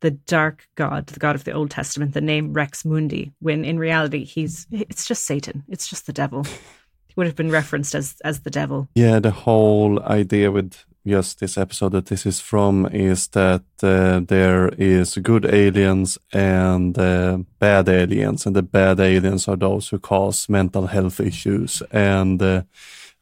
the 0.00 0.10
dark 0.10 0.68
god, 0.74 1.06
the 1.06 1.20
god 1.20 1.36
of 1.36 1.44
the 1.44 1.52
Old 1.52 1.70
Testament, 1.70 2.12
the 2.12 2.20
name 2.20 2.52
Rex 2.52 2.84
Mundi, 2.84 3.32
when 3.38 3.64
in 3.64 3.78
reality 3.78 4.24
he's 4.24 4.66
it's 4.72 5.06
just 5.06 5.24
Satan. 5.24 5.64
It's 5.68 5.88
just 5.88 6.06
the 6.06 6.12
devil. 6.12 6.44
He 6.44 7.14
would 7.16 7.26
have 7.26 7.36
been 7.36 7.50
referenced 7.50 7.94
as 7.94 8.16
as 8.24 8.40
the 8.40 8.50
devil. 8.50 8.88
Yeah, 8.94 9.20
the 9.20 9.30
whole 9.30 10.02
idea 10.02 10.50
with 10.50 10.84
just 11.06 11.40
this 11.40 11.56
episode 11.56 11.92
that 11.92 12.06
this 12.06 12.26
is 12.26 12.40
from 12.40 12.86
is 12.86 13.28
that 13.28 13.62
uh, 13.82 14.20
there 14.26 14.68
is 14.78 15.16
good 15.18 15.44
aliens 15.46 16.18
and 16.32 16.98
uh, 16.98 17.38
bad 17.58 17.88
aliens, 17.88 18.46
and 18.46 18.54
the 18.54 18.62
bad 18.62 19.00
aliens 19.00 19.48
are 19.48 19.56
those 19.56 19.88
who 19.88 19.98
cause 19.98 20.48
mental 20.48 20.86
health 20.86 21.20
issues. 21.20 21.82
And 21.90 22.42
uh, 22.42 22.62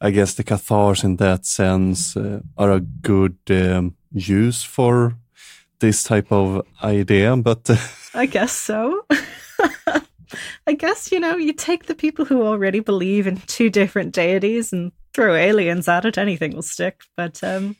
I 0.01 0.11
guess 0.11 0.33
the 0.33 0.43
Cathars, 0.43 1.03
in 1.03 1.17
that 1.17 1.45
sense, 1.45 2.17
uh, 2.17 2.41
are 2.57 2.71
a 2.71 2.81
good 2.81 3.37
um, 3.49 3.95
use 4.11 4.63
for 4.63 5.15
this 5.79 6.03
type 6.03 6.31
of 6.31 6.65
idea. 6.83 7.35
But 7.37 7.69
I 8.13 8.25
guess 8.25 8.51
so. 8.51 9.05
I 10.65 10.73
guess, 10.73 11.11
you 11.11 11.19
know, 11.19 11.35
you 11.35 11.53
take 11.53 11.85
the 11.85 11.95
people 11.95 12.25
who 12.25 12.43
already 12.43 12.79
believe 12.79 13.27
in 13.27 13.37
two 13.37 13.69
different 13.69 14.13
deities 14.13 14.73
and 14.73 14.91
throw 15.13 15.35
aliens 15.35 15.87
at 15.87 16.05
it, 16.05 16.17
anything 16.17 16.53
will 16.53 16.61
stick. 16.61 17.01
But, 17.15 17.43
um, 17.43 17.75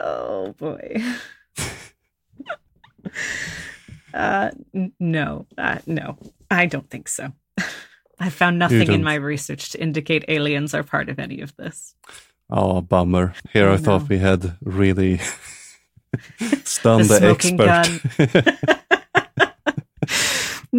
oh 0.00 0.52
boy. 0.52 1.02
uh, 4.14 4.50
no, 4.98 5.46
uh, 5.58 5.78
no, 5.86 6.18
I 6.50 6.66
don't 6.66 6.88
think 6.90 7.08
so. 7.08 7.32
I 8.20 8.28
found 8.28 8.58
nothing 8.58 8.92
in 8.92 9.02
my 9.02 9.14
research 9.14 9.70
to 9.70 9.80
indicate 9.80 10.26
aliens 10.28 10.74
are 10.74 10.82
part 10.82 11.08
of 11.08 11.18
any 11.18 11.40
of 11.40 11.56
this. 11.56 11.94
oh, 12.50 12.82
bummer. 12.82 13.32
Here 13.52 13.70
I, 13.70 13.74
I 13.74 13.76
thought 13.78 14.10
we 14.10 14.18
had 14.18 14.56
really 14.62 15.18
stunned 16.64 17.06
The 17.06 17.18
the, 17.18 17.28
expert. 17.30 18.79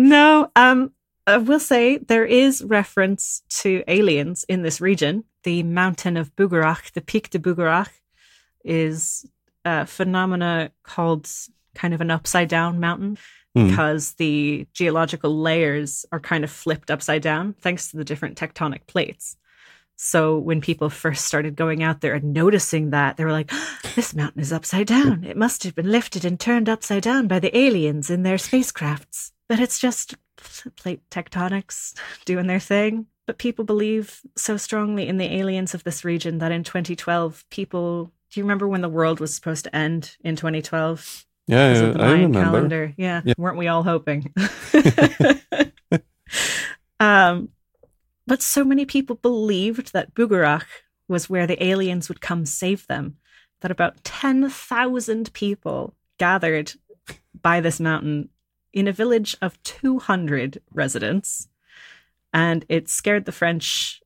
No, 0.02 0.52
um, 0.56 0.92
I 1.28 1.38
will 1.38 1.60
say 1.60 1.98
there 1.98 2.26
is 2.26 2.64
reference 2.64 3.44
to 3.62 3.84
aliens 3.88 4.44
in 4.50 4.64
this 4.64 4.82
region. 4.82 5.26
The 5.44 5.64
mountain 5.64 6.18
of 6.18 6.36
Bugarach, 6.36 6.92
the 6.94 7.02
Pic 7.02 7.30
de 7.30 7.40
Bugarach, 7.40 7.90
is 8.64 9.26
a 9.64 9.86
phenomena 9.86 10.72
called 10.84 11.30
kind 11.76 11.94
of 11.94 12.02
an 12.02 12.12
upside 12.12 12.50
down 12.50 12.80
mountain 12.80 13.18
Hmm. 13.56 13.68
because 13.68 14.14
the 14.14 14.66
geological 14.74 15.38
layers 15.38 16.06
are 16.12 16.22
kind 16.22 16.44
of 16.46 16.50
flipped 16.52 16.90
upside 16.90 17.22
down 17.22 17.54
thanks 17.60 17.92
to 17.92 17.98
the 17.98 18.06
different 18.06 18.38
tectonic 18.38 18.88
plates. 18.88 19.36
So 19.98 20.38
when 20.38 20.62
people 20.62 20.90
first 20.90 21.26
started 21.26 21.56
going 21.58 21.84
out 21.84 22.00
there 22.00 22.14
and 22.14 22.34
noticing 22.34 22.92
that, 22.92 23.18
they 23.18 23.26
were 23.26 23.32
like, 23.32 23.52
this 23.96 24.16
mountain 24.16 24.42
is 24.42 24.54
upside 24.54 24.88
down. 24.88 25.26
It 25.26 25.36
must 25.36 25.64
have 25.64 25.76
been 25.76 25.92
lifted 25.92 26.24
and 26.24 26.40
turned 26.40 26.70
upside 26.70 27.04
down 27.04 27.28
by 27.28 27.40
the 27.40 27.56
aliens 27.56 28.10
in 28.10 28.24
their 28.24 28.38
spacecrafts. 28.38 29.32
But 29.52 29.60
it's 29.60 29.80
just 29.80 30.16
plate 30.78 31.02
tectonics 31.10 31.94
doing 32.24 32.48
their 32.48 32.58
thing. 32.58 33.08
But 33.28 33.38
people 33.38 33.66
believe 33.66 34.22
so 34.38 34.56
strongly 34.56 35.10
in 35.10 35.18
the 35.18 35.26
aliens 35.26 35.74
of 35.74 35.84
this 35.84 36.06
region 36.06 36.38
that 36.38 36.54
in 36.54 36.64
2012, 36.64 37.44
people. 37.50 38.14
Do 38.30 38.40
you 38.40 38.46
remember 38.46 38.66
when 38.66 38.80
the 38.80 38.88
world 38.88 39.20
was 39.20 39.36
supposed 39.36 39.66
to 39.66 39.76
end 39.76 40.16
in 40.24 40.38
2012? 40.38 41.26
yeah, 41.48 41.74
the 41.74 42.02
I 42.02 42.12
remember. 42.12 42.42
calendar. 42.42 42.94
Yeah. 42.96 43.24
Yeah. 43.26 43.34
Weren't 43.38 43.58
we 43.58 43.68
all 43.68 43.84
hoping? 43.84 44.34
um, 47.02 47.50
but 48.26 48.42
so 48.42 48.64
many 48.64 48.86
people 48.86 49.18
believed 49.18 49.92
that 49.92 50.14
Bugarach 50.14 50.64
was 51.10 51.30
where 51.30 51.46
the 51.46 51.62
aliens 51.62 52.08
would 52.08 52.22
come 52.22 52.46
save 52.46 52.88
them 52.88 53.18
that 53.60 53.70
about 53.70 54.02
10,000 54.06 55.34
people 55.34 55.94
gathered 56.18 56.72
by 57.42 57.60
this 57.60 57.82
mountain 57.82 58.30
in 58.74 58.88
a 58.88 58.94
village 58.94 59.36
of 59.42 59.62
200 59.64 60.62
residents. 60.74 61.48
And 62.34 62.66
it 62.70 62.90
scared 62.90 63.26
the 63.26 63.32
French 63.32 64.02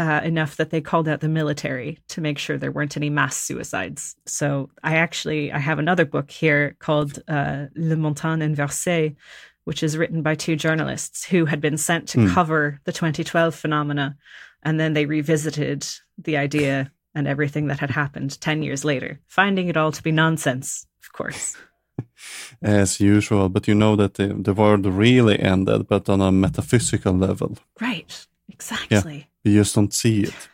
uh, 0.00 0.20
enough 0.24 0.56
that 0.56 0.70
they 0.70 0.80
called 0.80 1.08
out 1.08 1.20
the 1.20 1.28
military 1.28 1.98
to 2.08 2.20
make 2.20 2.38
sure 2.38 2.56
there 2.56 2.72
weren't 2.72 2.96
any 2.96 3.10
mass 3.10 3.36
suicides. 3.36 4.14
So 4.26 4.70
I 4.82 4.96
actually 4.96 5.52
I 5.52 5.58
have 5.58 5.78
another 5.78 6.04
book 6.04 6.30
here 6.30 6.76
called 6.78 7.20
uh, 7.28 7.66
Le 7.74 7.96
Montagne 7.96 8.40
Inversée, 8.40 9.16
which 9.64 9.82
is 9.82 9.98
written 9.98 10.22
by 10.22 10.34
two 10.34 10.56
journalists 10.56 11.24
who 11.24 11.46
had 11.46 11.60
been 11.60 11.76
sent 11.76 12.08
to 12.10 12.20
Hmm. 12.20 12.32
cover 12.32 12.80
the 12.84 12.92
2012 12.92 13.54
phenomena, 13.54 14.16
and 14.62 14.78
then 14.78 14.92
they 14.94 15.06
revisited 15.06 15.86
the 16.16 16.36
idea 16.36 16.92
and 17.14 17.26
everything 17.26 17.66
that 17.66 17.80
had 17.80 17.90
happened 17.90 18.40
10 18.40 18.62
years 18.62 18.84
later, 18.84 19.20
finding 19.26 19.68
it 19.68 19.76
all 19.76 19.90
to 19.90 20.02
be 20.02 20.12
nonsense, 20.12 20.86
of 21.02 21.12
course. 21.12 21.56
as 22.62 23.00
usual, 23.00 23.48
but 23.48 23.66
you 23.68 23.74
know 23.74 23.96
that 23.96 24.14
the, 24.14 24.28
the 24.28 24.52
world 24.54 24.86
really 24.86 25.38
ended, 25.38 25.86
but 25.88 26.08
on 26.08 26.20
a 26.20 26.32
metaphysical 26.32 27.12
level. 27.14 27.56
Right. 27.80 28.26
Exactly. 28.48 29.28
Yeah. 29.44 29.52
You 29.52 29.58
just 29.60 29.74
don't 29.74 29.92
see 29.94 30.22
it. 30.22 30.48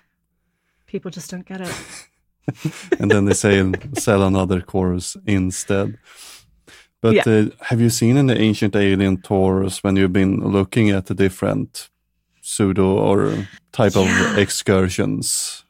People 0.86 1.10
just 1.10 1.30
don't 1.30 1.46
get 1.46 1.60
it. 1.60 1.74
And 3.00 3.10
then 3.10 3.24
they 3.24 3.32
say 3.34 3.72
sell 3.98 4.22
another 4.22 4.60
course 4.60 5.16
instead. 5.26 5.96
But 7.00 7.14
Yeah. 7.14 7.22
uh, 7.26 7.44
have 7.60 7.80
you 7.80 7.88
seen 7.90 8.16
any 8.18 8.34
ancient 8.34 8.76
alien 8.76 9.22
tours 9.22 9.82
when 9.82 9.96
you've 9.96 10.12
been 10.12 10.40
looking 10.52 10.90
at 10.90 11.06
the 11.06 11.14
different 11.14 11.88
pseudo 12.42 12.98
or 12.98 13.48
type 13.72 13.94
Yeah. 13.94 14.32
of 14.32 14.38
excursions? 14.38 15.64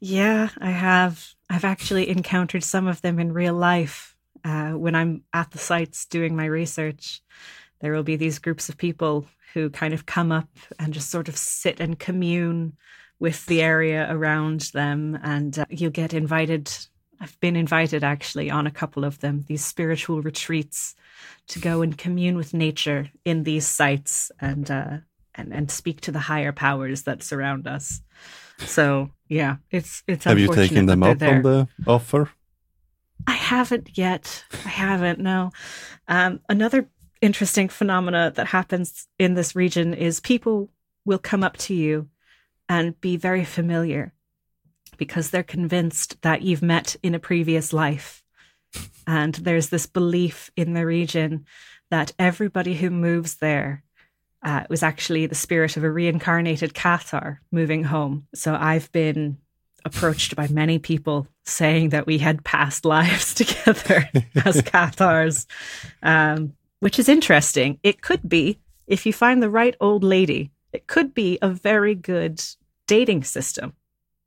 Yeah, 0.00 0.48
I 0.58 0.70
have. 0.70 1.34
I've 1.50 1.64
actually 1.64 2.08
encountered 2.08 2.64
some 2.64 2.86
of 2.90 3.00
them 3.02 3.18
in 3.18 3.32
real 3.34 3.54
life. 3.54 4.15
Uh, 4.46 4.70
when 4.70 4.94
I'm 4.94 5.24
at 5.32 5.50
the 5.50 5.58
sites 5.58 6.06
doing 6.06 6.36
my 6.36 6.44
research, 6.44 7.20
there 7.80 7.92
will 7.92 8.04
be 8.04 8.14
these 8.14 8.38
groups 8.38 8.68
of 8.68 8.76
people 8.76 9.26
who 9.54 9.70
kind 9.70 9.92
of 9.92 10.06
come 10.06 10.30
up 10.30 10.48
and 10.78 10.94
just 10.94 11.10
sort 11.10 11.28
of 11.28 11.36
sit 11.36 11.80
and 11.80 11.98
commune 11.98 12.76
with 13.18 13.44
the 13.46 13.60
area 13.60 14.06
around 14.08 14.60
them. 14.72 15.18
And 15.20 15.58
uh, 15.58 15.64
you'll 15.68 15.90
get 15.90 16.14
invited. 16.14 16.70
I've 17.20 17.38
been 17.40 17.56
invited 17.56 18.04
actually 18.04 18.48
on 18.48 18.68
a 18.68 18.70
couple 18.70 19.04
of 19.04 19.18
them, 19.18 19.44
these 19.48 19.64
spiritual 19.64 20.22
retreats 20.22 20.94
to 21.48 21.58
go 21.58 21.82
and 21.82 21.98
commune 21.98 22.36
with 22.36 22.54
nature 22.54 23.10
in 23.24 23.42
these 23.42 23.66
sites 23.66 24.30
and, 24.40 24.70
uh, 24.70 24.98
and, 25.34 25.52
and 25.52 25.72
speak 25.72 26.02
to 26.02 26.12
the 26.12 26.20
higher 26.20 26.52
powers 26.52 27.02
that 27.02 27.24
surround 27.24 27.66
us. 27.66 28.00
So 28.58 29.10
yeah, 29.28 29.56
it's 29.70 30.02
it's. 30.06 30.24
Have 30.24 30.38
you 30.38 30.52
taken 30.54 30.86
them 30.86 31.02
up 31.02 31.18
there. 31.18 31.36
on 31.36 31.42
the 31.42 31.68
offer? 31.86 32.30
I 33.26 33.32
haven't 33.32 33.96
yet. 33.96 34.44
I 34.64 34.68
haven't. 34.68 35.18
No. 35.18 35.50
Um, 36.08 36.40
another 36.48 36.88
interesting 37.20 37.68
phenomena 37.68 38.32
that 38.36 38.48
happens 38.48 39.08
in 39.18 39.34
this 39.34 39.56
region 39.56 39.94
is 39.94 40.20
people 40.20 40.70
will 41.04 41.18
come 41.18 41.42
up 41.42 41.56
to 41.56 41.74
you 41.74 42.08
and 42.68 43.00
be 43.00 43.16
very 43.16 43.44
familiar 43.44 44.12
because 44.96 45.30
they're 45.30 45.42
convinced 45.42 46.20
that 46.22 46.42
you've 46.42 46.62
met 46.62 46.96
in 47.02 47.14
a 47.14 47.20
previous 47.20 47.72
life. 47.72 48.22
And 49.06 49.34
there's 49.34 49.68
this 49.68 49.86
belief 49.86 50.50
in 50.56 50.74
the 50.74 50.84
region 50.84 51.46
that 51.90 52.12
everybody 52.18 52.74
who 52.74 52.90
moves 52.90 53.36
there 53.36 53.84
uh, 54.42 54.64
was 54.68 54.82
actually 54.82 55.26
the 55.26 55.34
spirit 55.34 55.76
of 55.76 55.84
a 55.84 55.90
reincarnated 55.90 56.74
Cathar 56.74 57.38
moving 57.50 57.84
home. 57.84 58.26
So 58.34 58.54
I've 58.54 58.90
been 58.92 59.38
approached 59.86 60.34
by 60.34 60.48
many 60.48 60.78
people 60.78 61.28
saying 61.44 61.90
that 61.90 62.06
we 62.06 62.18
had 62.18 62.44
past 62.44 62.84
lives 62.96 63.32
together 63.32 64.10
as 64.44 64.60
Cathars, 64.62 65.46
um, 66.02 66.52
which 66.80 66.98
is 66.98 67.08
interesting. 67.08 67.78
It 67.82 68.02
could 68.02 68.28
be, 68.28 68.58
if 68.86 69.06
you 69.06 69.12
find 69.12 69.42
the 69.42 69.48
right 69.48 69.76
old 69.80 70.04
lady, 70.04 70.50
it 70.72 70.88
could 70.88 71.14
be 71.14 71.38
a 71.40 71.48
very 71.48 71.94
good 71.94 72.42
dating 72.86 73.24
system. 73.24 73.72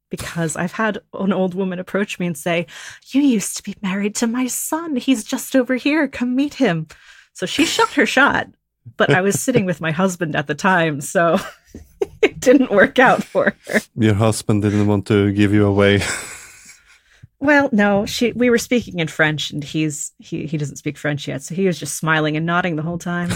Because 0.10 0.56
I've 0.56 0.72
had 0.72 0.98
an 1.14 1.32
old 1.32 1.54
woman 1.54 1.78
approach 1.78 2.20
me 2.20 2.26
and 2.26 2.36
say, 2.36 2.66
You 3.12 3.22
used 3.22 3.58
to 3.58 3.64
be 3.64 3.76
married 3.84 4.16
to 4.16 4.28
my 4.28 4.48
son. 4.48 4.96
He's 4.96 5.24
just 5.24 5.56
over 5.56 5.76
here. 5.76 6.08
Come 6.08 6.36
meet 6.36 6.56
him. 6.56 6.88
So 7.34 7.46
she 7.46 7.64
shot 7.64 7.94
her 7.94 8.08
shot, 8.08 8.48
but 8.98 9.12
I 9.12 9.22
was 9.22 9.40
sitting 9.40 9.66
with 9.66 9.82
my 9.82 9.92
husband 9.92 10.36
at 10.36 10.48
the 10.48 10.56
time. 10.56 11.00
So 11.02 11.38
it 12.22 12.40
didn't 12.40 12.72
work 12.72 13.00
out 13.00 13.24
for 13.24 13.56
her. 13.68 13.80
Your 13.96 14.16
husband 14.16 14.62
didn't 14.62 14.88
want 14.88 15.08
to 15.08 15.32
give 15.32 15.54
you 15.54 15.66
away. 15.66 16.02
Well, 17.42 17.70
no, 17.72 18.06
she 18.06 18.34
we 18.34 18.50
were 18.50 18.58
speaking 18.58 19.00
in 19.00 19.08
French 19.08 19.50
and 19.50 19.64
he's 19.64 20.12
he 20.20 20.46
he 20.46 20.58
doesn't 20.58 20.76
speak 20.76 20.98
French 20.98 21.26
yet, 21.26 21.42
so 21.42 21.56
he 21.56 21.68
was 21.68 21.80
just 21.80 21.96
smiling 21.96 22.36
and 22.36 22.46
nodding 22.46 22.76
the 22.76 22.82
whole 22.82 22.98
time. 22.98 23.30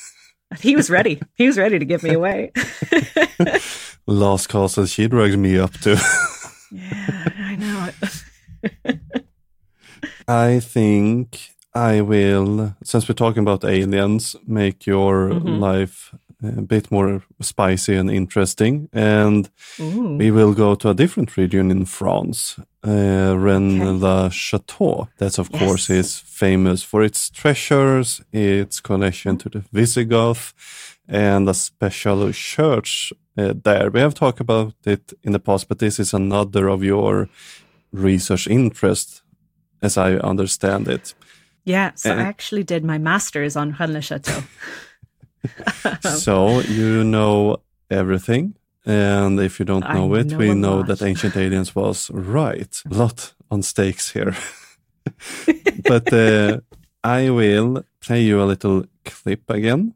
he 0.60 0.76
was 0.76 0.88
ready. 0.88 1.20
He 1.34 1.48
was 1.48 1.58
ready 1.58 1.76
to 1.78 1.84
give 1.84 2.04
me 2.04 2.12
away. 2.12 2.52
Last 4.06 4.48
castle 4.48 4.86
she 4.86 5.08
dragged 5.08 5.36
me 5.36 5.58
up 5.58 5.72
to. 5.80 5.98
yeah, 6.70 7.28
I 7.38 7.56
know 7.56 7.90
it. 8.84 9.00
I 10.28 10.60
think 10.60 11.50
I 11.74 12.02
will, 12.02 12.76
since 12.84 13.08
we're 13.08 13.14
talking 13.14 13.42
about 13.42 13.64
aliens, 13.64 14.36
make 14.46 14.86
your 14.86 15.30
mm-hmm. 15.30 15.58
life 15.58 16.14
a 16.42 16.62
bit 16.62 16.90
more 16.90 17.22
spicy 17.40 17.94
and 17.96 18.10
interesting. 18.10 18.88
And 18.92 19.50
Ooh. 19.78 20.16
we 20.16 20.30
will 20.30 20.54
go 20.54 20.74
to 20.76 20.90
a 20.90 20.94
different 20.94 21.36
region 21.36 21.70
in 21.70 21.84
France, 21.84 22.58
uh, 22.86 23.36
Rennes 23.36 24.02
okay. 24.02 24.34
Chateau. 24.34 25.08
That, 25.18 25.38
of 25.38 25.50
yes. 25.52 25.62
course, 25.62 25.90
is 25.90 26.18
famous 26.18 26.82
for 26.82 27.02
its 27.02 27.30
treasures, 27.30 28.22
its 28.32 28.80
connection 28.80 29.36
to 29.38 29.48
the 29.48 29.64
Visigoth, 29.72 30.54
and 31.08 31.48
a 31.48 31.54
special 31.54 32.32
church 32.32 33.12
uh, 33.36 33.54
there. 33.64 33.90
We 33.90 34.00
have 34.00 34.14
talked 34.14 34.40
about 34.40 34.74
it 34.84 35.12
in 35.22 35.32
the 35.32 35.40
past, 35.40 35.68
but 35.68 35.78
this 35.78 35.98
is 35.98 36.14
another 36.14 36.68
of 36.68 36.82
your 36.82 37.28
research 37.92 38.46
interests, 38.46 39.22
as 39.82 39.98
I 39.98 40.14
understand 40.14 40.88
it. 40.88 41.14
Yeah, 41.64 41.92
so 41.94 42.16
I 42.16 42.22
actually 42.22 42.64
did 42.64 42.84
my 42.84 42.98
master's 42.98 43.56
on 43.56 43.76
Rennes 43.78 44.04
Chateau. 44.04 44.42
so 46.02 46.60
you 46.60 47.04
know 47.04 47.58
everything. 47.90 48.54
And 48.86 49.38
if 49.40 49.58
you 49.58 49.64
don't 49.66 49.88
know 49.88 50.14
I 50.14 50.20
it, 50.20 50.26
know 50.28 50.38
we 50.38 50.54
know 50.54 50.76
lot. 50.78 50.86
that 50.88 51.02
Ancient 51.02 51.36
Aliens 51.44 51.74
was 51.74 52.10
right. 52.10 52.82
A 52.90 52.94
lot 52.94 53.34
on 53.50 53.62
stakes 53.62 54.10
here. 54.10 54.34
but 55.84 56.12
uh, 56.12 56.60
I 57.04 57.30
will 57.30 57.84
play 58.00 58.22
you 58.22 58.42
a 58.42 58.44
little 58.44 58.84
clip 59.04 59.48
again. 59.50 59.94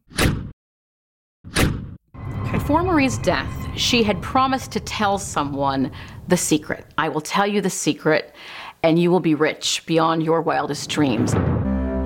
Before 2.53 2.83
Marie's 2.83 3.19
death, 3.19 3.51
she 3.77 4.03
had 4.03 4.23
promised 4.23 4.71
to 4.73 4.81
tell 4.81 5.19
someone 5.19 5.91
the 6.29 6.37
secret. 6.37 6.87
I 6.97 7.09
will 7.09 7.21
tell 7.21 7.47
you 7.47 7.61
the 7.61 7.71
secret, 7.71 8.35
and 8.83 8.99
you 8.99 9.11
will 9.11 9.21
be 9.21 9.35
rich 9.35 9.83
beyond 9.87 10.23
your 10.23 10.41
wildest 10.41 10.89
dreams. 10.89 11.35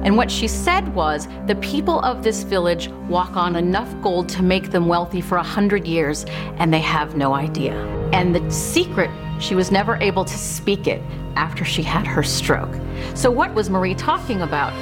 And 0.04 0.16
what 0.16 0.30
she 0.30 0.46
said 0.46 0.94
was 0.94 1.26
the 1.46 1.56
people 1.56 2.00
of 2.00 2.22
this 2.22 2.42
village 2.44 2.88
walk 3.08 3.36
on 3.36 3.56
enough 3.56 3.92
gold 4.00 4.28
to 4.30 4.42
make 4.42 4.70
them 4.70 4.86
wealthy 4.86 5.20
for 5.20 5.36
a 5.36 5.42
hundred 5.42 5.86
years, 5.86 6.24
and 6.58 6.72
they 6.72 6.80
have 6.80 7.16
no 7.16 7.34
idea. 7.34 7.74
And 8.12 8.34
the 8.34 8.50
secret, 8.50 9.10
she 9.40 9.54
was 9.54 9.70
never 9.70 9.96
able 9.96 10.24
to 10.24 10.38
speak 10.38 10.86
it 10.86 11.02
after 11.36 11.64
she 11.64 11.82
had 11.82 12.06
her 12.06 12.22
stroke. 12.22 12.74
So, 13.14 13.30
what 13.30 13.54
was 13.54 13.68
Marie 13.70 13.94
talking 13.94 14.40
about? 14.40 14.72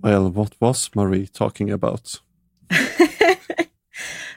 Well, 0.00 0.30
what 0.30 0.54
was 0.60 0.90
Marie 0.94 1.26
talking 1.26 1.70
about? 1.70 2.20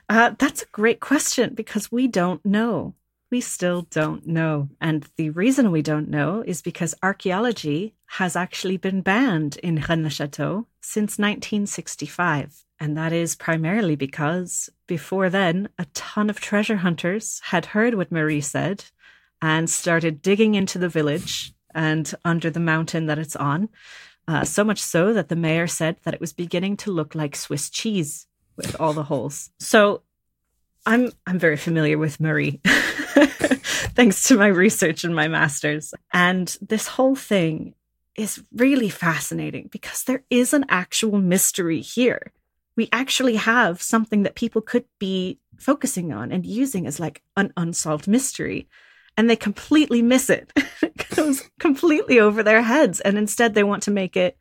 uh, 0.09 0.31
that's 0.37 0.63
a 0.63 0.67
great 0.71 0.99
question 0.99 1.53
because 1.53 1.91
we 1.91 2.07
don't 2.07 2.43
know 2.45 2.95
we 3.31 3.41
still 3.41 3.83
don't 3.89 4.25
know. 4.27 4.69
And 4.81 5.07
the 5.15 5.29
reason 5.29 5.71
we 5.71 5.81
don't 5.81 6.09
know 6.09 6.43
is 6.45 6.61
because 6.61 6.95
archaeology 7.03 7.93
has 8.05 8.35
actually 8.35 8.77
been 8.77 9.01
banned 9.01 9.57
in 9.57 9.83
Rennes 9.87 10.13
Chateau 10.13 10.67
since 10.81 11.19
1965. 11.19 12.65
And 12.79 12.97
that 12.97 13.13
is 13.13 13.35
primarily 13.35 13.95
because 13.95 14.69
before 14.87 15.29
then, 15.29 15.69
a 15.77 15.85
ton 15.93 16.29
of 16.29 16.39
treasure 16.39 16.77
hunters 16.77 17.41
had 17.45 17.67
heard 17.67 17.93
what 17.93 18.11
Marie 18.11 18.41
said 18.41 18.85
and 19.41 19.69
started 19.69 20.21
digging 20.21 20.55
into 20.55 20.79
the 20.79 20.89
village 20.89 21.53
and 21.75 22.11
under 22.25 22.49
the 22.49 22.59
mountain 22.59 23.05
that 23.05 23.19
it's 23.19 23.35
on. 23.35 23.69
Uh, 24.27 24.43
so 24.43 24.63
much 24.63 24.81
so 24.81 25.13
that 25.13 25.29
the 25.29 25.35
mayor 25.35 25.67
said 25.67 25.97
that 26.03 26.13
it 26.13 26.21
was 26.21 26.33
beginning 26.33 26.77
to 26.77 26.91
look 26.91 27.15
like 27.15 27.35
Swiss 27.35 27.69
cheese 27.69 28.27
with 28.55 28.79
all 28.79 28.93
the 28.93 29.03
holes. 29.03 29.49
So 29.59 30.03
I'm 30.85 31.11
I'm 31.25 31.39
very 31.39 31.57
familiar 31.57 31.97
with 31.97 32.19
Marie. 32.19 32.61
thanks 33.95 34.23
to 34.23 34.37
my 34.37 34.47
research 34.47 35.03
and 35.03 35.15
my 35.15 35.27
master's. 35.27 35.93
And 36.13 36.55
this 36.61 36.87
whole 36.87 37.15
thing 37.15 37.73
is 38.15 38.43
really 38.53 38.89
fascinating 38.89 39.69
because 39.71 40.03
there 40.03 40.23
is 40.29 40.53
an 40.53 40.65
actual 40.69 41.19
mystery 41.19 41.81
here. 41.81 42.31
We 42.75 42.89
actually 42.91 43.35
have 43.35 43.81
something 43.81 44.23
that 44.23 44.35
people 44.35 44.61
could 44.61 44.85
be 44.99 45.39
focusing 45.57 46.13
on 46.13 46.31
and 46.31 46.45
using 46.45 46.87
as 46.87 46.99
like 46.99 47.21
an 47.35 47.53
unsolved 47.57 48.07
mystery. 48.07 48.67
And 49.17 49.29
they 49.29 49.35
completely 49.35 50.01
miss 50.01 50.29
it. 50.29 50.51
it 50.81 51.09
goes 51.15 51.49
completely 51.59 52.19
over 52.19 52.41
their 52.41 52.61
heads. 52.61 53.01
And 53.01 53.17
instead, 53.17 53.53
they 53.53 53.63
want 53.63 53.83
to 53.83 53.91
make 53.91 54.15
it 54.15 54.37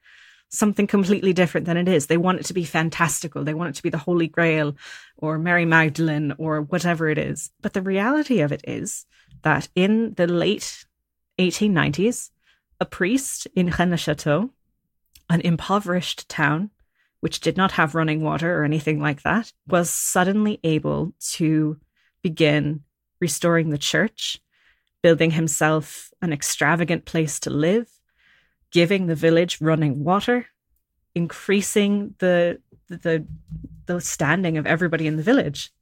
something 0.50 0.86
completely 0.86 1.32
different 1.32 1.66
than 1.66 1.76
it 1.76 1.88
is. 1.88 2.06
They 2.06 2.16
want 2.16 2.40
it 2.40 2.46
to 2.46 2.54
be 2.54 2.64
fantastical. 2.64 3.44
They 3.44 3.54
want 3.54 3.70
it 3.70 3.74
to 3.76 3.82
be 3.82 3.90
the 3.90 3.98
Holy 3.98 4.28
Grail 4.28 4.76
or 5.16 5.38
Mary 5.38 5.64
Magdalene 5.64 6.34
or 6.38 6.62
whatever 6.62 7.08
it 7.08 7.18
is. 7.18 7.50
But 7.60 7.74
the 7.74 7.82
reality 7.82 8.40
of 8.40 8.52
it 8.52 8.62
is 8.66 9.04
that 9.42 9.68
in 9.74 10.14
the 10.14 10.26
late 10.26 10.84
1890s, 11.38 12.30
a 12.80 12.84
priest 12.84 13.46
in 13.54 13.70
Rennes 13.70 14.00
Chateau, 14.00 14.50
an 15.30 15.40
impoverished 15.42 16.28
town 16.28 16.70
which 17.20 17.40
did 17.40 17.56
not 17.56 17.72
have 17.72 17.94
running 17.94 18.22
water 18.22 18.60
or 18.60 18.64
anything 18.64 19.00
like 19.00 19.22
that, 19.22 19.52
was 19.66 19.90
suddenly 19.90 20.60
able 20.62 21.12
to 21.18 21.76
begin 22.22 22.82
restoring 23.20 23.70
the 23.70 23.78
church, 23.78 24.40
building 25.02 25.32
himself 25.32 26.12
an 26.22 26.32
extravagant 26.32 27.04
place 27.04 27.40
to 27.40 27.50
live, 27.50 27.88
giving 28.70 29.06
the 29.06 29.14
village 29.14 29.60
running 29.60 30.04
water, 30.04 30.46
increasing 31.14 32.14
the 32.18 32.60
the 32.88 33.26
the 33.86 34.00
standing 34.00 34.56
of 34.56 34.66
everybody 34.66 35.06
in 35.06 35.16
the 35.16 35.22
village. 35.22 35.72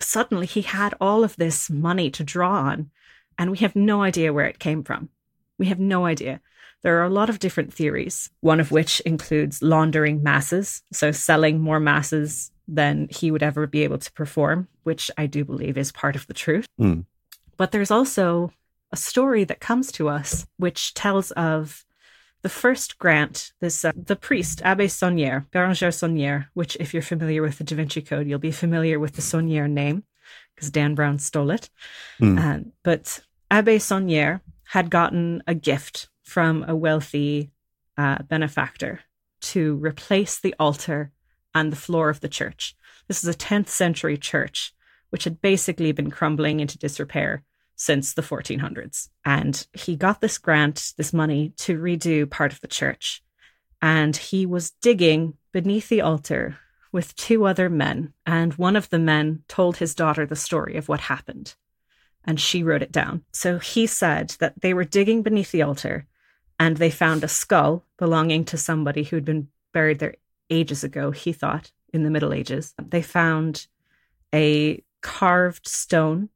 Suddenly 0.00 0.46
he 0.46 0.62
had 0.62 0.94
all 1.00 1.24
of 1.24 1.36
this 1.36 1.68
money 1.68 2.10
to 2.10 2.24
draw 2.24 2.52
on, 2.52 2.90
and 3.38 3.50
we 3.50 3.58
have 3.58 3.76
no 3.76 4.02
idea 4.02 4.32
where 4.32 4.46
it 4.46 4.58
came 4.58 4.82
from. 4.82 5.08
We 5.58 5.66
have 5.66 5.78
no 5.78 6.04
idea. 6.04 6.40
There 6.82 6.98
are 7.00 7.04
a 7.04 7.10
lot 7.10 7.30
of 7.30 7.38
different 7.38 7.72
theories, 7.72 8.30
one 8.40 8.60
of 8.60 8.70
which 8.70 9.00
includes 9.00 9.62
laundering 9.62 10.22
masses, 10.22 10.82
so 10.92 11.10
selling 11.10 11.60
more 11.60 11.80
masses 11.80 12.52
than 12.68 13.08
he 13.10 13.30
would 13.30 13.42
ever 13.42 13.66
be 13.66 13.82
able 13.82 13.98
to 13.98 14.12
perform, 14.12 14.68
which 14.82 15.10
I 15.16 15.26
do 15.26 15.44
believe 15.44 15.78
is 15.78 15.90
part 15.90 16.14
of 16.14 16.26
the 16.26 16.34
truth. 16.34 16.66
Mm. 16.80 17.06
But 17.56 17.72
there's 17.72 17.90
also 17.90 18.52
a 18.92 18.96
story 18.96 19.44
that 19.44 19.60
comes 19.60 19.90
to 19.92 20.08
us 20.08 20.46
which 20.56 20.94
tells 20.94 21.30
of 21.32 21.84
the 22.42 22.48
first 22.48 22.98
grant, 22.98 23.52
this 23.60 23.84
uh, 23.84 23.92
the 23.96 24.14
priest 24.14 24.62
Abbe 24.64 24.86
Saunière, 24.86 25.46
Bérenger 25.50 25.88
Saunière, 25.88 26.46
which 26.54 26.76
if 26.78 26.94
you're 26.94 27.02
familiar 27.02 27.42
with 27.42 27.58
the 27.58 27.64
Da 27.64 27.74
Vinci 27.74 28.00
Code, 28.00 28.28
you'll 28.28 28.38
be 28.38 28.52
familiar 28.52 29.00
with 29.00 29.14
the 29.14 29.22
Saunière 29.22 29.68
name 29.68 30.04
because 30.54 30.70
Dan 30.70 30.94
Brown 30.94 31.18
stole 31.18 31.50
it. 31.50 31.68
Mm. 32.20 32.70
But 32.84 33.20
Abbe 33.50 33.78
Saunière 33.78 34.40
had 34.64 34.90
gotten 34.90 35.42
a 35.46 35.54
gift 35.54 36.08
from 36.22 36.64
a 36.68 36.76
wealthy 36.76 37.50
uh, 37.96 38.22
benefactor 38.22 39.00
to 39.40 39.76
replace 39.76 40.38
the 40.38 40.54
altar 40.58 41.12
and 41.54 41.72
the 41.72 41.76
floor 41.76 42.10
of 42.10 42.20
the 42.20 42.28
church. 42.28 42.76
This 43.06 43.24
is 43.24 43.34
a 43.34 43.38
10th 43.38 43.68
century 43.68 44.18
church, 44.18 44.74
which 45.08 45.24
had 45.24 45.40
basically 45.40 45.92
been 45.92 46.10
crumbling 46.10 46.60
into 46.60 46.78
disrepair 46.78 47.42
since 47.74 48.12
the 48.12 48.22
1400s. 48.22 49.08
And 49.24 49.66
he 49.72 49.96
got 49.96 50.20
this 50.20 50.36
grant, 50.36 50.92
this 50.98 51.14
money 51.14 51.54
to 51.58 51.78
redo 51.78 52.28
part 52.28 52.52
of 52.52 52.60
the 52.60 52.68
church. 52.68 53.22
And 53.80 54.14
he 54.14 54.44
was 54.44 54.72
digging 54.72 55.34
beneath 55.52 55.88
the 55.88 56.02
altar 56.02 56.58
with 56.92 57.16
two 57.16 57.46
other 57.46 57.70
men. 57.70 58.12
And 58.26 58.52
one 58.54 58.76
of 58.76 58.90
the 58.90 58.98
men 58.98 59.44
told 59.48 59.78
his 59.78 59.94
daughter 59.94 60.26
the 60.26 60.36
story 60.36 60.76
of 60.76 60.88
what 60.88 61.00
happened. 61.00 61.54
And 62.28 62.38
she 62.38 62.62
wrote 62.62 62.82
it 62.82 62.92
down. 62.92 63.24
So 63.32 63.58
he 63.58 63.88
said 63.88 64.36
that 64.38 64.60
they 64.60 64.72
were 64.72 64.84
digging 64.84 65.22
beneath 65.22 65.50
the 65.50 65.62
altar 65.62 66.06
and 66.60 66.76
they 66.76 66.90
found 66.90 67.24
a 67.24 67.28
skull 67.28 67.84
belonging 67.96 68.44
to 68.44 68.56
somebody 68.56 69.02
who'd 69.02 69.24
been 69.24 69.48
buried 69.72 69.98
there 69.98 70.14
ages 70.50 70.84
ago, 70.84 71.10
he 71.10 71.32
thought, 71.32 71.72
in 71.92 72.04
the 72.04 72.10
Middle 72.10 72.32
Ages. 72.32 72.74
They 72.80 73.02
found 73.02 73.66
a 74.32 74.84
carved 75.00 75.66
stone 75.66 76.28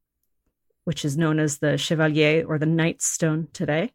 which 0.85 1.05
is 1.05 1.17
known 1.17 1.39
as 1.39 1.59
the 1.59 1.79
Chevalier 1.79 2.45
or 2.47 2.59
the 2.59 2.67
Knight's 2.67 3.07
Stone 3.07 3.49
today, 3.53 3.93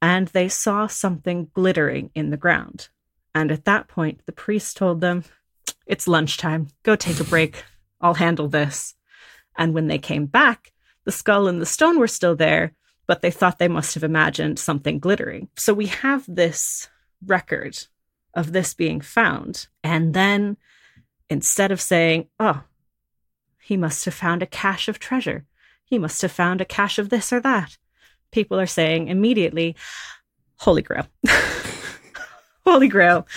and 0.00 0.28
they 0.28 0.48
saw 0.48 0.86
something 0.86 1.50
glittering 1.52 2.10
in 2.14 2.30
the 2.30 2.36
ground. 2.36 2.88
And 3.34 3.52
at 3.52 3.64
that 3.66 3.88
point, 3.88 4.20
the 4.24 4.32
priest 4.32 4.76
told 4.76 5.00
them, 5.00 5.24
It's 5.86 6.08
lunchtime. 6.08 6.68
Go 6.82 6.96
take 6.96 7.20
a 7.20 7.24
break. 7.24 7.64
I'll 8.00 8.14
handle 8.14 8.48
this. 8.48 8.94
And 9.56 9.74
when 9.74 9.88
they 9.88 9.98
came 9.98 10.26
back, 10.26 10.72
the 11.06 11.12
skull 11.12 11.46
and 11.46 11.62
the 11.62 11.66
stone 11.66 11.98
were 11.98 12.08
still 12.08 12.36
there, 12.36 12.72
but 13.06 13.22
they 13.22 13.30
thought 13.30 13.58
they 13.58 13.68
must 13.68 13.94
have 13.94 14.04
imagined 14.04 14.58
something 14.58 14.98
glittering. 14.98 15.48
So 15.56 15.72
we 15.72 15.86
have 15.86 16.24
this 16.28 16.88
record 17.24 17.78
of 18.34 18.52
this 18.52 18.74
being 18.74 19.00
found. 19.00 19.68
And 19.82 20.12
then 20.12 20.58
instead 21.30 21.70
of 21.70 21.80
saying, 21.80 22.26
Oh, 22.38 22.64
he 23.62 23.76
must 23.76 24.04
have 24.04 24.14
found 24.14 24.42
a 24.42 24.46
cache 24.46 24.88
of 24.88 24.98
treasure, 24.98 25.46
he 25.84 25.98
must 25.98 26.20
have 26.22 26.32
found 26.32 26.60
a 26.60 26.66
cache 26.66 26.98
of 26.98 27.08
this 27.08 27.32
or 27.32 27.40
that. 27.40 27.78
People 28.32 28.58
are 28.58 28.66
saying 28.66 29.08
immediately, 29.08 29.76
Holy 30.56 30.82
Grail. 30.82 31.06
Holy 32.66 32.88
Grail, 32.88 33.28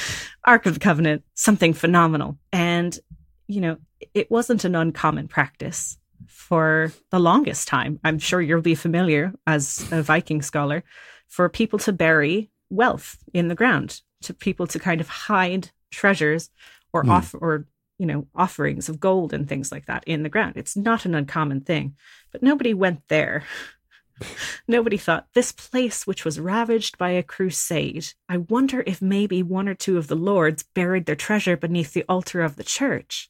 Ark 0.44 0.66
of 0.66 0.74
the 0.74 0.80
Covenant, 0.80 1.24
something 1.36 1.74
phenomenal. 1.74 2.40
And, 2.52 2.98
you 3.46 3.62
know, 3.62 3.78
it 4.16 4.32
wasn't 4.32 4.66
an 4.66 4.76
uncommon 4.76 5.28
practice 5.28 6.00
for 6.40 6.94
the 7.12 7.20
longest 7.20 7.68
time. 7.68 8.00
I'm 8.02 8.18
sure 8.18 8.42
you'll 8.42 8.62
be 8.62 8.74
familiar 8.74 9.34
as 9.46 9.86
a 9.92 10.02
Viking 10.02 10.42
scholar 10.42 10.86
for 11.28 11.50
people 11.50 11.78
to 11.80 11.92
bury 11.92 12.50
wealth 12.70 13.18
in 13.34 13.50
the 13.50 13.56
ground, 13.56 14.02
to 14.24 14.34
people 14.34 14.66
to 14.68 14.80
kind 14.80 15.02
of 15.02 15.10
hide 15.10 15.72
treasures 15.92 16.50
or 16.94 17.04
mm. 17.04 17.10
off 17.10 17.36
or 17.36 17.68
you 18.00 18.06
know 18.06 18.26
offerings 18.34 18.88
of 18.88 19.02
gold 19.02 19.34
and 19.34 19.50
things 19.50 19.70
like 19.70 19.86
that 19.88 20.04
in 20.08 20.24
the 20.24 20.30
ground. 20.30 20.54
It's 20.56 20.78
not 20.78 21.06
an 21.06 21.14
uncommon 21.14 21.62
thing, 21.62 21.98
but 22.32 22.42
nobody 22.42 22.74
went 22.74 23.02
there. 23.10 23.44
Nobody 24.68 24.98
thought 24.98 25.28
this 25.34 25.52
place, 25.54 26.06
which 26.08 26.26
was 26.26 26.42
ravaged 26.42 26.98
by 26.98 27.12
a 27.12 27.24
crusade, 27.24 28.14
I 28.28 28.38
wonder 28.38 28.84
if 28.86 29.02
maybe 29.02 29.42
one 29.42 29.70
or 29.70 29.76
two 29.76 29.98
of 29.98 30.08
the 30.08 30.16
lords 30.16 30.64
buried 30.64 31.06
their 31.06 31.16
treasure 31.16 31.56
beneath 31.56 31.94
the 31.94 32.04
altar 32.10 32.42
of 32.42 32.58
the 32.58 32.66
church. 32.66 33.30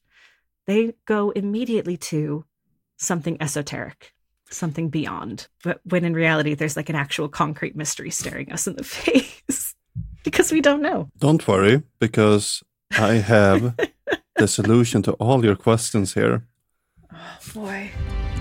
They 0.66 0.96
go 1.06 1.30
immediately 1.30 1.96
to 1.98 2.46
something 3.00 3.42
esoteric, 3.42 4.14
something 4.52 4.90
beyond. 4.90 5.48
But 5.64 5.82
when 5.84 6.06
in 6.06 6.14
reality, 6.14 6.54
there's 6.54 6.78
like 6.78 6.90
an 6.90 6.96
actual 6.96 7.30
concrete 7.30 7.76
mystery 7.76 8.12
staring 8.12 8.52
us 8.52 8.68
in 8.68 8.76
the 8.76 8.84
face 8.98 9.76
because 10.24 10.52
we 10.52 10.62
don't 10.62 10.82
know. 10.82 11.10
Don't 11.18 11.48
worry, 11.48 11.82
because 12.00 12.62
I 12.92 13.14
have 13.16 13.76
the 14.36 14.48
solution 14.60 15.02
to 15.04 15.14
all 15.14 15.44
your 15.44 15.56
questions 15.56 16.14
here. 16.14 16.46
Oh, 17.12 17.38
boy. 17.54 17.90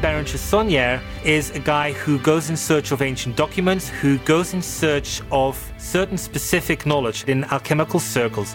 Bérenger 0.01 0.39
Saunière 0.39 1.01
is 1.25 1.51
a 1.51 1.59
guy 1.59 1.93
who 1.93 2.21
goes 2.21 2.51
in 2.51 2.57
search 2.57 2.93
of 2.93 3.03
ancient 3.03 3.35
documents, 3.35 3.89
who 3.89 4.19
goes 4.19 4.55
in 4.55 4.63
search 4.63 5.21
of 5.33 5.73
certain 5.79 6.17
specific 6.17 6.87
knowledge 6.87 7.25
in 7.25 7.43
alchemical 7.45 7.99
circles. 7.99 8.55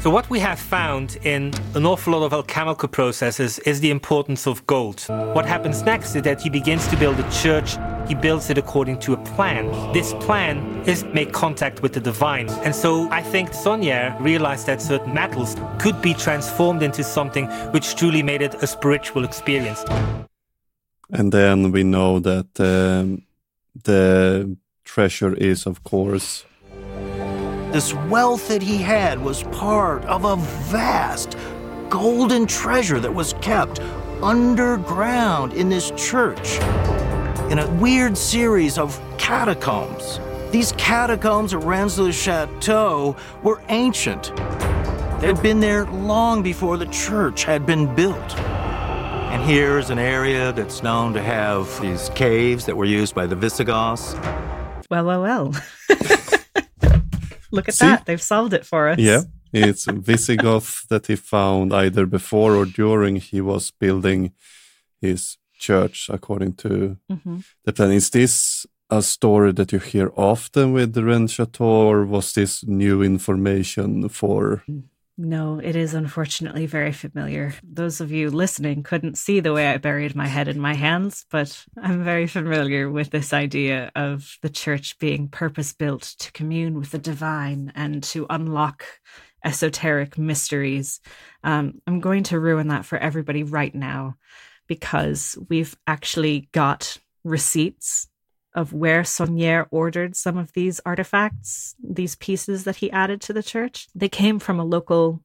So, 0.00 0.08
what 0.08 0.30
we 0.30 0.38
have 0.40 0.58
found 0.58 1.18
in 1.24 1.52
an 1.74 1.84
awful 1.84 2.14
lot 2.14 2.24
of 2.24 2.32
alchemical 2.32 2.88
processes 2.88 3.58
is 3.58 3.80
the 3.80 3.90
importance 3.90 4.46
of 4.46 4.66
gold. 4.66 5.04
What 5.08 5.44
happens 5.44 5.82
next 5.82 6.16
is 6.16 6.22
that 6.22 6.40
he 6.40 6.48
begins 6.48 6.88
to 6.88 6.96
build 6.96 7.20
a 7.20 7.30
church. 7.30 7.76
He 8.08 8.14
builds 8.14 8.48
it 8.48 8.56
according 8.56 9.00
to 9.00 9.12
a 9.12 9.18
plan. 9.18 9.70
This 9.92 10.14
plan 10.14 10.56
is 10.86 11.04
make 11.04 11.34
contact 11.34 11.82
with 11.82 11.92
the 11.92 12.00
divine. 12.00 12.48
And 12.64 12.74
so 12.74 13.10
I 13.10 13.22
think 13.22 13.50
Saunière 13.50 14.18
realized 14.20 14.66
that 14.68 14.80
certain 14.80 15.12
metals 15.12 15.54
could 15.78 16.00
be 16.00 16.14
transformed 16.14 16.82
into 16.82 17.04
something 17.04 17.46
which 17.72 17.94
truly 17.94 18.22
made 18.22 18.40
it 18.40 18.54
a 18.62 18.66
spiritual 18.66 19.22
experience. 19.24 19.84
And 21.10 21.30
then 21.30 21.72
we 21.72 21.84
know 21.84 22.20
that 22.20 22.58
um, 22.58 23.20
the 23.84 24.56
treasure 24.82 25.34
is, 25.34 25.66
of 25.66 25.84
course, 25.84 26.46
this 27.72 27.94
wealth 27.94 28.48
that 28.48 28.62
he 28.62 28.78
had 28.78 29.20
was 29.20 29.44
part 29.44 30.04
of 30.06 30.24
a 30.24 30.36
vast 30.70 31.36
golden 31.88 32.46
treasure 32.46 32.98
that 32.98 33.14
was 33.14 33.32
kept 33.34 33.80
underground 34.22 35.52
in 35.52 35.68
this 35.68 35.92
church 35.92 36.58
in 37.50 37.60
a 37.60 37.70
weird 37.80 38.16
series 38.16 38.76
of 38.76 39.00
catacombs. 39.18 40.18
These 40.50 40.72
catacombs 40.72 41.54
at 41.54 41.62
Rennes-le-Château 41.62 43.16
were 43.44 43.62
ancient. 43.68 44.32
They'd 45.20 45.40
been 45.40 45.60
there 45.60 45.84
long 45.86 46.42
before 46.42 46.76
the 46.76 46.86
church 46.86 47.44
had 47.44 47.66
been 47.66 47.94
built. 47.94 48.36
And 49.30 49.48
here's 49.48 49.90
an 49.90 49.98
area 50.00 50.52
that's 50.52 50.82
known 50.82 51.12
to 51.12 51.22
have 51.22 51.80
these 51.80 52.08
caves 52.16 52.66
that 52.66 52.76
were 52.76 52.84
used 52.84 53.14
by 53.14 53.26
the 53.26 53.36
Visigoths. 53.36 54.14
Well, 54.90 55.04
well, 55.04 55.22
well. 55.22 55.54
Look 57.50 57.68
at 57.68 57.74
See? 57.74 57.86
that. 57.86 58.06
They've 58.06 58.22
solved 58.22 58.52
it 58.52 58.66
for 58.66 58.88
us. 58.88 58.98
Yeah. 58.98 59.22
It's 59.52 59.84
Visigoth 59.84 60.86
that 60.88 61.06
he 61.06 61.16
found 61.16 61.72
either 61.72 62.06
before 62.06 62.54
or 62.54 62.64
during 62.64 63.16
he 63.16 63.40
was 63.40 63.70
building 63.70 64.32
his 65.00 65.38
church, 65.58 66.08
according 66.08 66.54
to 66.54 66.96
mm-hmm. 67.10 67.38
the 67.64 67.72
plan. 67.72 67.92
Is 67.92 68.10
this 68.10 68.66
a 68.90 69.02
story 69.02 69.52
that 69.52 69.72
you 69.72 69.78
hear 69.78 70.12
often 70.16 70.72
with 70.72 70.94
the 70.94 71.04
Rennes 71.04 71.32
Chateau, 71.32 71.88
or 71.90 72.04
was 72.04 72.32
this 72.32 72.64
new 72.64 73.02
information 73.02 74.08
for 74.08 74.62
mm. 74.68 74.82
No, 75.22 75.58
it 75.58 75.76
is 75.76 75.92
unfortunately 75.92 76.64
very 76.64 76.92
familiar. 76.92 77.52
Those 77.62 78.00
of 78.00 78.10
you 78.10 78.30
listening 78.30 78.82
couldn't 78.82 79.18
see 79.18 79.40
the 79.40 79.52
way 79.52 79.68
I 79.68 79.76
buried 79.76 80.16
my 80.16 80.26
head 80.26 80.48
in 80.48 80.58
my 80.58 80.72
hands, 80.72 81.26
but 81.30 81.66
I'm 81.76 82.02
very 82.02 82.26
familiar 82.26 82.90
with 82.90 83.10
this 83.10 83.34
idea 83.34 83.92
of 83.94 84.38
the 84.40 84.48
church 84.48 84.98
being 84.98 85.28
purpose 85.28 85.74
built 85.74 86.14
to 86.20 86.32
commune 86.32 86.78
with 86.78 86.92
the 86.92 86.98
divine 86.98 87.70
and 87.74 88.02
to 88.04 88.24
unlock 88.30 88.86
esoteric 89.44 90.16
mysteries. 90.16 91.00
Um, 91.44 91.82
I'm 91.86 92.00
going 92.00 92.22
to 92.24 92.40
ruin 92.40 92.68
that 92.68 92.86
for 92.86 92.96
everybody 92.96 93.42
right 93.42 93.74
now 93.74 94.16
because 94.68 95.36
we've 95.50 95.76
actually 95.86 96.48
got 96.52 96.96
receipts 97.24 98.08
of 98.54 98.72
where 98.72 99.02
Saunière 99.02 99.66
ordered 99.70 100.16
some 100.16 100.36
of 100.36 100.52
these 100.52 100.80
artifacts, 100.84 101.74
these 101.82 102.16
pieces 102.16 102.64
that 102.64 102.76
he 102.76 102.90
added 102.90 103.20
to 103.22 103.32
the 103.32 103.42
church. 103.42 103.88
They 103.94 104.08
came 104.08 104.38
from 104.38 104.58
a 104.58 104.64
local 104.64 105.22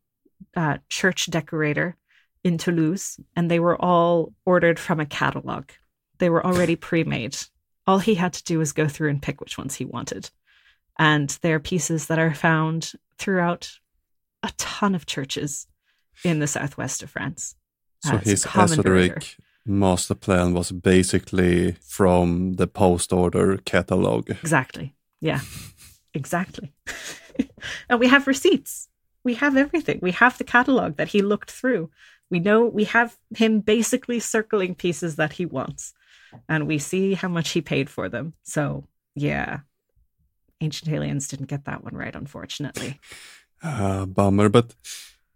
uh, 0.56 0.78
church 0.90 1.30
decorator 1.32 1.96
in 2.44 2.58
Toulouse, 2.58 3.20
and 3.36 3.50
they 3.50 3.60
were 3.60 3.82
all 3.82 4.34
ordered 4.46 4.80
from 4.80 5.00
a 5.00 5.06
catalog. 5.06 5.70
They 6.20 6.30
were 6.30 6.46
already 6.46 6.76
pre 6.88 7.04
made. 7.04 7.38
All 7.88 8.00
he 8.00 8.16
had 8.16 8.34
to 8.34 8.44
do 8.44 8.60
was 8.60 8.74
go 8.74 8.88
through 8.88 9.10
and 9.10 9.22
pick 9.22 9.42
which 9.42 9.58
ones 9.58 9.76
he 9.76 9.86
wanted. 9.86 10.30
And 10.98 11.30
they're 11.42 11.60
pieces 11.60 12.08
that 12.08 12.20
are 12.20 12.34
found 12.34 12.94
throughout 13.18 13.72
a 14.44 14.52
ton 14.58 14.96
of 14.96 15.06
churches 15.06 15.68
in 16.24 16.40
the 16.40 16.48
southwest 16.48 17.04
of 17.04 17.10
France. 17.10 17.56
So 18.04 18.16
uh, 18.16 18.18
his 18.20 18.46
esoteric 18.46 19.36
master 19.66 20.16
plan 20.16 20.54
was 20.54 20.72
basically 20.72 21.74
from 21.82 22.54
the 22.54 22.68
post 22.68 23.12
order 23.12 23.58
catalog. 23.58 24.30
Exactly. 24.30 24.96
Yeah, 25.22 25.42
exactly. 26.14 26.74
and 27.90 28.00
we 28.00 28.08
have 28.08 28.28
receipts. 28.28 28.88
We 29.24 29.36
have 29.36 29.58
everything. 29.58 30.00
We 30.02 30.12
have 30.12 30.38
the 30.38 30.44
catalog 30.44 30.98
that 30.98 31.10
he 31.10 31.22
looked 31.22 31.50
through. 31.50 31.90
We 32.30 32.40
know 32.40 32.66
we 32.66 32.86
have 32.86 33.18
him 33.36 33.60
basically 33.60 34.20
circling 34.20 34.76
pieces 34.76 35.16
that 35.16 35.34
he 35.34 35.46
wants, 35.46 35.94
and 36.48 36.68
we 36.68 36.78
see 36.78 37.14
how 37.14 37.28
much 37.28 37.52
he 37.52 37.62
paid 37.62 37.90
for 37.90 38.10
them. 38.10 38.34
So, 38.44 38.86
yeah, 39.16 39.60
Ancient 40.62 40.92
Aliens 40.92 41.28
didn't 41.28 41.48
get 41.48 41.66
that 41.66 41.84
one 41.84 41.96
right, 41.96 42.16
unfortunately. 42.16 43.00
Uh, 43.64 44.06
bummer. 44.18 44.50
But 44.50 44.76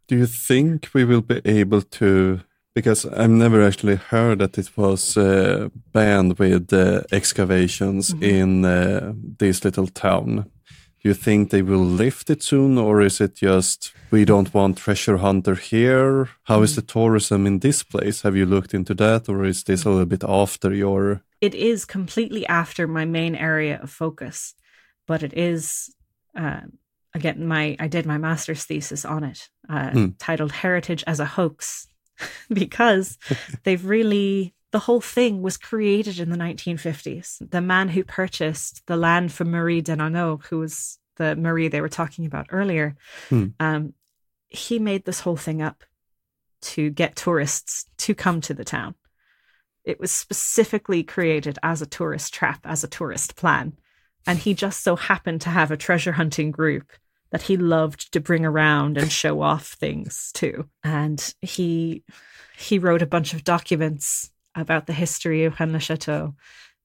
do 0.08 0.18
you 0.18 0.26
think 0.26 0.90
we 0.94 1.04
will 1.04 1.22
be 1.22 1.42
able 1.46 1.82
to 1.82 2.42
because 2.74 3.06
I've 3.06 3.30
never 3.30 3.64
actually 3.64 3.96
heard 3.96 4.40
that 4.40 4.58
it 4.58 4.78
was 4.78 5.18
uh, 5.18 5.70
banned 5.92 6.38
with 6.40 6.72
uh, 6.74 7.02
excavations 7.12 8.14
mm 8.14 8.20
-hmm. 8.20 8.40
in 8.40 8.66
uh, 8.66 9.14
this 9.38 9.64
little 9.64 9.88
town. 9.88 10.46
Do 11.02 11.08
you 11.08 11.14
think 11.14 11.50
they 11.50 11.64
will 11.64 11.96
lift 11.96 12.30
it 12.30 12.44
soon, 12.44 12.78
or 12.78 13.02
is 13.02 13.22
it 13.22 13.38
just 13.42 13.94
we 14.12 14.26
don't 14.26 14.54
want 14.54 14.78
treasure 14.78 15.18
hunter 15.18 15.56
here? 15.56 16.28
How 16.44 16.62
is 16.62 16.76
the 16.76 16.82
tourism 16.82 17.46
in 17.46 17.60
this 17.60 17.84
place? 17.84 18.22
Have 18.24 18.36
you 18.38 18.46
looked 18.46 18.74
into 18.74 18.94
that, 18.96 19.30
or 19.30 19.46
is 19.46 19.64
this 19.64 19.86
a 19.86 19.90
little 19.90 20.06
bit 20.06 20.24
after 20.24 20.74
your? 20.74 21.22
It 21.40 21.56
is 21.56 21.86
completely 21.86 22.46
after 22.48 22.86
my 22.88 23.06
main 23.06 23.36
area 23.36 23.80
of 23.82 23.92
focus, 23.92 24.56
but 25.08 25.24
it 25.24 25.34
is. 25.34 25.96
Uh, 26.36 26.62
again, 27.14 27.48
my 27.48 27.78
I 27.80 27.88
did 27.88 28.06
my 28.06 28.18
master's 28.18 28.66
thesis 28.66 29.06
on 29.06 29.24
it, 29.24 29.50
uh, 29.70 29.92
hmm. 29.92 30.08
titled 30.18 30.52
"Heritage 30.52 31.04
as 31.08 31.20
a 31.20 31.26
Hoax: 31.26 31.88
because 32.54 33.18
they've 33.64 33.84
really 33.86 34.54
the 34.72 34.80
whole 34.80 35.02
thing 35.02 35.42
was 35.42 35.58
created 35.58 36.20
in 36.20 36.30
the 36.30 36.38
1950s. 36.38 37.50
The 37.50 37.62
man 37.62 37.90
who 37.90 38.04
purchased 38.04 38.86
the 38.86 38.98
land 38.98 39.32
from 39.32 39.50
Marie 39.50 39.82
Denarnaud, 39.82 40.46
who 40.46 40.60
was 40.60 41.00
the 41.16 41.36
Marie 41.36 41.68
they 41.68 41.82
were 41.82 41.90
talking 41.90 42.26
about 42.26 42.48
earlier, 42.52 42.96
hmm. 43.30 43.48
um, 43.60 43.94
he 44.50 44.78
made 44.80 45.06
this 45.06 45.22
whole 45.22 45.38
thing 45.38 45.62
up 45.62 45.84
to 46.62 46.90
get 46.90 47.16
tourists 47.16 47.86
to 47.98 48.14
come 48.14 48.42
to 48.42 48.54
the 48.54 48.66
town. 48.66 48.96
It 49.84 50.00
was 50.00 50.12
specifically 50.12 51.04
created 51.04 51.58
as 51.64 51.82
a 51.82 51.88
tourist 51.88 52.34
trap, 52.34 52.60
as 52.64 52.84
a 52.84 52.88
tourist 52.88 53.36
plan. 53.36 53.74
And 54.28 54.38
he 54.38 54.54
just 54.54 54.84
so 54.84 54.96
happened 54.96 55.42
to 55.42 55.50
have 55.50 55.72
a 55.72 55.78
treasure 55.78 56.12
hunting 56.12 56.52
group 56.52 56.92
that 57.32 57.44
he 57.44 57.58
loved 57.58 58.12
to 58.14 58.20
bring 58.20 58.46
around 58.46 58.98
and 58.98 59.12
show 59.12 59.42
off 59.42 59.74
things 59.74 60.32
too. 60.34 60.68
And 60.84 61.34
he 61.42 62.04
he 62.58 62.80
wrote 62.80 63.02
a 63.02 63.08
bunch 63.08 63.34
of 63.34 63.44
documents 63.44 64.32
about 64.56 64.88
the 64.88 64.94
history 64.94 65.46
of 65.46 65.60
Rennes 65.60 65.74
le 65.74 65.80
Chateau, 65.80 66.36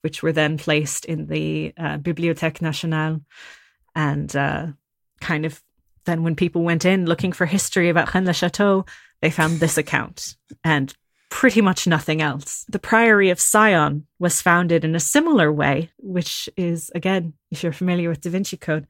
which 0.02 0.22
were 0.22 0.32
then 0.32 0.58
placed 0.58 1.04
in 1.04 1.26
the 1.26 1.72
uh, 1.76 1.98
Bibliothèque 1.98 2.60
Nationale. 2.60 3.20
And 3.94 4.34
uh, 4.36 4.68
kind 5.20 5.44
of 5.46 5.62
then 6.04 6.22
when 6.22 6.36
people 6.36 6.62
went 6.62 6.84
in 6.84 7.06
looking 7.06 7.32
for 7.32 7.46
history 7.46 7.88
about 7.88 8.12
Rennes 8.14 8.26
le 8.26 8.34
Chateau, 8.34 8.84
they 9.22 9.30
found 9.30 9.58
this 9.58 9.78
account. 9.78 10.36
And 10.62 10.94
pretty 11.34 11.60
much 11.60 11.84
nothing 11.84 12.22
else. 12.22 12.64
The 12.68 12.78
Priory 12.78 13.28
of 13.30 13.40
Sion 13.40 14.06
was 14.20 14.40
founded 14.40 14.84
in 14.84 14.94
a 14.94 15.00
similar 15.00 15.52
way, 15.52 15.90
which 15.98 16.48
is, 16.56 16.92
again, 16.94 17.32
if 17.50 17.60
you're 17.60 17.72
familiar 17.72 18.08
with 18.08 18.20
Da 18.20 18.30
Vinci 18.30 18.56
Code, 18.56 18.86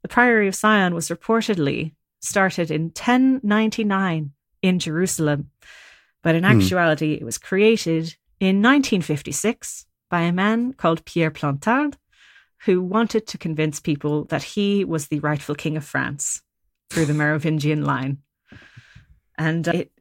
the 0.00 0.08
Priory 0.08 0.48
of 0.48 0.56
Sion 0.56 0.94
was 0.94 1.10
reportedly 1.10 1.92
started 2.22 2.70
in 2.70 2.84
1099 2.84 4.32
in 4.62 4.78
Jerusalem. 4.78 5.50
But 6.22 6.34
in 6.34 6.44
hmm. 6.44 6.50
actuality, 6.52 7.12
it 7.12 7.24
was 7.24 7.36
created 7.36 8.16
in 8.40 8.62
1956 8.62 9.84
by 10.08 10.22
a 10.22 10.32
man 10.32 10.72
called 10.72 11.04
Pierre 11.04 11.30
Plantard, 11.30 11.96
who 12.64 12.80
wanted 12.80 13.26
to 13.26 13.36
convince 13.36 13.80
people 13.80 14.24
that 14.24 14.42
he 14.42 14.82
was 14.86 15.08
the 15.08 15.20
rightful 15.20 15.54
king 15.54 15.76
of 15.76 15.84
France 15.84 16.40
through 16.88 17.04
the 17.04 17.12
Merovingian 17.12 17.84
line. 17.84 18.22
And 19.36 19.68
uh, 19.68 19.72
it, 19.72 19.92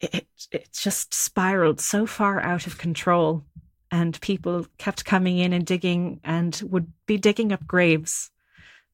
it, 0.00 0.26
it 0.52 0.68
just 0.72 1.12
spiraled 1.14 1.80
so 1.80 2.06
far 2.06 2.40
out 2.40 2.66
of 2.66 2.78
control. 2.78 3.44
And 3.90 4.20
people 4.20 4.66
kept 4.76 5.06
coming 5.06 5.38
in 5.38 5.52
and 5.54 5.64
digging 5.64 6.20
and 6.22 6.60
would 6.64 6.92
be 7.06 7.16
digging 7.16 7.52
up 7.52 7.66
graves. 7.66 8.30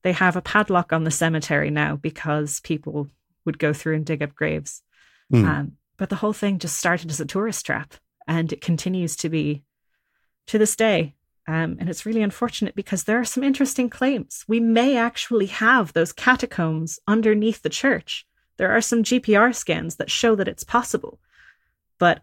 They 0.02 0.12
have 0.12 0.36
a 0.36 0.42
padlock 0.42 0.92
on 0.92 1.02
the 1.02 1.10
cemetery 1.10 1.70
now 1.70 1.96
because 1.96 2.60
people 2.60 3.08
would 3.44 3.58
go 3.58 3.72
through 3.72 3.96
and 3.96 4.06
dig 4.06 4.22
up 4.22 4.34
graves. 4.34 4.82
Mm. 5.32 5.44
Um, 5.44 5.72
but 5.96 6.10
the 6.10 6.16
whole 6.16 6.32
thing 6.32 6.58
just 6.58 6.78
started 6.78 7.10
as 7.10 7.20
a 7.20 7.26
tourist 7.26 7.66
trap 7.66 7.94
and 8.26 8.52
it 8.52 8.60
continues 8.60 9.16
to 9.16 9.28
be 9.28 9.64
to 10.46 10.58
this 10.58 10.76
day. 10.76 11.14
Um, 11.46 11.76
and 11.78 11.90
it's 11.90 12.06
really 12.06 12.22
unfortunate 12.22 12.74
because 12.74 13.04
there 13.04 13.18
are 13.18 13.24
some 13.24 13.42
interesting 13.42 13.90
claims. 13.90 14.44
We 14.48 14.60
may 14.60 14.96
actually 14.96 15.46
have 15.46 15.92
those 15.92 16.12
catacombs 16.12 16.98
underneath 17.06 17.62
the 17.62 17.68
church. 17.68 18.26
There 18.56 18.70
are 18.70 18.80
some 18.80 19.02
GPR 19.02 19.54
scans 19.54 19.96
that 19.96 20.10
show 20.10 20.34
that 20.36 20.48
it's 20.48 20.64
possible. 20.64 21.18
But 21.98 22.22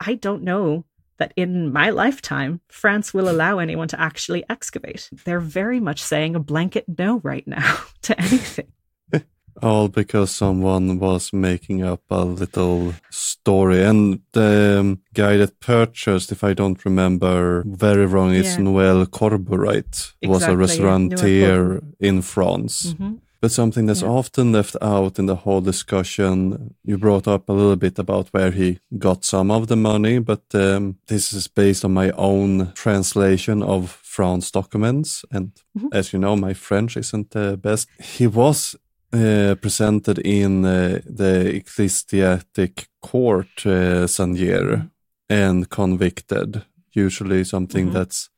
I 0.00 0.14
don't 0.14 0.42
know 0.42 0.84
that 1.18 1.32
in 1.36 1.72
my 1.72 1.90
lifetime, 1.90 2.60
France 2.68 3.12
will 3.12 3.28
allow 3.28 3.58
anyone 3.58 3.88
to 3.88 4.00
actually 4.00 4.44
excavate. 4.48 5.10
They're 5.24 5.40
very 5.40 5.80
much 5.80 6.02
saying 6.02 6.34
a 6.34 6.40
blanket 6.40 6.84
no 6.96 7.18
right 7.22 7.46
now 7.46 7.80
to 8.02 8.18
anything. 8.18 8.72
All 9.62 9.88
because 9.88 10.30
someone 10.30 11.00
was 11.00 11.32
making 11.32 11.82
up 11.82 12.02
a 12.10 12.24
little 12.24 12.94
story. 13.10 13.82
And 13.82 14.20
the 14.30 14.76
um, 14.78 15.00
guy 15.14 15.36
that 15.36 15.58
purchased, 15.58 16.30
if 16.30 16.44
I 16.44 16.54
don't 16.54 16.84
remember 16.84 17.64
very 17.66 18.06
wrong, 18.06 18.34
is. 18.34 18.56
Noel 18.56 19.04
Corburite, 19.06 20.12
exactly, 20.22 20.28
was 20.28 20.44
a 20.44 20.56
restaurateur 20.56 21.74
yeah. 21.74 22.08
in 22.08 22.22
France. 22.22 22.92
Mm-hmm. 22.92 23.14
But 23.40 23.52
something 23.52 23.86
that's 23.86 24.02
yeah. 24.02 24.08
often 24.08 24.52
left 24.52 24.76
out 24.82 25.18
in 25.18 25.26
the 25.26 25.36
whole 25.36 25.60
discussion, 25.60 26.74
you 26.84 26.98
brought 26.98 27.28
up 27.28 27.48
a 27.48 27.52
little 27.52 27.76
bit 27.76 27.98
about 27.98 28.28
where 28.28 28.50
he 28.50 28.80
got 28.98 29.24
some 29.24 29.50
of 29.52 29.68
the 29.68 29.76
money, 29.76 30.18
but 30.18 30.42
um, 30.54 30.98
this 31.06 31.32
is 31.32 31.46
based 31.46 31.84
on 31.84 31.92
my 31.92 32.10
own 32.10 32.72
translation 32.74 33.62
of 33.62 33.90
France 34.02 34.50
documents. 34.50 35.24
And 35.30 35.52
mm-hmm. 35.76 35.88
as 35.92 36.12
you 36.12 36.18
know, 36.18 36.34
my 36.34 36.52
French 36.52 36.96
isn't 36.96 37.30
the 37.30 37.56
best. 37.56 37.88
He 38.00 38.26
was 38.26 38.74
uh, 39.12 39.54
presented 39.60 40.18
in 40.18 40.64
uh, 40.64 41.00
the 41.06 41.54
ecclesiastic 41.54 42.88
court 43.00 43.64
uh, 43.64 44.06
Saunière 44.06 44.90
and 45.30 45.68
convicted. 45.70 46.64
Usually, 46.92 47.44
something 47.44 47.86
mm-hmm. 47.86 47.94
that's 47.94 48.30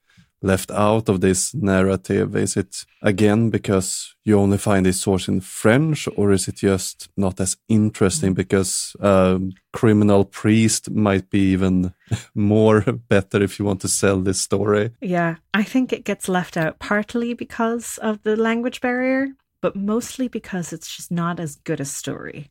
left 0.43 0.70
out 0.70 1.09
of 1.09 1.20
this 1.20 1.55
narrative. 1.55 2.34
Is 2.34 2.57
it 2.57 2.84
again 3.03 3.51
because 3.51 4.14
you 4.24 4.38
only 4.38 4.59
find 4.59 4.86
this 4.86 5.01
source 5.01 5.28
in 5.28 5.41
French, 5.41 6.09
or 6.16 6.32
is 6.32 6.49
it 6.49 6.57
just 6.57 7.09
not 7.16 7.41
as 7.41 7.57
interesting 7.68 8.34
because 8.34 8.97
a 9.01 9.41
criminal 9.72 10.24
priest 10.24 10.91
might 10.91 11.30
be 11.30 11.53
even 11.53 11.95
more 12.34 12.80
better 12.80 13.43
if 13.43 13.59
you 13.59 13.64
want 13.64 13.80
to 13.82 13.88
sell 13.88 14.20
this 14.20 14.41
story? 14.41 14.91
Yeah, 15.01 15.36
I 15.55 15.62
think 15.62 15.93
it 15.93 16.05
gets 16.05 16.28
left 16.28 16.57
out 16.57 16.78
partly 16.78 17.34
because 17.34 17.99
of 17.99 18.22
the 18.22 18.36
language 18.36 18.80
barrier 18.80 19.28
but 19.61 19.76
mostly 19.76 20.28
because 20.28 20.72
it's 20.72 20.95
just 20.95 21.11
not 21.11 21.38
as 21.38 21.57
good 21.57 21.80
a 21.80 21.84
story. 21.84 22.51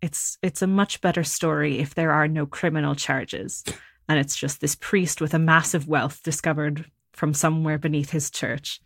It's 0.00 0.38
it's 0.42 0.62
a 0.62 0.66
much 0.66 1.00
better 1.00 1.22
story 1.22 1.78
if 1.78 1.94
there 1.94 2.12
are 2.12 2.26
no 2.26 2.46
criminal 2.46 2.94
charges 2.94 3.64
and 4.08 4.18
it's 4.18 4.36
just 4.36 4.60
this 4.60 4.74
priest 4.74 5.20
with 5.20 5.34
a 5.34 5.38
massive 5.38 5.86
wealth 5.86 6.22
discovered 6.22 6.84
from 7.12 7.34
somewhere 7.34 7.78
beneath 7.78 8.10
his 8.10 8.30
church 8.30 8.80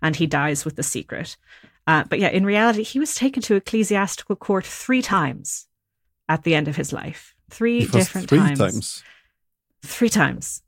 and 0.00 0.16
he 0.16 0.26
dies 0.26 0.64
with 0.64 0.76
the 0.76 0.82
secret. 0.82 1.36
Uh, 1.86 2.04
but 2.08 2.18
yeah, 2.18 2.28
in 2.28 2.46
reality, 2.46 2.82
he 2.82 2.98
was 2.98 3.14
taken 3.14 3.42
to 3.42 3.56
ecclesiastical 3.56 4.36
court 4.36 4.64
three 4.64 5.02
times 5.02 5.66
at 6.28 6.44
the 6.44 6.54
end 6.54 6.68
of 6.68 6.76
his 6.76 6.92
life. 6.92 7.34
Three 7.50 7.86
different 7.86 8.28
three 8.28 8.38
times. 8.38 8.58
times. 8.58 9.04
Three 9.84 10.08
times. 10.08 10.62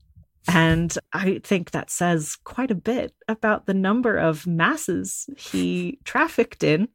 And 0.49 0.97
I 1.13 1.41
think 1.43 1.71
that 1.71 1.91
says 1.91 2.37
quite 2.45 2.71
a 2.71 2.75
bit 2.75 3.15
about 3.29 3.67
the 3.67 3.75
number 3.75 4.17
of 4.17 4.47
masses 4.47 5.27
he 5.39 5.99
trafficked 6.05 6.63
in 6.63 6.89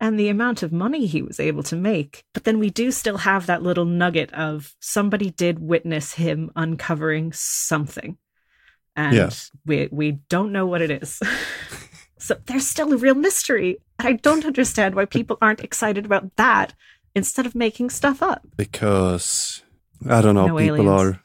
and 0.00 0.18
the 0.18 0.28
amount 0.28 0.62
of 0.62 0.72
money 0.72 1.06
he 1.06 1.22
was 1.22 1.40
able 1.40 1.62
to 1.64 1.76
make. 1.76 2.24
But 2.32 2.44
then 2.44 2.58
we 2.58 2.70
do 2.70 2.90
still 2.90 3.18
have 3.18 3.46
that 3.46 3.62
little 3.62 3.84
nugget 3.84 4.32
of 4.32 4.74
somebody 4.80 5.30
did 5.30 5.58
witness 5.58 6.14
him 6.14 6.50
uncovering 6.56 7.32
something. 7.32 8.18
And 8.96 9.14
yeah. 9.14 9.30
we 9.66 9.88
we 9.92 10.12
don't 10.28 10.52
know 10.52 10.66
what 10.66 10.82
it 10.82 10.90
is. 10.90 11.20
so 12.18 12.36
there's 12.46 12.66
still 12.66 12.92
a 12.92 12.96
real 12.96 13.14
mystery. 13.14 13.78
I 13.98 14.14
don't 14.14 14.44
understand 14.44 14.94
why 14.94 15.04
people 15.04 15.38
aren't 15.40 15.60
excited 15.60 16.06
about 16.06 16.36
that 16.36 16.74
instead 17.14 17.46
of 17.46 17.54
making 17.54 17.90
stuff 17.90 18.22
up. 18.22 18.42
Because 18.56 19.62
I 20.08 20.20
don't 20.20 20.34
know, 20.34 20.46
no 20.48 20.56
people 20.56 20.90
aliens. 20.90 21.00
are 21.00 21.20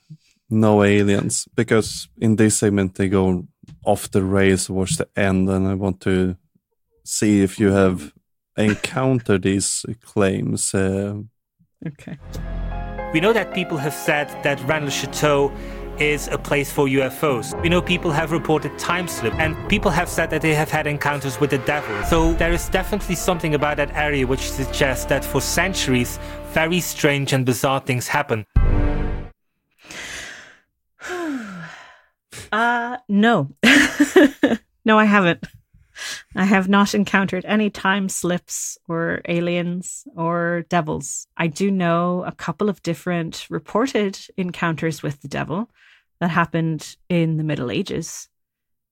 no 0.51 0.84
aliens 0.84 1.47
because 1.55 2.09
in 2.17 2.36
this 2.36 2.57
segment 2.57 2.95
they 2.95 3.07
go 3.07 3.47
off 3.86 4.11
the 4.11 4.22
rails 4.22 4.65
towards 4.65 4.97
the 4.97 5.07
end 5.15 5.49
and 5.49 5.65
i 5.65 5.74
want 5.74 6.01
to 6.01 6.36
see 7.05 7.41
if 7.41 7.57
you 7.57 7.72
have 7.72 8.11
encountered 8.57 9.43
these 9.43 9.86
claims 10.03 10.76
uh, 10.76 11.15
okay 11.88 12.17
we 13.13 13.19
know 13.19 13.34
that 13.34 13.53
people 13.53 13.78
have 13.78 13.93
said 13.93 14.28
that 14.43 14.61
Rennes-le-Château 14.65 15.51
is 16.01 16.27
a 16.27 16.37
place 16.37 16.71
for 16.71 16.87
UFOs. 16.87 17.59
We 17.61 17.69
know 17.69 17.81
people 17.81 18.11
have 18.11 18.31
reported 18.31 18.77
time 18.79 19.07
slip 19.07 19.33
and 19.35 19.55
people 19.69 19.91
have 19.91 20.09
said 20.09 20.29
that 20.31 20.41
they 20.41 20.55
have 20.55 20.69
had 20.69 20.87
encounters 20.87 21.39
with 21.39 21.51
the 21.51 21.59
devil. 21.59 22.03
So 22.05 22.33
there 22.33 22.51
is 22.51 22.67
definitely 22.69 23.15
something 23.15 23.53
about 23.53 23.77
that 23.77 23.95
area 23.95 24.25
which 24.25 24.51
suggests 24.51 25.05
that 25.05 25.23
for 25.23 25.39
centuries 25.41 26.19
very 26.53 26.79
strange 26.79 27.33
and 27.33 27.45
bizarre 27.45 27.79
things 27.79 28.07
happen. 28.07 28.45
Uh, 32.51 32.97
no. 33.07 33.49
no, 34.83 34.99
I 34.99 35.05
haven't. 35.05 35.47
I 36.35 36.43
have 36.43 36.67
not 36.67 36.93
encountered 36.93 37.45
any 37.45 37.69
time 37.69 38.09
slips 38.09 38.77
or 38.89 39.21
aliens 39.25 40.05
or 40.17 40.65
devils. 40.67 41.27
I 41.37 41.47
do 41.47 41.71
know 41.71 42.25
a 42.25 42.33
couple 42.33 42.67
of 42.67 42.83
different 42.83 43.47
reported 43.49 44.19
encounters 44.35 45.01
with 45.01 45.21
the 45.21 45.29
devil 45.29 45.69
that 46.22 46.30
happened 46.30 46.95
in 47.09 47.38
the 47.38 47.43
Middle 47.43 47.72
Ages, 47.72 48.30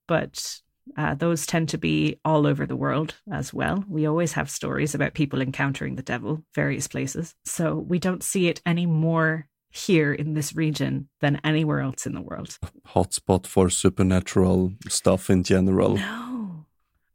but 0.07 0.59
uh, 0.97 1.13
those 1.13 1.45
tend 1.45 1.69
to 1.69 1.77
be 1.77 2.19
all 2.25 2.47
over 2.47 2.65
the 2.65 2.75
world 2.75 3.13
as 3.31 3.53
well. 3.53 3.85
We 3.87 4.07
always 4.07 4.33
have 4.33 4.49
stories 4.49 4.95
about 4.95 5.13
people 5.13 5.39
encountering 5.39 5.95
the 5.95 6.01
devil, 6.01 6.43
various 6.55 6.87
places. 6.87 7.35
So 7.45 7.75
we 7.75 7.99
don't 7.99 8.23
see 8.23 8.47
it 8.47 8.61
any 8.65 8.87
more 8.87 9.47
here 9.69 10.11
in 10.11 10.33
this 10.33 10.55
region 10.55 11.07
than 11.21 11.39
anywhere 11.43 11.81
else 11.81 12.07
in 12.07 12.15
the 12.15 12.21
world. 12.21 12.57
Hotspot 12.87 13.45
for 13.45 13.69
supernatural 13.69 14.73
stuff 14.87 15.29
in 15.29 15.43
general. 15.43 15.97
No, 15.97 16.65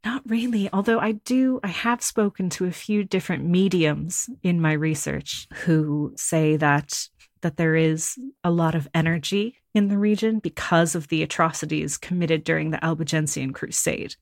not 0.04 0.22
really. 0.26 0.70
Although 0.72 1.00
I 1.00 1.12
do, 1.12 1.58
I 1.64 1.68
have 1.68 2.04
spoken 2.04 2.48
to 2.50 2.66
a 2.66 2.70
few 2.70 3.02
different 3.02 3.44
mediums 3.44 4.30
in 4.44 4.60
my 4.60 4.74
research 4.74 5.48
who 5.64 6.12
say 6.16 6.56
that 6.56 7.08
that 7.40 7.56
there 7.56 7.74
is 7.74 8.16
a 8.42 8.50
lot 8.50 8.74
of 8.74 8.88
energy 8.94 9.58
in 9.74 9.88
the 9.88 9.98
region 9.98 10.38
because 10.38 10.94
of 10.94 11.08
the 11.08 11.22
atrocities 11.22 11.98
committed 11.98 12.44
during 12.44 12.70
the 12.70 12.84
Albigensian 12.84 13.52
Crusade, 13.52 14.16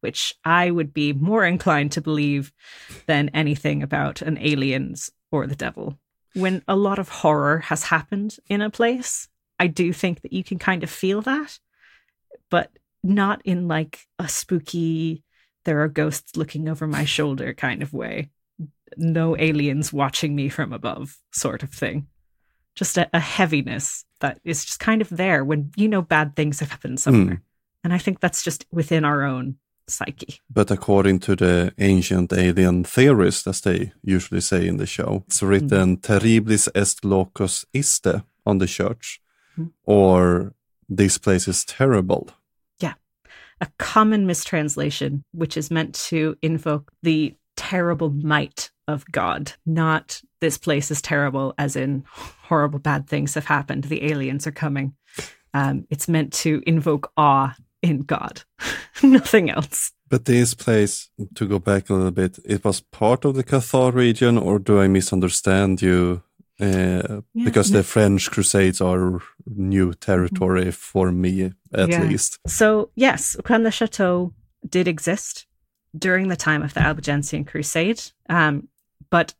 which 0.00 0.34
I 0.44 0.70
would 0.70 0.92
be 0.92 1.12
more 1.12 1.44
inclined 1.44 1.92
to 1.92 2.00
believe 2.00 2.52
than 3.06 3.30
anything 3.30 3.82
about 3.82 4.22
an 4.22 4.38
aliens 4.38 5.10
or 5.32 5.46
the 5.46 5.56
devil 5.56 5.98
when 6.34 6.62
a 6.68 6.76
lot 6.76 6.98
of 6.98 7.08
horror 7.08 7.58
has 7.58 7.84
happened 7.84 8.36
in 8.46 8.60
a 8.60 8.70
place, 8.70 9.28
I 9.58 9.66
do 9.66 9.92
think 9.92 10.22
that 10.22 10.32
you 10.32 10.44
can 10.44 10.58
kind 10.58 10.82
of 10.82 10.90
feel 10.90 11.22
that, 11.22 11.58
but 12.50 12.70
not 13.02 13.42
in 13.44 13.68
like 13.68 14.06
a 14.18 14.28
spooky, 14.28 15.24
there 15.64 15.82
are 15.82 15.88
ghosts 15.88 16.36
looking 16.36 16.68
over 16.68 16.86
my 16.86 17.04
shoulder 17.04 17.52
kind 17.54 17.82
of 17.82 17.92
way. 17.92 18.30
No 18.96 19.36
aliens 19.36 19.92
watching 19.92 20.34
me 20.34 20.48
from 20.48 20.72
above 20.72 21.16
sort 21.32 21.62
of 21.62 21.70
thing. 21.70 22.08
Just 22.74 22.98
a, 22.98 23.08
a 23.12 23.20
heaviness 23.20 24.04
that 24.20 24.40
is 24.44 24.64
just 24.64 24.80
kind 24.80 25.02
of 25.02 25.08
there 25.08 25.44
when 25.44 25.70
you 25.76 25.88
know 25.88 26.02
bad 26.02 26.36
things 26.36 26.60
have 26.60 26.70
happened 26.70 27.00
somewhere. 27.00 27.36
Mm. 27.36 27.40
And 27.84 27.92
I 27.92 27.98
think 27.98 28.20
that's 28.20 28.42
just 28.42 28.66
within 28.70 29.04
our 29.04 29.22
own 29.22 29.56
psyche. 29.88 30.40
But 30.48 30.70
according 30.70 31.20
to 31.20 31.36
the 31.36 31.72
ancient 31.78 32.32
alien 32.32 32.84
theorists, 32.84 33.46
as 33.46 33.60
they 33.60 33.92
usually 34.02 34.40
say 34.40 34.66
in 34.66 34.76
the 34.76 34.86
show, 34.86 35.24
it's 35.26 35.42
written 35.42 35.96
mm. 35.96 36.00
terribilis 36.00 36.68
est 36.74 37.04
locus 37.04 37.64
iste 37.74 38.22
on 38.46 38.58
the 38.58 38.66
church, 38.66 39.20
mm. 39.58 39.70
or 39.84 40.54
this 40.88 41.18
place 41.18 41.48
is 41.48 41.64
terrible. 41.64 42.30
Yeah. 42.78 42.94
A 43.60 43.68
common 43.78 44.26
mistranslation, 44.26 45.24
which 45.32 45.56
is 45.56 45.70
meant 45.70 45.94
to 46.08 46.36
invoke 46.42 46.92
the 47.02 47.34
terrible 47.60 48.08
might 48.08 48.70
of 48.88 49.04
God, 49.12 49.52
not 49.66 50.22
this 50.40 50.56
place 50.56 50.90
is 50.90 51.02
terrible, 51.02 51.52
as 51.58 51.76
in 51.76 52.04
horrible 52.48 52.78
bad 52.78 53.06
things 53.06 53.34
have 53.34 53.44
happened, 53.44 53.84
the 53.84 54.10
aliens 54.10 54.46
are 54.46 54.52
coming. 54.52 54.94
Um, 55.52 55.86
it's 55.90 56.08
meant 56.08 56.32
to 56.44 56.62
invoke 56.66 57.12
awe 57.18 57.54
in 57.82 58.00
God, 58.00 58.44
nothing 59.02 59.50
else. 59.50 59.92
But 60.08 60.24
this 60.24 60.54
place, 60.54 61.10
to 61.34 61.46
go 61.46 61.58
back 61.58 61.90
a 61.90 61.94
little 61.94 62.10
bit, 62.10 62.38
it 62.46 62.64
was 62.64 62.80
part 62.80 63.26
of 63.26 63.34
the 63.34 63.44
Cathar 63.44 63.92
region, 63.92 64.38
or 64.38 64.58
do 64.58 64.80
I 64.80 64.88
misunderstand 64.88 65.82
you? 65.82 66.22
Uh, 66.58 67.20
yeah, 67.34 67.44
because 67.44 67.70
the 67.70 67.82
French 67.82 68.30
Crusades 68.30 68.80
are 68.80 69.20
new 69.46 69.92
territory 69.94 70.62
mm-hmm. 70.62 70.70
for 70.70 71.12
me, 71.12 71.52
at 71.72 71.88
yeah. 71.90 72.02
least. 72.02 72.38
So, 72.46 72.90
yes, 72.94 73.36
Rennes 73.48 73.74
Chateau 73.74 74.32
did 74.68 74.88
exist 74.88 75.46
during 75.96 76.28
the 76.28 76.36
time 76.36 76.62
of 76.62 76.74
the 76.74 76.80
Albigensian 76.80 77.44
Crusade. 77.44 78.02
Um, 78.28 78.68
but 79.10 79.34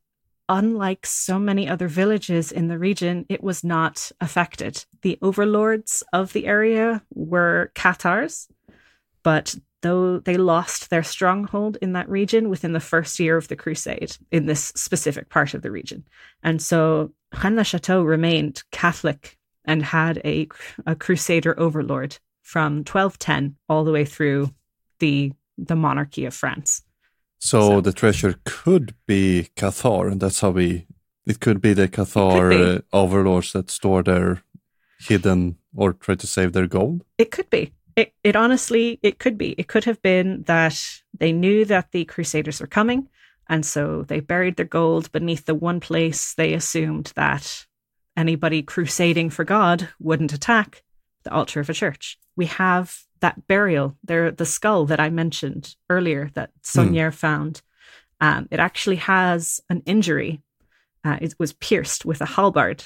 unlike 0.48 1.06
so 1.06 1.38
many 1.38 1.68
other 1.68 1.86
villages 1.86 2.50
in 2.50 2.68
the 2.68 2.78
region, 2.78 3.24
it 3.28 3.42
was 3.42 3.62
not 3.62 4.10
affected. 4.20 4.84
The 5.02 5.18
overlords 5.22 6.02
of 6.12 6.32
the 6.32 6.46
area 6.46 7.02
were 7.14 7.70
Cathars, 7.74 8.48
but 9.22 9.54
though 9.82 10.18
they 10.18 10.36
lost 10.36 10.90
their 10.90 11.02
stronghold 11.02 11.78
in 11.80 11.92
that 11.92 12.08
region 12.08 12.50
within 12.50 12.72
the 12.72 12.80
first 12.80 13.18
year 13.18 13.36
of 13.36 13.48
the 13.48 13.56
crusade 13.56 14.16
in 14.30 14.46
this 14.46 14.72
specific 14.76 15.28
part 15.28 15.54
of 15.54 15.62
the 15.62 15.70
region. 15.70 16.04
And 16.42 16.60
so 16.60 17.12
Rennes 17.42 17.66
Chateau 17.66 18.02
remained 18.02 18.62
Catholic 18.72 19.38
and 19.64 19.82
had 19.82 20.18
a, 20.24 20.48
a 20.86 20.96
crusader 20.96 21.58
overlord 21.58 22.18
from 22.42 22.78
1210 22.78 23.56
all 23.68 23.84
the 23.84 23.92
way 23.92 24.04
through 24.04 24.50
the 24.98 25.32
the 25.66 25.76
monarchy 25.76 26.24
of 26.24 26.34
France. 26.34 26.82
So, 27.38 27.60
so, 27.60 27.80
the 27.80 27.92
treasure 27.92 28.34
could 28.44 28.94
be 29.06 29.48
Cathar, 29.56 30.10
and 30.10 30.20
that's 30.20 30.40
how 30.40 30.50
we. 30.50 30.86
It 31.26 31.40
could 31.40 31.60
be 31.60 31.72
the 31.74 31.88
Cathar 31.88 32.52
uh, 32.52 32.80
overlords 32.92 33.52
that 33.52 33.70
store 33.70 34.02
their 34.02 34.42
hidden 34.98 35.56
or 35.74 35.92
try 35.92 36.14
to 36.16 36.26
save 36.26 36.52
their 36.52 36.66
gold. 36.66 37.04
It 37.18 37.30
could 37.30 37.48
be. 37.50 37.72
It, 37.96 38.14
it 38.24 38.36
honestly, 38.36 38.98
it 39.02 39.18
could 39.18 39.38
be. 39.38 39.54
It 39.58 39.68
could 39.68 39.84
have 39.84 40.00
been 40.02 40.42
that 40.44 40.82
they 41.18 41.32
knew 41.32 41.64
that 41.66 41.92
the 41.92 42.04
Crusaders 42.04 42.60
were 42.60 42.66
coming, 42.66 43.08
and 43.48 43.64
so 43.64 44.02
they 44.02 44.20
buried 44.20 44.56
their 44.56 44.66
gold 44.66 45.10
beneath 45.12 45.46
the 45.46 45.54
one 45.54 45.80
place 45.80 46.34
they 46.34 46.52
assumed 46.52 47.12
that 47.16 47.66
anybody 48.16 48.62
crusading 48.62 49.30
for 49.30 49.44
God 49.44 49.88
wouldn't 49.98 50.32
attack 50.32 50.82
the 51.24 51.32
altar 51.32 51.60
of 51.60 51.70
a 51.70 51.74
church. 51.74 52.18
We 52.36 52.46
have 52.46 53.04
that 53.20 53.46
burial, 53.46 53.96
there, 54.02 54.30
the 54.30 54.46
skull 54.46 54.86
that 54.86 55.00
I 55.00 55.10
mentioned 55.10 55.76
earlier 55.88 56.30
that 56.34 56.50
Saunière 56.62 57.08
mm. 57.08 57.14
found, 57.14 57.62
um, 58.20 58.48
it 58.50 58.60
actually 58.60 58.96
has 58.96 59.60
an 59.68 59.82
injury. 59.86 60.40
Uh, 61.04 61.18
it 61.20 61.34
was 61.38 61.52
pierced 61.52 62.04
with 62.04 62.20
a 62.20 62.26
halberd. 62.26 62.84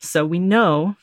So 0.00 0.24
we 0.24 0.38
know, 0.38 0.96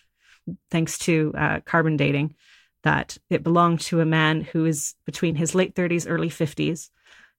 thanks 0.72 0.98
to 1.00 1.34
uh, 1.38 1.60
carbon 1.62 1.98
dating, 1.98 2.36
that 2.84 3.18
it 3.30 3.44
belonged 3.44 3.82
to 3.82 4.00
a 4.00 4.06
man 4.06 4.42
who 4.42 4.66
is 4.66 4.96
between 5.06 5.36
his 5.36 5.56
late 5.56 5.74
30s, 5.74 6.06
early 6.08 6.30
50s, 6.30 6.90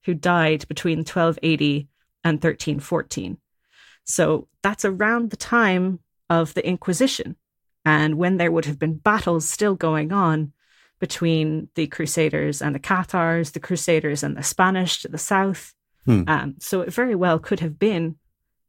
who 0.04 0.14
died 0.14 0.66
between 0.68 0.98
1280 0.98 1.88
and 2.24 2.36
1314. 2.36 3.38
So 4.04 4.48
that's 4.62 4.84
around 4.84 5.30
the 5.30 5.36
time 5.36 6.00
of 6.28 6.54
the 6.54 6.66
Inquisition 6.66 7.36
and 7.86 8.18
when 8.18 8.36
there 8.36 8.50
would 8.50 8.64
have 8.64 8.80
been 8.80 8.96
battles 8.96 9.48
still 9.48 9.76
going 9.76 10.12
on 10.12 10.52
between 10.98 11.68
the 11.74 11.86
Crusaders 11.86 12.62
and 12.62 12.74
the 12.74 12.80
Cathars, 12.80 13.52
the 13.52 13.60
Crusaders 13.60 14.22
and 14.22 14.36
the 14.36 14.42
Spanish 14.42 15.02
to 15.02 15.08
the 15.08 15.18
south. 15.18 15.74
Hmm. 16.04 16.22
Um, 16.26 16.54
so 16.58 16.80
it 16.80 16.92
very 16.92 17.14
well 17.14 17.38
could 17.38 17.60
have 17.60 17.78
been 17.78 18.16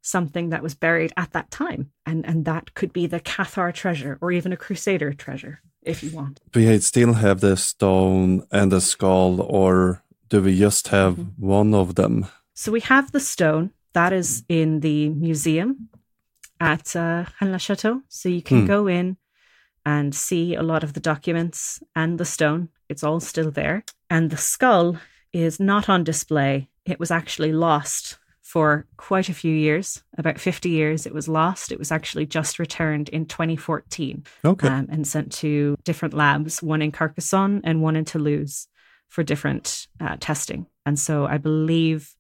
something 0.01 0.49
that 0.49 0.63
was 0.63 0.75
buried 0.75 1.13
at 1.17 1.34
that 1.34 1.51
time, 1.51 1.91
and 2.05 2.25
and 2.25 2.45
that 2.45 2.73
could 2.73 2.93
be 2.93 3.07
the 3.07 3.19
Cathar 3.19 3.73
treasure 3.73 4.17
or 4.21 4.32
even 4.32 4.51
a 4.51 4.57
Crusader 4.57 5.13
treasure 5.13 5.61
if 5.84 6.03
you 6.03 6.11
want. 6.11 6.41
Do 6.51 6.59
we 6.59 6.80
still 6.80 7.13
have 7.13 7.39
the 7.39 7.55
stone 7.57 8.45
and 8.51 8.71
the 8.71 8.82
skull, 8.82 9.41
or 9.41 10.01
do 10.30 10.41
we 10.41 10.57
just 10.57 10.88
have 10.89 11.13
mm-hmm. 11.13 11.47
one 11.47 11.73
of 11.73 11.95
them? 11.95 12.25
So 12.53 12.71
we 12.71 12.82
have 12.82 13.11
the 13.11 13.19
stone 13.19 13.71
that 13.93 14.13
is 14.13 14.43
in 14.49 14.82
the 14.82 15.09
museum 15.09 15.89
at 16.59 16.95
uh, 16.95 17.25
Chateau. 17.57 18.01
So 18.09 18.30
you 18.30 18.41
can 18.41 18.61
hmm. 18.61 18.67
go 18.67 18.88
in 18.88 19.17
and 19.88 20.14
see 20.14 20.54
a 20.54 20.62
lot 20.62 20.84
of 20.84 20.92
the 20.92 21.00
documents 21.00 21.82
and 21.96 22.18
the 22.18 22.26
stone. 22.26 22.68
It's 22.90 23.06
all 23.06 23.22
still 23.22 23.50
there. 23.50 23.86
And 24.10 24.30
the 24.30 24.36
skull 24.36 24.98
is 25.32 25.62
not 25.62 25.88
on 25.88 26.04
display. 26.04 26.68
It 26.86 27.00
was 27.00 27.10
actually 27.10 27.54
lost 27.54 28.18
for 28.42 28.86
quite 28.98 29.30
a 29.30 29.34
few 29.34 29.56
years, 29.56 30.04
about 30.18 30.42
50 30.42 30.68
years. 30.68 31.06
It 31.06 31.14
was 31.14 31.30
lost. 31.30 31.72
It 31.72 31.80
was 31.80 31.90
actually 31.90 32.26
just 32.26 32.60
returned 32.60 33.08
in 33.08 33.28
2014 33.28 34.26
okay. 34.44 34.68
Um, 34.68 34.88
and 34.92 35.08
sent 35.08 35.32
to 35.44 35.78
different 35.86 36.14
labs, 36.14 36.62
one 36.62 36.82
in 36.82 36.92
Carcassonne 36.92 37.62
and 37.64 37.82
one 37.82 37.96
in 37.96 38.04
Toulouse 38.04 38.68
for 39.08 39.24
different 39.24 39.88
uh, 40.02 40.18
testing. 40.20 40.66
And 40.86 41.00
so 41.00 41.26
I 41.26 41.38
believe 41.38 42.14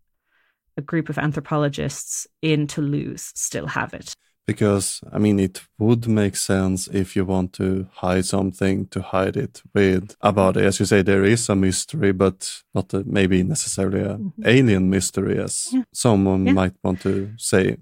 a 0.77 0.81
group 0.81 1.09
of 1.09 1.17
anthropologists 1.17 2.27
in 2.41 2.65
Toulouse 2.65 3.33
still 3.35 3.67
have 3.67 3.93
it 3.93 4.15
because 4.47 5.01
I 5.11 5.19
mean 5.19 5.39
it 5.39 5.61
would 5.77 6.07
make 6.07 6.37
sense 6.37 6.87
if 6.87 7.15
you 7.15 7.25
want 7.25 7.53
to 7.53 7.87
hide 7.95 8.25
something 8.25 8.87
to 8.87 9.01
hide 9.01 9.35
it 9.35 9.61
with 9.75 10.15
about 10.21 10.57
it. 10.57 10.65
As 10.65 10.79
you 10.79 10.85
say, 10.85 11.01
there 11.01 11.25
is 11.25 11.49
a 11.49 11.55
mystery, 11.55 12.13
but 12.13 12.63
not 12.73 12.93
a, 12.93 13.03
maybe 13.05 13.43
necessarily 13.43 14.01
an 14.01 14.17
mm-hmm. 14.17 14.47
alien 14.47 14.89
mystery, 14.89 15.37
as 15.37 15.67
yeah. 15.71 15.83
someone 15.93 16.47
yeah. 16.47 16.53
might 16.53 16.75
want 16.81 17.01
to 17.01 17.33
say. 17.37 17.77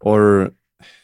Or 0.00 0.52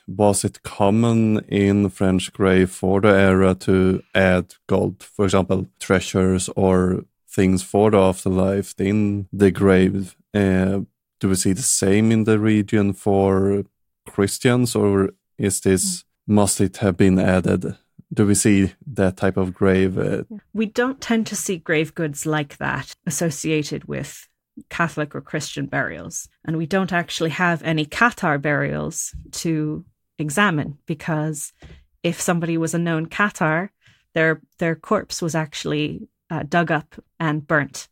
was 0.08 0.44
it 0.44 0.62
common 0.62 1.38
in 1.48 1.88
French 1.90 2.32
grave 2.32 2.70
for 2.70 3.00
the 3.00 3.08
era 3.08 3.54
to 3.54 4.02
add 4.14 4.54
gold, 4.66 5.02
for 5.02 5.24
example, 5.24 5.66
treasures 5.78 6.48
or 6.56 7.04
things 7.28 7.62
for 7.62 7.90
the 7.90 7.98
afterlife 7.98 8.74
in 8.78 9.28
the 9.32 9.50
grave? 9.50 10.16
Uh, 10.34 10.80
do 11.20 11.28
we 11.28 11.34
see 11.34 11.52
the 11.52 11.62
same 11.62 12.10
in 12.12 12.24
the 12.24 12.38
region 12.38 12.92
for 12.92 13.64
Christians, 14.06 14.74
or 14.74 15.10
is 15.38 15.60
this 15.60 15.84
mm. 15.84 16.04
must 16.26 16.60
it 16.60 16.78
have 16.78 16.96
been 16.96 17.18
added? 17.18 17.76
Do 18.12 18.26
we 18.26 18.34
see 18.34 18.72
that 18.86 19.16
type 19.16 19.36
of 19.36 19.52
grave? 19.52 19.98
Uh, 19.98 20.22
we 20.52 20.66
don't 20.66 21.00
tend 21.00 21.26
to 21.28 21.36
see 21.36 21.58
grave 21.58 21.94
goods 21.94 22.24
like 22.24 22.58
that 22.58 22.92
associated 23.06 23.84
with 23.86 24.28
Catholic 24.70 25.14
or 25.14 25.20
Christian 25.20 25.66
burials, 25.66 26.28
and 26.44 26.56
we 26.56 26.66
don't 26.66 26.92
actually 26.92 27.30
have 27.30 27.62
any 27.62 27.84
Cathar 27.84 28.40
burials 28.40 29.14
to 29.32 29.84
examine 30.18 30.78
because 30.86 31.52
if 32.02 32.20
somebody 32.20 32.56
was 32.56 32.74
a 32.74 32.78
known 32.78 33.06
Cathar, 33.06 33.70
their 34.14 34.40
their 34.58 34.76
corpse 34.76 35.20
was 35.20 35.34
actually 35.34 36.08
uh, 36.30 36.42
dug 36.48 36.70
up 36.70 36.94
and 37.20 37.46
burnt 37.46 37.88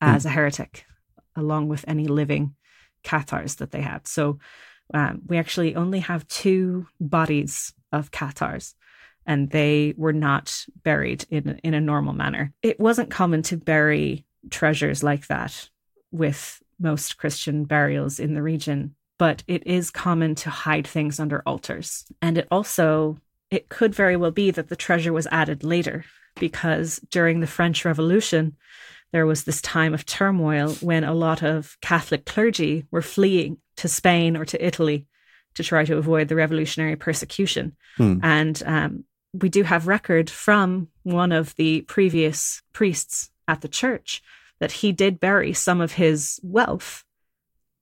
as 0.00 0.24
mm. 0.24 0.26
a 0.26 0.30
heretic, 0.30 0.84
along 1.36 1.68
with 1.68 1.84
any 1.86 2.08
living 2.08 2.54
Cathars 3.04 3.56
that 3.56 3.70
they 3.70 3.80
had. 3.80 4.06
So 4.06 4.38
um, 4.92 5.22
we 5.26 5.38
actually 5.38 5.74
only 5.74 6.00
have 6.00 6.28
two 6.28 6.86
bodies 7.00 7.72
of 7.92 8.10
Cathars, 8.10 8.74
and 9.26 9.50
they 9.50 9.94
were 9.96 10.12
not 10.12 10.66
buried 10.82 11.24
in 11.30 11.60
in 11.62 11.74
a 11.74 11.80
normal 11.80 12.14
manner. 12.14 12.52
It 12.62 12.80
wasn't 12.80 13.10
common 13.10 13.42
to 13.44 13.56
bury 13.56 14.24
treasures 14.50 15.02
like 15.02 15.26
that 15.28 15.68
with 16.10 16.62
most 16.78 17.16
Christian 17.16 17.64
burials 17.64 18.18
in 18.18 18.34
the 18.34 18.42
region, 18.42 18.94
but 19.18 19.44
it 19.46 19.66
is 19.66 19.90
common 19.90 20.34
to 20.36 20.50
hide 20.50 20.86
things 20.86 21.20
under 21.20 21.42
altars. 21.46 22.04
And 22.20 22.38
it 22.38 22.48
also 22.50 23.18
it 23.50 23.68
could 23.68 23.94
very 23.94 24.16
well 24.16 24.30
be 24.30 24.50
that 24.50 24.68
the 24.68 24.76
treasure 24.76 25.12
was 25.12 25.26
added 25.30 25.62
later 25.62 26.04
because 26.40 27.00
during 27.10 27.40
the 27.40 27.46
French 27.46 27.84
Revolution, 27.84 28.56
there 29.12 29.26
was 29.26 29.44
this 29.44 29.60
time 29.60 29.92
of 29.92 30.06
turmoil 30.06 30.72
when 30.80 31.04
a 31.04 31.12
lot 31.14 31.42
of 31.42 31.76
Catholic 31.82 32.24
clergy 32.24 32.86
were 32.90 33.02
fleeing 33.02 33.58
to 33.82 33.88
Spain 33.88 34.36
or 34.36 34.44
to 34.44 34.64
Italy 34.64 35.06
to 35.54 35.64
try 35.64 35.84
to 35.84 35.98
avoid 35.98 36.28
the 36.28 36.36
revolutionary 36.36 36.94
persecution. 36.94 37.76
Hmm. 37.96 38.18
And 38.22 38.62
um, 38.64 39.04
we 39.34 39.48
do 39.48 39.64
have 39.64 39.88
record 39.88 40.30
from 40.30 40.88
one 41.02 41.32
of 41.32 41.54
the 41.56 41.80
previous 41.82 42.62
priests 42.72 43.30
at 43.48 43.60
the 43.60 43.68
church 43.68 44.22
that 44.60 44.70
he 44.70 44.92
did 44.92 45.18
bury 45.18 45.52
some 45.52 45.80
of 45.80 45.92
his 45.92 46.38
wealth 46.44 47.04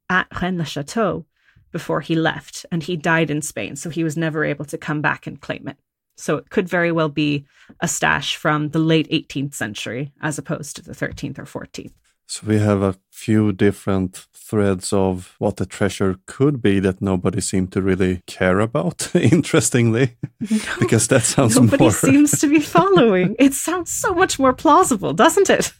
at 0.08 0.26
Rennes-le-Château 0.40 1.26
before 1.70 2.00
he 2.00 2.14
left, 2.16 2.64
and 2.72 2.82
he 2.82 2.96
died 2.96 3.30
in 3.30 3.42
Spain, 3.42 3.76
so 3.76 3.90
he 3.90 4.02
was 4.02 4.16
never 4.16 4.42
able 4.42 4.64
to 4.64 4.78
come 4.78 5.02
back 5.02 5.26
and 5.26 5.40
claim 5.40 5.68
it. 5.68 5.76
So 6.16 6.36
it 6.36 6.48
could 6.48 6.68
very 6.68 6.90
well 6.90 7.10
be 7.10 7.44
a 7.80 7.86
stash 7.86 8.36
from 8.36 8.70
the 8.70 8.78
late 8.78 9.08
18th 9.10 9.54
century 9.54 10.12
as 10.22 10.38
opposed 10.38 10.76
to 10.76 10.82
the 10.82 10.92
13th 10.92 11.38
or 11.38 11.44
14th. 11.44 11.92
So 12.30 12.46
we 12.46 12.60
have 12.60 12.80
a 12.80 12.94
few 13.10 13.50
different 13.50 14.28
threads 14.32 14.92
of 14.92 15.34
what 15.40 15.56
the 15.56 15.66
treasure 15.66 16.20
could 16.26 16.62
be 16.62 16.78
that 16.78 17.02
nobody 17.02 17.40
seemed 17.40 17.72
to 17.72 17.82
really 17.82 18.22
care 18.28 18.60
about, 18.60 19.10
interestingly, 19.16 20.16
no, 20.48 20.58
because 20.78 21.08
that 21.08 21.24
sounds 21.24 21.56
nobody 21.56 21.82
more... 21.82 21.90
seems 21.90 22.38
to 22.38 22.48
be 22.48 22.60
following. 22.76 23.34
it 23.40 23.52
sounds 23.54 23.90
so 23.90 24.14
much 24.14 24.38
more 24.38 24.52
plausible, 24.52 25.12
doesn't 25.12 25.50
it? 25.50 25.72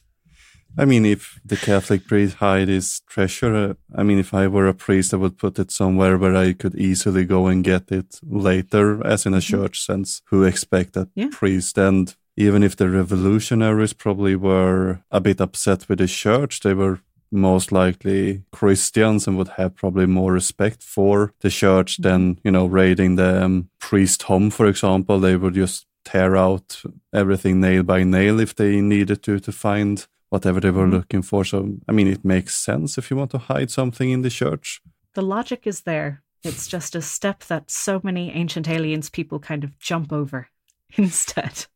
I 0.76 0.86
mean, 0.86 1.06
if 1.06 1.38
the 1.44 1.56
Catholic 1.56 2.08
priest 2.08 2.38
hide 2.38 2.66
his 2.66 3.00
treasure, 3.08 3.54
uh, 3.54 3.74
I 3.94 4.02
mean, 4.02 4.18
if 4.18 4.34
I 4.34 4.48
were 4.48 4.66
a 4.66 4.74
priest, 4.74 5.14
I 5.14 5.18
would 5.18 5.38
put 5.38 5.56
it 5.60 5.70
somewhere 5.70 6.18
where 6.18 6.34
I 6.34 6.52
could 6.52 6.74
easily 6.74 7.24
go 7.24 7.46
and 7.46 7.62
get 7.62 7.92
it 7.92 8.18
later, 8.24 9.06
as 9.06 9.24
in 9.24 9.34
a 9.34 9.36
mm-hmm. 9.36 9.62
church 9.62 9.86
sense. 9.86 10.22
Who 10.30 10.42
expect 10.42 10.94
that 10.94 11.10
yeah. 11.14 11.28
priest? 11.30 11.78
And 11.78 12.12
even 12.40 12.62
if 12.62 12.74
the 12.74 12.88
revolutionaries 12.88 13.92
probably 13.92 14.34
were 14.34 15.02
a 15.10 15.20
bit 15.20 15.42
upset 15.42 15.86
with 15.88 15.98
the 15.98 16.06
church, 16.06 16.60
they 16.60 16.72
were 16.72 17.00
most 17.30 17.70
likely 17.70 18.42
Christians 18.50 19.26
and 19.26 19.36
would 19.36 19.48
have 19.48 19.76
probably 19.76 20.06
more 20.06 20.32
respect 20.32 20.82
for 20.82 21.34
the 21.40 21.50
church 21.50 21.98
than, 21.98 22.40
you 22.42 22.50
know, 22.50 22.64
raiding 22.64 23.16
the 23.16 23.44
um, 23.44 23.68
priest 23.78 24.22
home, 24.22 24.48
for 24.50 24.66
example. 24.66 25.20
They 25.20 25.36
would 25.36 25.54
just 25.54 25.86
tear 26.04 26.34
out 26.34 26.82
everything 27.12 27.60
nail 27.60 27.82
by 27.82 28.04
nail 28.04 28.40
if 28.40 28.54
they 28.54 28.80
needed 28.80 29.22
to 29.24 29.38
to 29.38 29.52
find 29.52 30.06
whatever 30.30 30.60
they 30.60 30.70
were 30.70 30.84
mm-hmm. 30.84 30.96
looking 30.96 31.22
for. 31.22 31.44
So, 31.44 31.76
I 31.86 31.92
mean, 31.92 32.08
it 32.08 32.24
makes 32.24 32.56
sense 32.56 32.96
if 32.96 33.10
you 33.10 33.18
want 33.18 33.32
to 33.32 33.38
hide 33.38 33.70
something 33.70 34.08
in 34.08 34.22
the 34.22 34.30
church. 34.30 34.80
The 35.12 35.22
logic 35.22 35.66
is 35.66 35.82
there. 35.82 36.22
It's 36.42 36.66
just 36.66 36.94
a 36.94 37.02
step 37.02 37.44
that 37.44 37.70
so 37.70 38.00
many 38.02 38.30
ancient 38.32 38.66
aliens 38.66 39.10
people 39.10 39.40
kind 39.40 39.62
of 39.62 39.78
jump 39.78 40.10
over 40.10 40.48
instead. 40.96 41.66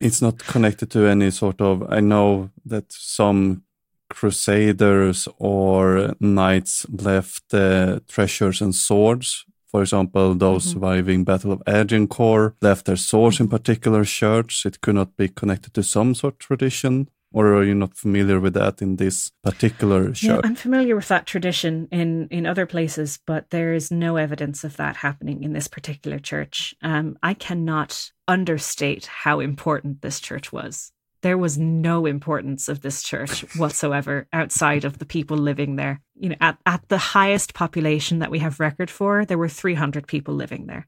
It's 0.00 0.22
not 0.22 0.38
connected 0.38 0.90
to 0.92 1.06
any 1.06 1.30
sort 1.30 1.60
of. 1.60 1.84
I 1.90 2.00
know 2.00 2.50
that 2.64 2.92
some 2.92 3.64
crusaders 4.08 5.28
or 5.38 6.14
knights 6.20 6.86
left 6.88 7.52
uh, 7.52 8.00
treasures 8.08 8.60
and 8.60 8.74
swords. 8.74 9.44
For 9.66 9.82
example, 9.82 10.34
those 10.34 10.64
mm-hmm. 10.64 10.72
surviving 10.72 11.24
Battle 11.24 11.52
of 11.52 11.62
Agincourt 11.66 12.54
left 12.62 12.86
their 12.86 12.96
swords 12.96 13.40
in 13.40 13.48
particular 13.48 14.04
church. 14.04 14.64
It 14.64 14.80
could 14.80 14.94
not 14.94 15.16
be 15.16 15.28
connected 15.28 15.74
to 15.74 15.82
some 15.82 16.14
sort 16.14 16.34
of 16.34 16.38
tradition. 16.38 17.08
Or 17.32 17.54
are 17.54 17.64
you 17.64 17.74
not 17.74 17.94
familiar 17.94 18.40
with 18.40 18.54
that 18.54 18.80
in 18.80 18.96
this 18.96 19.30
particular 19.42 20.06
church? 20.06 20.22
Yeah, 20.22 20.40
I'm 20.42 20.54
familiar 20.54 20.96
with 20.96 21.08
that 21.08 21.26
tradition 21.26 21.86
in, 21.92 22.26
in 22.28 22.46
other 22.46 22.64
places, 22.64 23.18
but 23.26 23.50
there 23.50 23.74
is 23.74 23.90
no 23.90 24.16
evidence 24.16 24.64
of 24.64 24.78
that 24.78 24.96
happening 24.96 25.42
in 25.42 25.52
this 25.52 25.68
particular 25.68 26.18
church. 26.18 26.74
Um, 26.82 27.18
I 27.22 27.34
cannot 27.34 28.12
understate 28.26 29.06
how 29.06 29.40
important 29.40 30.00
this 30.00 30.20
church 30.20 30.52
was 30.52 30.92
there 31.22 31.38
was 31.38 31.58
no 31.58 32.06
importance 32.06 32.68
of 32.68 32.80
this 32.80 33.02
church 33.02 33.44
whatsoever 33.56 34.28
outside 34.32 34.84
of 34.84 34.98
the 34.98 35.06
people 35.06 35.36
living 35.36 35.76
there. 35.76 36.00
You 36.14 36.30
know, 36.30 36.36
at, 36.40 36.58
at 36.64 36.88
the 36.88 36.98
highest 36.98 37.54
population 37.54 38.20
that 38.20 38.30
we 38.30 38.38
have 38.38 38.60
record 38.60 38.90
for, 38.90 39.24
there 39.24 39.38
were 39.38 39.48
300 39.48 40.06
people 40.06 40.34
living 40.34 40.66
there. 40.66 40.86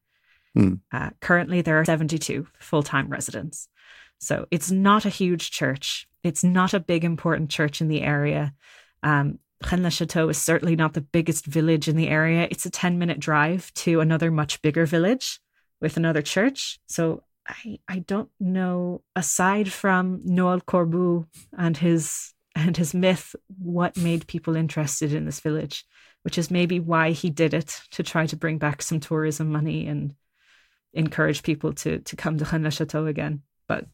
Hmm. 0.55 0.75
Uh, 0.93 1.11
currently, 1.21 1.63
there 1.63 1.81
are 1.81 1.85
72 1.85 2.47
full 2.59 2.83
time 2.83 3.09
residents. 3.09 3.69
So 4.19 4.47
it's 4.51 4.71
not 4.71 5.05
a 5.05 5.11
huge 5.11 5.51
church. 5.51 6.07
It's 6.23 6.45
not 6.45 6.75
a 6.75 6.81
big, 6.81 7.05
important 7.05 7.51
church 7.51 7.81
in 7.81 7.89
the 7.89 8.03
area. 8.03 8.55
Um, 9.03 9.39
Chateau 9.63 10.29
is 10.29 10.39
certainly 10.39 10.77
not 10.77 10.95
the 10.95 11.01
biggest 11.01 11.47
village 11.47 11.89
in 11.89 11.97
the 11.97 12.09
area. 12.09 12.49
It's 12.51 12.67
a 12.67 12.71
10 12.71 12.99
minute 12.99 13.21
drive 13.21 13.73
to 13.75 14.01
another 14.01 14.31
much 14.31 14.63
bigger 14.63 14.87
village 14.87 15.41
with 15.81 15.97
another 15.97 16.23
church. 16.23 16.79
So 16.87 17.23
I, 17.47 17.79
I 17.89 17.99
don't 18.01 18.31
know 18.39 19.03
aside 19.17 19.73
from 19.73 20.21
Noel 20.25 20.61
Corbu 20.61 21.27
and 21.57 21.77
his 21.77 22.33
and 22.55 22.77
his 22.77 22.95
myth 22.95 23.35
what 23.59 23.97
made 23.97 24.27
people 24.27 24.57
interested 24.57 25.13
in 25.13 25.25
this 25.25 25.41
village, 25.41 25.85
which 26.23 26.37
is 26.37 26.51
maybe 26.51 26.81
why 26.81 27.13
he 27.13 27.31
did 27.31 27.55
it 27.55 27.81
to 27.93 28.03
try 28.03 28.27
to 28.27 28.37
bring 28.37 28.59
back 28.59 28.83
some 28.83 29.01
tourism 29.01 29.51
money 29.51 29.87
and 29.87 30.15
encourage 30.93 31.43
people 31.43 31.73
to 31.73 31.99
to 32.01 32.17
come 32.17 32.39
to 32.39 32.45
Rennes 32.45 32.75
Chateau 32.75 33.07
again. 33.07 33.43
But 33.69 33.87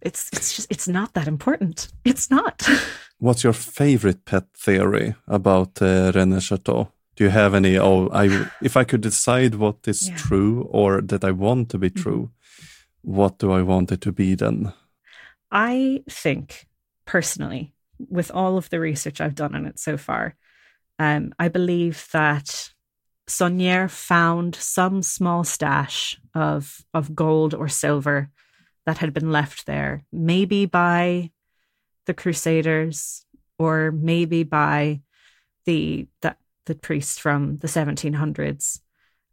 it's 0.00 0.30
it's 0.32 0.54
just 0.54 0.70
it's 0.70 0.88
not 0.88 1.14
that 1.14 1.28
important. 1.28 1.88
It's 2.04 2.30
not. 2.30 2.68
What's 3.18 3.44
your 3.44 3.52
favorite 3.52 4.24
pet 4.24 4.44
theory 4.56 5.14
about 5.26 5.82
uh, 5.82 6.12
Rennes 6.14 6.44
Chateau? 6.44 6.92
Do 7.16 7.24
you 7.24 7.30
have 7.30 7.54
any? 7.54 7.76
Oh, 7.78 8.08
I 8.12 8.48
if 8.62 8.76
I 8.76 8.84
could 8.84 9.00
decide 9.00 9.56
what 9.56 9.76
is 9.86 10.08
yeah. 10.08 10.16
true 10.16 10.68
or 10.70 11.00
that 11.00 11.24
I 11.24 11.32
want 11.32 11.70
to 11.70 11.78
be 11.78 11.90
mm-hmm. 11.90 12.02
true, 12.02 12.30
what 13.02 13.38
do 13.38 13.50
I 13.52 13.62
want 13.62 13.92
it 13.92 14.00
to 14.02 14.12
be 14.12 14.34
then? 14.34 14.72
I 15.50 16.04
think 16.08 16.66
personally, 17.06 17.72
with 17.98 18.30
all 18.30 18.56
of 18.56 18.70
the 18.70 18.80
research 18.80 19.20
I've 19.20 19.34
done 19.34 19.54
on 19.54 19.66
it 19.66 19.78
so 19.78 19.96
far, 19.96 20.36
um, 20.98 21.32
I 21.38 21.48
believe 21.48 22.06
that 22.12 22.70
Saunière 23.26 23.90
found 23.90 24.54
some 24.54 25.02
small 25.02 25.44
stash 25.44 26.20
of 26.34 26.84
of 26.94 27.14
gold 27.14 27.54
or 27.54 27.68
silver 27.68 28.30
that 28.88 28.98
had 28.98 29.12
been 29.12 29.30
left 29.30 29.66
there, 29.66 30.02
maybe 30.10 30.64
by 30.64 31.30
the 32.06 32.14
Crusaders 32.14 33.26
or 33.58 33.92
maybe 33.92 34.44
by 34.44 35.02
the 35.66 36.08
the, 36.22 36.34
the 36.64 36.74
priest 36.74 37.20
from 37.20 37.58
the 37.58 37.68
1700s. 37.68 38.80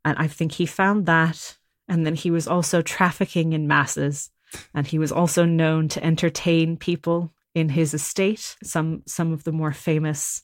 And 0.04 0.18
I 0.20 0.28
think 0.28 0.52
he 0.52 0.66
found 0.66 1.06
that 1.06 1.58
and 1.88 2.06
then 2.06 2.16
he 2.16 2.30
was 2.30 2.50
also 2.50 2.82
trafficking 2.82 3.54
in 3.54 3.66
masses. 3.66 4.30
And 4.74 4.86
he 4.86 5.00
was 5.00 5.14
also 5.14 5.46
known 5.46 5.88
to 5.90 6.04
entertain 6.04 6.76
people 6.76 7.32
in 7.54 7.70
his 7.70 7.94
estate. 7.94 8.58
Some 8.62 9.04
some 9.06 9.32
of 9.32 9.46
the 9.46 9.54
more 9.54 9.72
famous 9.72 10.44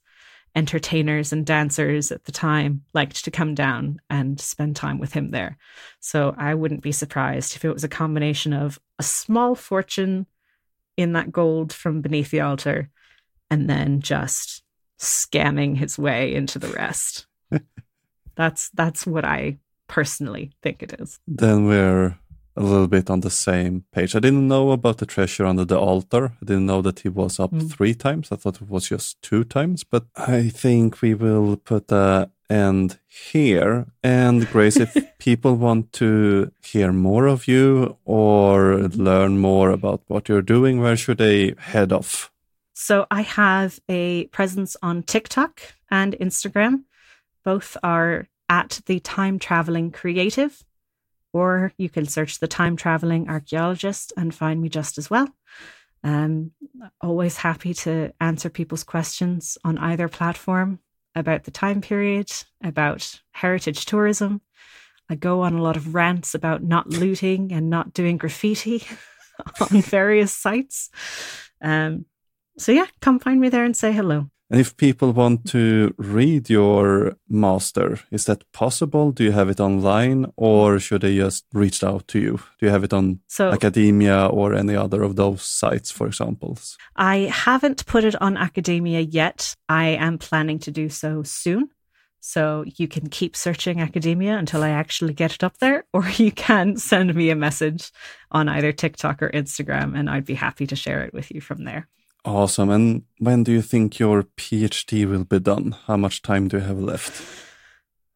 entertainers 0.56 1.32
and 1.32 1.46
dancers 1.46 2.12
at 2.12 2.26
the 2.26 2.32
time 2.32 2.84
liked 2.94 3.24
to 3.24 3.32
come 3.32 3.56
down 3.56 4.00
and 4.10 4.40
spend 4.40 4.76
time 4.76 5.00
with 5.00 5.14
him 5.14 5.32
there. 5.32 5.58
So 6.00 6.36
I 6.38 6.54
wouldn't 6.56 6.82
be 6.82 6.92
surprised 6.92 7.56
if 7.56 7.64
it 7.64 7.74
was 7.74 7.84
a 7.84 7.90
combination 7.90 8.54
of 8.54 8.80
a 9.00 9.04
small 9.04 9.56
fortune 9.56 10.28
in 10.98 11.14
that 11.14 11.32
gold 11.32 11.72
from 11.72 12.02
beneath 12.02 12.32
the 12.32 12.42
altar 12.42 12.90
and 13.50 13.70
then 13.70 14.02
just 14.02 14.64
scamming 15.00 15.78
his 15.78 15.98
way 15.98 16.34
into 16.34 16.60
the 16.60 16.70
rest. 16.70 17.28
that's 18.36 18.70
that's 18.72 19.08
what 19.08 19.26
I 19.26 19.58
personally 19.88 20.52
think 20.62 20.84
it 20.84 20.96
is. 21.00 21.20
Then 21.28 21.66
we're 21.66 22.18
a 22.56 22.62
little 22.62 22.88
bit 22.88 23.10
on 23.10 23.22
the 23.22 23.30
same 23.30 23.86
page. 23.92 24.16
I 24.16 24.20
didn't 24.20 24.48
know 24.48 24.72
about 24.72 24.98
the 24.98 25.06
treasure 25.06 25.46
under 25.46 25.66
the 25.66 25.80
altar. 25.80 26.34
I 26.42 26.46
didn't 26.46 26.66
know 26.66 26.82
that 26.82 27.00
he 27.00 27.10
was 27.10 27.40
up 27.40 27.52
mm. 27.52 27.72
three 27.72 27.94
times. 27.94 28.32
I 28.32 28.36
thought 28.36 28.62
it 28.62 28.70
was 28.70 28.90
just 28.90 29.22
two 29.22 29.44
times, 29.44 29.84
but 29.84 30.06
I 30.16 30.50
think 30.50 31.02
we 31.02 31.14
will 31.14 31.58
put 31.58 31.92
a 31.92 32.30
end 32.50 33.00
here. 33.08 33.88
And 34.04 34.48
Grace, 34.50 34.78
if 34.78 34.96
people 35.18 35.56
want 35.56 35.94
to 35.94 36.52
hear 36.64 36.92
more 36.92 37.28
of 37.28 37.48
you 37.48 37.98
or 38.06 38.90
learn 38.90 39.38
more 39.38 39.72
about 39.72 40.02
what 40.08 40.28
you're 40.28 40.42
doing, 40.42 40.82
where 40.82 40.98
should 40.98 41.18
they 41.18 41.56
head 41.58 41.94
off? 41.94 42.32
So 42.74 43.06
I 43.10 43.22
have 43.22 43.80
a 43.88 44.26
presence 44.28 44.76
on 44.82 45.04
TikTok 45.04 45.62
and 45.90 46.14
Instagram. 46.20 46.84
Both 47.44 47.78
are 47.84 48.28
at 48.50 48.82
the 48.86 49.00
Time 49.00 49.40
Traveling 49.40 49.92
Creative, 49.92 50.64
or 51.34 51.74
you 51.78 51.90
can 51.90 52.06
search 52.06 52.40
the 52.40 52.48
Time 52.48 52.76
Traveling 52.76 53.30
Archaeologist 53.30 54.14
and 54.18 54.34
find 54.34 54.62
me 54.62 54.70
just 54.70 54.98
as 54.98 55.10
well. 55.10 55.28
Um, 56.04 56.52
always 57.00 57.38
happy 57.38 57.74
to 57.76 58.12
answer 58.20 58.50
people's 58.50 58.84
questions 58.84 59.58
on 59.64 59.78
either 59.78 60.08
platform 60.08 60.80
about 61.16 61.44
the 61.44 61.52
time 61.52 61.82
period, 61.82 62.32
about 62.64 63.22
heritage 63.32 63.86
tourism. 63.86 64.42
I 65.10 65.16
go 65.16 65.42
on 65.42 65.54
a 65.54 65.62
lot 65.62 65.78
of 65.78 65.94
rants 65.94 66.34
about 66.34 66.64
not 66.64 66.88
looting 66.90 67.52
and 67.52 67.70
not 67.70 67.94
doing 67.94 68.18
graffiti 68.18 68.84
on 69.60 69.82
various 69.82 70.32
sites. 70.34 70.90
Um, 71.62 72.06
so, 72.58 72.72
yeah, 72.72 72.88
come 73.02 73.20
find 73.20 73.40
me 73.40 73.50
there 73.50 73.66
and 73.66 73.76
say 73.76 73.92
hello. 73.92 74.30
And 74.52 74.60
if 74.60 74.76
people 74.76 75.14
want 75.14 75.46
to 75.52 75.96
read 75.98 76.50
your 76.50 77.16
master, 77.30 78.02
is 78.12 78.26
that 78.26 78.44
possible? 78.52 79.14
Do 79.14 79.24
you 79.24 79.32
have 79.32 79.48
it 79.48 79.62
online 79.62 80.26
or 80.36 80.78
should 80.78 81.04
they 81.04 81.16
just 81.16 81.46
reach 81.54 81.82
out 81.86 82.10
to 82.10 82.20
you? 82.20 82.38
Do 82.60 82.66
you 82.66 82.70
have 82.70 82.84
it 82.84 82.92
on 82.92 83.22
so, 83.30 83.50
Academia 83.50 84.26
or 84.26 84.54
any 84.54 84.76
other 84.76 85.04
of 85.04 85.16
those 85.16 85.42
sites, 85.42 85.90
for 85.90 86.06
example? 86.06 86.58
I 86.98 87.32
haven't 87.32 87.86
put 87.86 88.04
it 88.04 88.22
on 88.22 88.36
Academia 88.36 89.00
yet. 89.00 89.56
I 89.70 89.86
am 89.92 90.18
planning 90.18 90.60
to 90.60 90.72
do 90.72 90.90
so 90.90 91.24
soon. 91.24 91.70
So 92.20 92.66
you 92.76 92.90
can 92.90 93.08
keep 93.08 93.38
searching 93.38 93.80
Academia 93.80 94.38
until 94.38 94.64
I 94.64 94.70
actually 94.72 95.14
get 95.14 95.34
it 95.34 95.46
up 95.46 95.60
there, 95.60 95.86
or 95.94 96.10
you 96.10 96.32
can 96.34 96.76
send 96.76 97.16
me 97.16 97.30
a 97.30 97.38
message 97.38 97.90
on 98.32 98.50
either 98.50 98.74
TikTok 98.74 99.24
or 99.24 99.30
Instagram, 99.30 99.98
and 99.98 100.10
I'd 100.10 100.26
be 100.26 100.36
happy 100.36 100.68
to 100.68 100.76
share 100.76 101.06
it 101.06 101.14
with 101.14 101.32
you 101.32 101.40
from 101.40 101.64
there. 101.64 101.88
Awesome. 102.24 102.70
And 102.70 103.04
when 103.18 103.44
do 103.44 103.52
you 103.52 103.62
think 103.62 103.98
your 103.98 104.24
PhD 104.24 105.10
will 105.10 105.24
be 105.24 105.40
done? 105.40 105.76
How 105.88 105.98
much 105.98 106.22
time 106.22 106.48
do 106.48 106.58
you 106.58 106.64
have 106.64 106.80
left? 106.80 107.24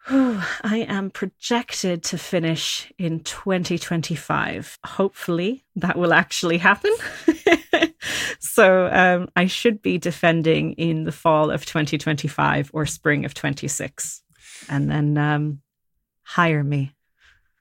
I 0.08 0.86
am 0.88 1.10
projected 1.10 2.04
to 2.04 2.18
finish 2.20 2.92
in 3.00 3.22
2025. 3.22 4.78
Hopefully, 4.86 5.64
that 5.76 5.98
will 5.98 6.14
actually 6.14 6.60
happen. 6.60 6.96
so, 8.40 8.88
um, 8.92 9.30
I 9.36 9.48
should 9.48 9.82
be 9.82 9.98
defending 9.98 10.74
in 10.74 11.06
the 11.06 11.12
fall 11.12 11.50
of 11.50 11.66
2025 11.66 12.70
or 12.74 12.86
spring 12.86 13.26
of 13.26 13.34
26. 13.34 14.22
And 14.70 14.92
then 14.92 15.18
um, 15.18 15.62
hire 16.22 16.64
me. 16.64 16.94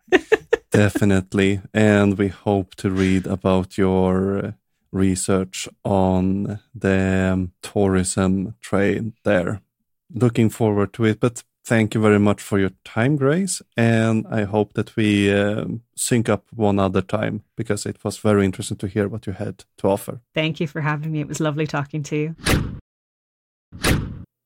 Definitely. 0.71 1.63
And 1.73 2.19
we 2.19 2.29
hope 2.29 2.75
to 2.77 2.91
read 2.91 3.27
about 3.27 3.79
your 3.79 4.55
research 4.95 5.69
on 5.85 6.61
the 6.75 7.31
um, 7.33 7.53
tourism 7.63 8.55
trade 8.61 9.13
there. 9.25 9.61
Looking 10.15 10.49
forward 10.49 10.93
to 10.95 11.05
it, 11.05 11.21
but 11.21 11.43
thank 11.65 11.95
you 11.95 12.01
very 12.01 12.19
much 12.19 12.41
for 12.41 12.59
your 12.59 12.71
time, 12.85 13.17
Grace. 13.17 13.61
And 13.77 14.27
I 14.31 14.45
hope 14.45 14.75
that 14.75 14.95
we 14.97 15.33
uh, 15.33 15.65
sync 15.97 16.29
up 16.29 16.47
one 16.55 16.79
other 16.79 17.03
time 17.03 17.43
because 17.57 17.85
it 17.85 18.05
was 18.05 18.19
very 18.19 18.45
interesting 18.45 18.77
to 18.79 18.87
hear 18.87 19.09
what 19.09 19.27
you 19.27 19.33
had 19.33 19.65
to 19.79 19.89
offer. 19.89 20.21
Thank 20.35 20.61
you 20.61 20.69
for 20.69 20.81
having 20.81 21.13
me. 21.13 21.21
It 21.21 21.29
was 21.29 21.41
lovely 21.41 21.67
talking 21.67 22.03
to 22.05 22.17
you. 22.17 22.37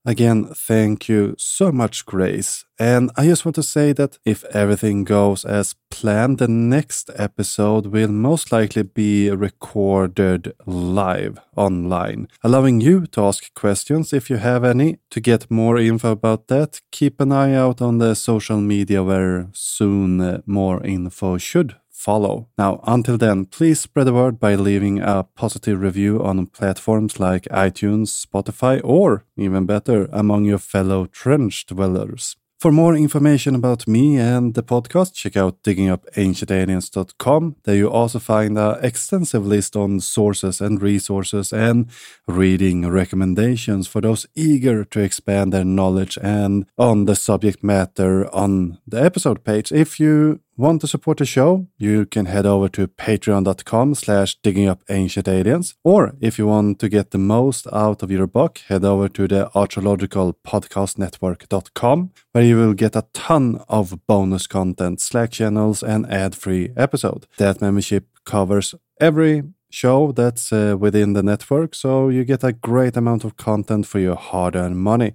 Again, 0.08 0.46
thank 0.54 1.06
you 1.10 1.34
so 1.36 1.70
much, 1.70 2.06
Grace. 2.06 2.64
And 2.78 3.10
I 3.18 3.26
just 3.26 3.44
want 3.44 3.56
to 3.56 3.62
say 3.62 3.92
that 3.92 4.18
if 4.24 4.42
everything 4.54 5.04
goes 5.04 5.44
as 5.44 5.74
planned, 5.90 6.38
the 6.38 6.48
next 6.48 7.10
episode 7.14 7.88
will 7.88 8.08
most 8.08 8.50
likely 8.50 8.84
be 8.84 9.28
recorded 9.28 10.54
live 10.64 11.38
online, 11.56 12.28
allowing 12.42 12.80
you 12.80 13.04
to 13.08 13.26
ask 13.26 13.52
questions 13.52 14.14
if 14.14 14.30
you 14.30 14.38
have 14.38 14.64
any. 14.64 14.96
To 15.10 15.20
get 15.20 15.50
more 15.50 15.76
info 15.76 16.12
about 16.12 16.46
that, 16.48 16.80
keep 16.90 17.20
an 17.20 17.30
eye 17.30 17.52
out 17.52 17.82
on 17.82 17.98
the 17.98 18.14
social 18.14 18.62
media 18.62 19.02
where 19.04 19.48
soon 19.52 20.22
uh, 20.22 20.40
more 20.46 20.82
info 20.86 21.36
should 21.36 21.76
follow. 21.98 22.48
Now, 22.56 22.80
until 22.86 23.18
then, 23.18 23.46
please 23.46 23.80
spread 23.80 24.06
the 24.06 24.12
word 24.12 24.38
by 24.38 24.54
leaving 24.54 25.00
a 25.00 25.24
positive 25.24 25.80
review 25.80 26.22
on 26.22 26.46
platforms 26.46 27.18
like 27.18 27.42
iTunes, 27.50 28.26
Spotify, 28.26 28.80
or 28.84 29.24
even 29.36 29.66
better, 29.66 30.08
among 30.12 30.44
your 30.44 30.58
fellow 30.58 31.06
trench 31.06 31.66
dwellers. 31.66 32.36
For 32.60 32.72
more 32.72 32.96
information 32.96 33.54
about 33.54 33.86
me 33.86 34.16
and 34.18 34.54
the 34.54 34.64
podcast, 34.64 35.14
check 35.14 35.36
out 35.36 35.62
diggingupancientaliens.com. 35.62 37.56
There 37.62 37.76
you 37.76 37.88
also 37.88 38.18
find 38.18 38.58
an 38.58 38.78
extensive 38.82 39.46
list 39.46 39.76
on 39.76 40.00
sources 40.00 40.60
and 40.60 40.82
resources 40.82 41.52
and 41.52 41.86
reading 42.26 42.90
recommendations 42.90 43.86
for 43.86 44.00
those 44.00 44.26
eager 44.34 44.84
to 44.86 45.00
expand 45.00 45.52
their 45.52 45.64
knowledge 45.64 46.18
and 46.20 46.66
on 46.76 47.04
the 47.04 47.14
subject 47.14 47.62
matter 47.62 48.28
on 48.34 48.78
the 48.88 49.00
episode 49.04 49.44
page. 49.44 49.70
If 49.70 50.00
you 50.00 50.40
Want 50.58 50.80
to 50.80 50.88
support 50.88 51.18
the 51.18 51.24
show? 51.24 51.68
You 51.78 52.04
can 52.04 52.26
head 52.26 52.44
over 52.44 52.68
to 52.70 52.88
patreon.com 52.88 53.94
slash 53.94 54.36
digging 54.42 54.68
up 54.68 54.82
ancient 54.88 55.28
aliens. 55.28 55.76
Or 55.84 56.14
if 56.20 56.36
you 56.36 56.48
want 56.48 56.80
to 56.80 56.88
get 56.88 57.12
the 57.12 57.18
most 57.18 57.68
out 57.72 58.02
of 58.02 58.10
your 58.10 58.26
buck, 58.26 58.58
head 58.66 58.84
over 58.84 59.08
to 59.08 59.28
the 59.28 59.48
archaeological 59.54 60.36
podcast 60.44 60.98
network.com 60.98 62.10
where 62.32 62.42
you 62.42 62.56
will 62.56 62.74
get 62.74 62.96
a 62.96 63.06
ton 63.12 63.62
of 63.68 64.04
bonus 64.08 64.48
content, 64.48 65.00
Slack 65.00 65.30
channels, 65.30 65.84
and 65.84 66.10
ad-free 66.10 66.70
episode. 66.76 67.28
That 67.36 67.60
membership 67.60 68.08
covers 68.24 68.74
every 69.00 69.44
show 69.70 70.10
that's 70.10 70.52
uh, 70.52 70.76
within 70.76 71.12
the 71.12 71.22
network, 71.22 71.76
so 71.76 72.08
you 72.08 72.24
get 72.24 72.42
a 72.42 72.52
great 72.52 72.96
amount 72.96 73.22
of 73.22 73.36
content 73.36 73.86
for 73.86 74.00
your 74.00 74.16
hard-earned 74.16 74.78
money. 74.78 75.12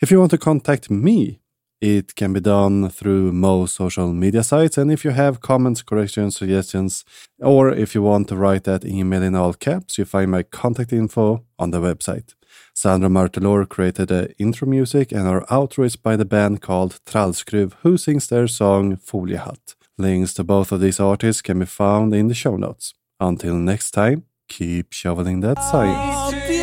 If 0.00 0.10
you 0.10 0.20
want 0.20 0.30
to 0.30 0.38
contact 0.38 0.88
me, 0.88 1.40
it 1.80 2.14
can 2.14 2.32
be 2.32 2.40
done 2.40 2.88
through 2.88 3.32
most 3.32 3.76
social 3.76 4.12
media 4.12 4.42
sites. 4.42 4.78
And 4.78 4.90
if 4.90 5.04
you 5.04 5.10
have 5.10 5.40
comments, 5.40 5.82
corrections, 5.82 6.36
suggestions, 6.36 7.04
or 7.40 7.70
if 7.72 7.94
you 7.94 8.02
want 8.02 8.28
to 8.28 8.36
write 8.36 8.64
that 8.64 8.84
email 8.84 9.22
in 9.22 9.34
all 9.34 9.52
caps, 9.52 9.98
you 9.98 10.04
find 10.04 10.30
my 10.30 10.42
contact 10.42 10.92
info 10.92 11.44
on 11.58 11.70
the 11.70 11.80
website. 11.80 12.34
Sandra 12.74 13.08
Martelor 13.08 13.68
created 13.68 14.08
the 14.08 14.34
intro 14.38 14.68
music, 14.68 15.12
and 15.12 15.26
our 15.26 15.44
outro 15.46 15.84
is 15.84 15.96
by 15.96 16.16
the 16.16 16.24
band 16.24 16.62
called 16.62 17.00
Trallskruv, 17.06 17.72
who 17.82 17.96
sings 17.96 18.26
their 18.28 18.46
song 18.46 18.96
Foliehatt. 18.96 19.74
Links 19.98 20.34
to 20.34 20.44
both 20.44 20.72
of 20.72 20.80
these 20.80 21.00
artists 21.00 21.42
can 21.42 21.58
be 21.58 21.66
found 21.66 22.14
in 22.14 22.28
the 22.28 22.34
show 22.34 22.56
notes. 22.56 22.92
Until 23.18 23.54
next 23.54 23.92
time, 23.92 24.24
keep 24.48 24.92
shoveling 24.92 25.40
that 25.40 25.58
science. 25.62 26.55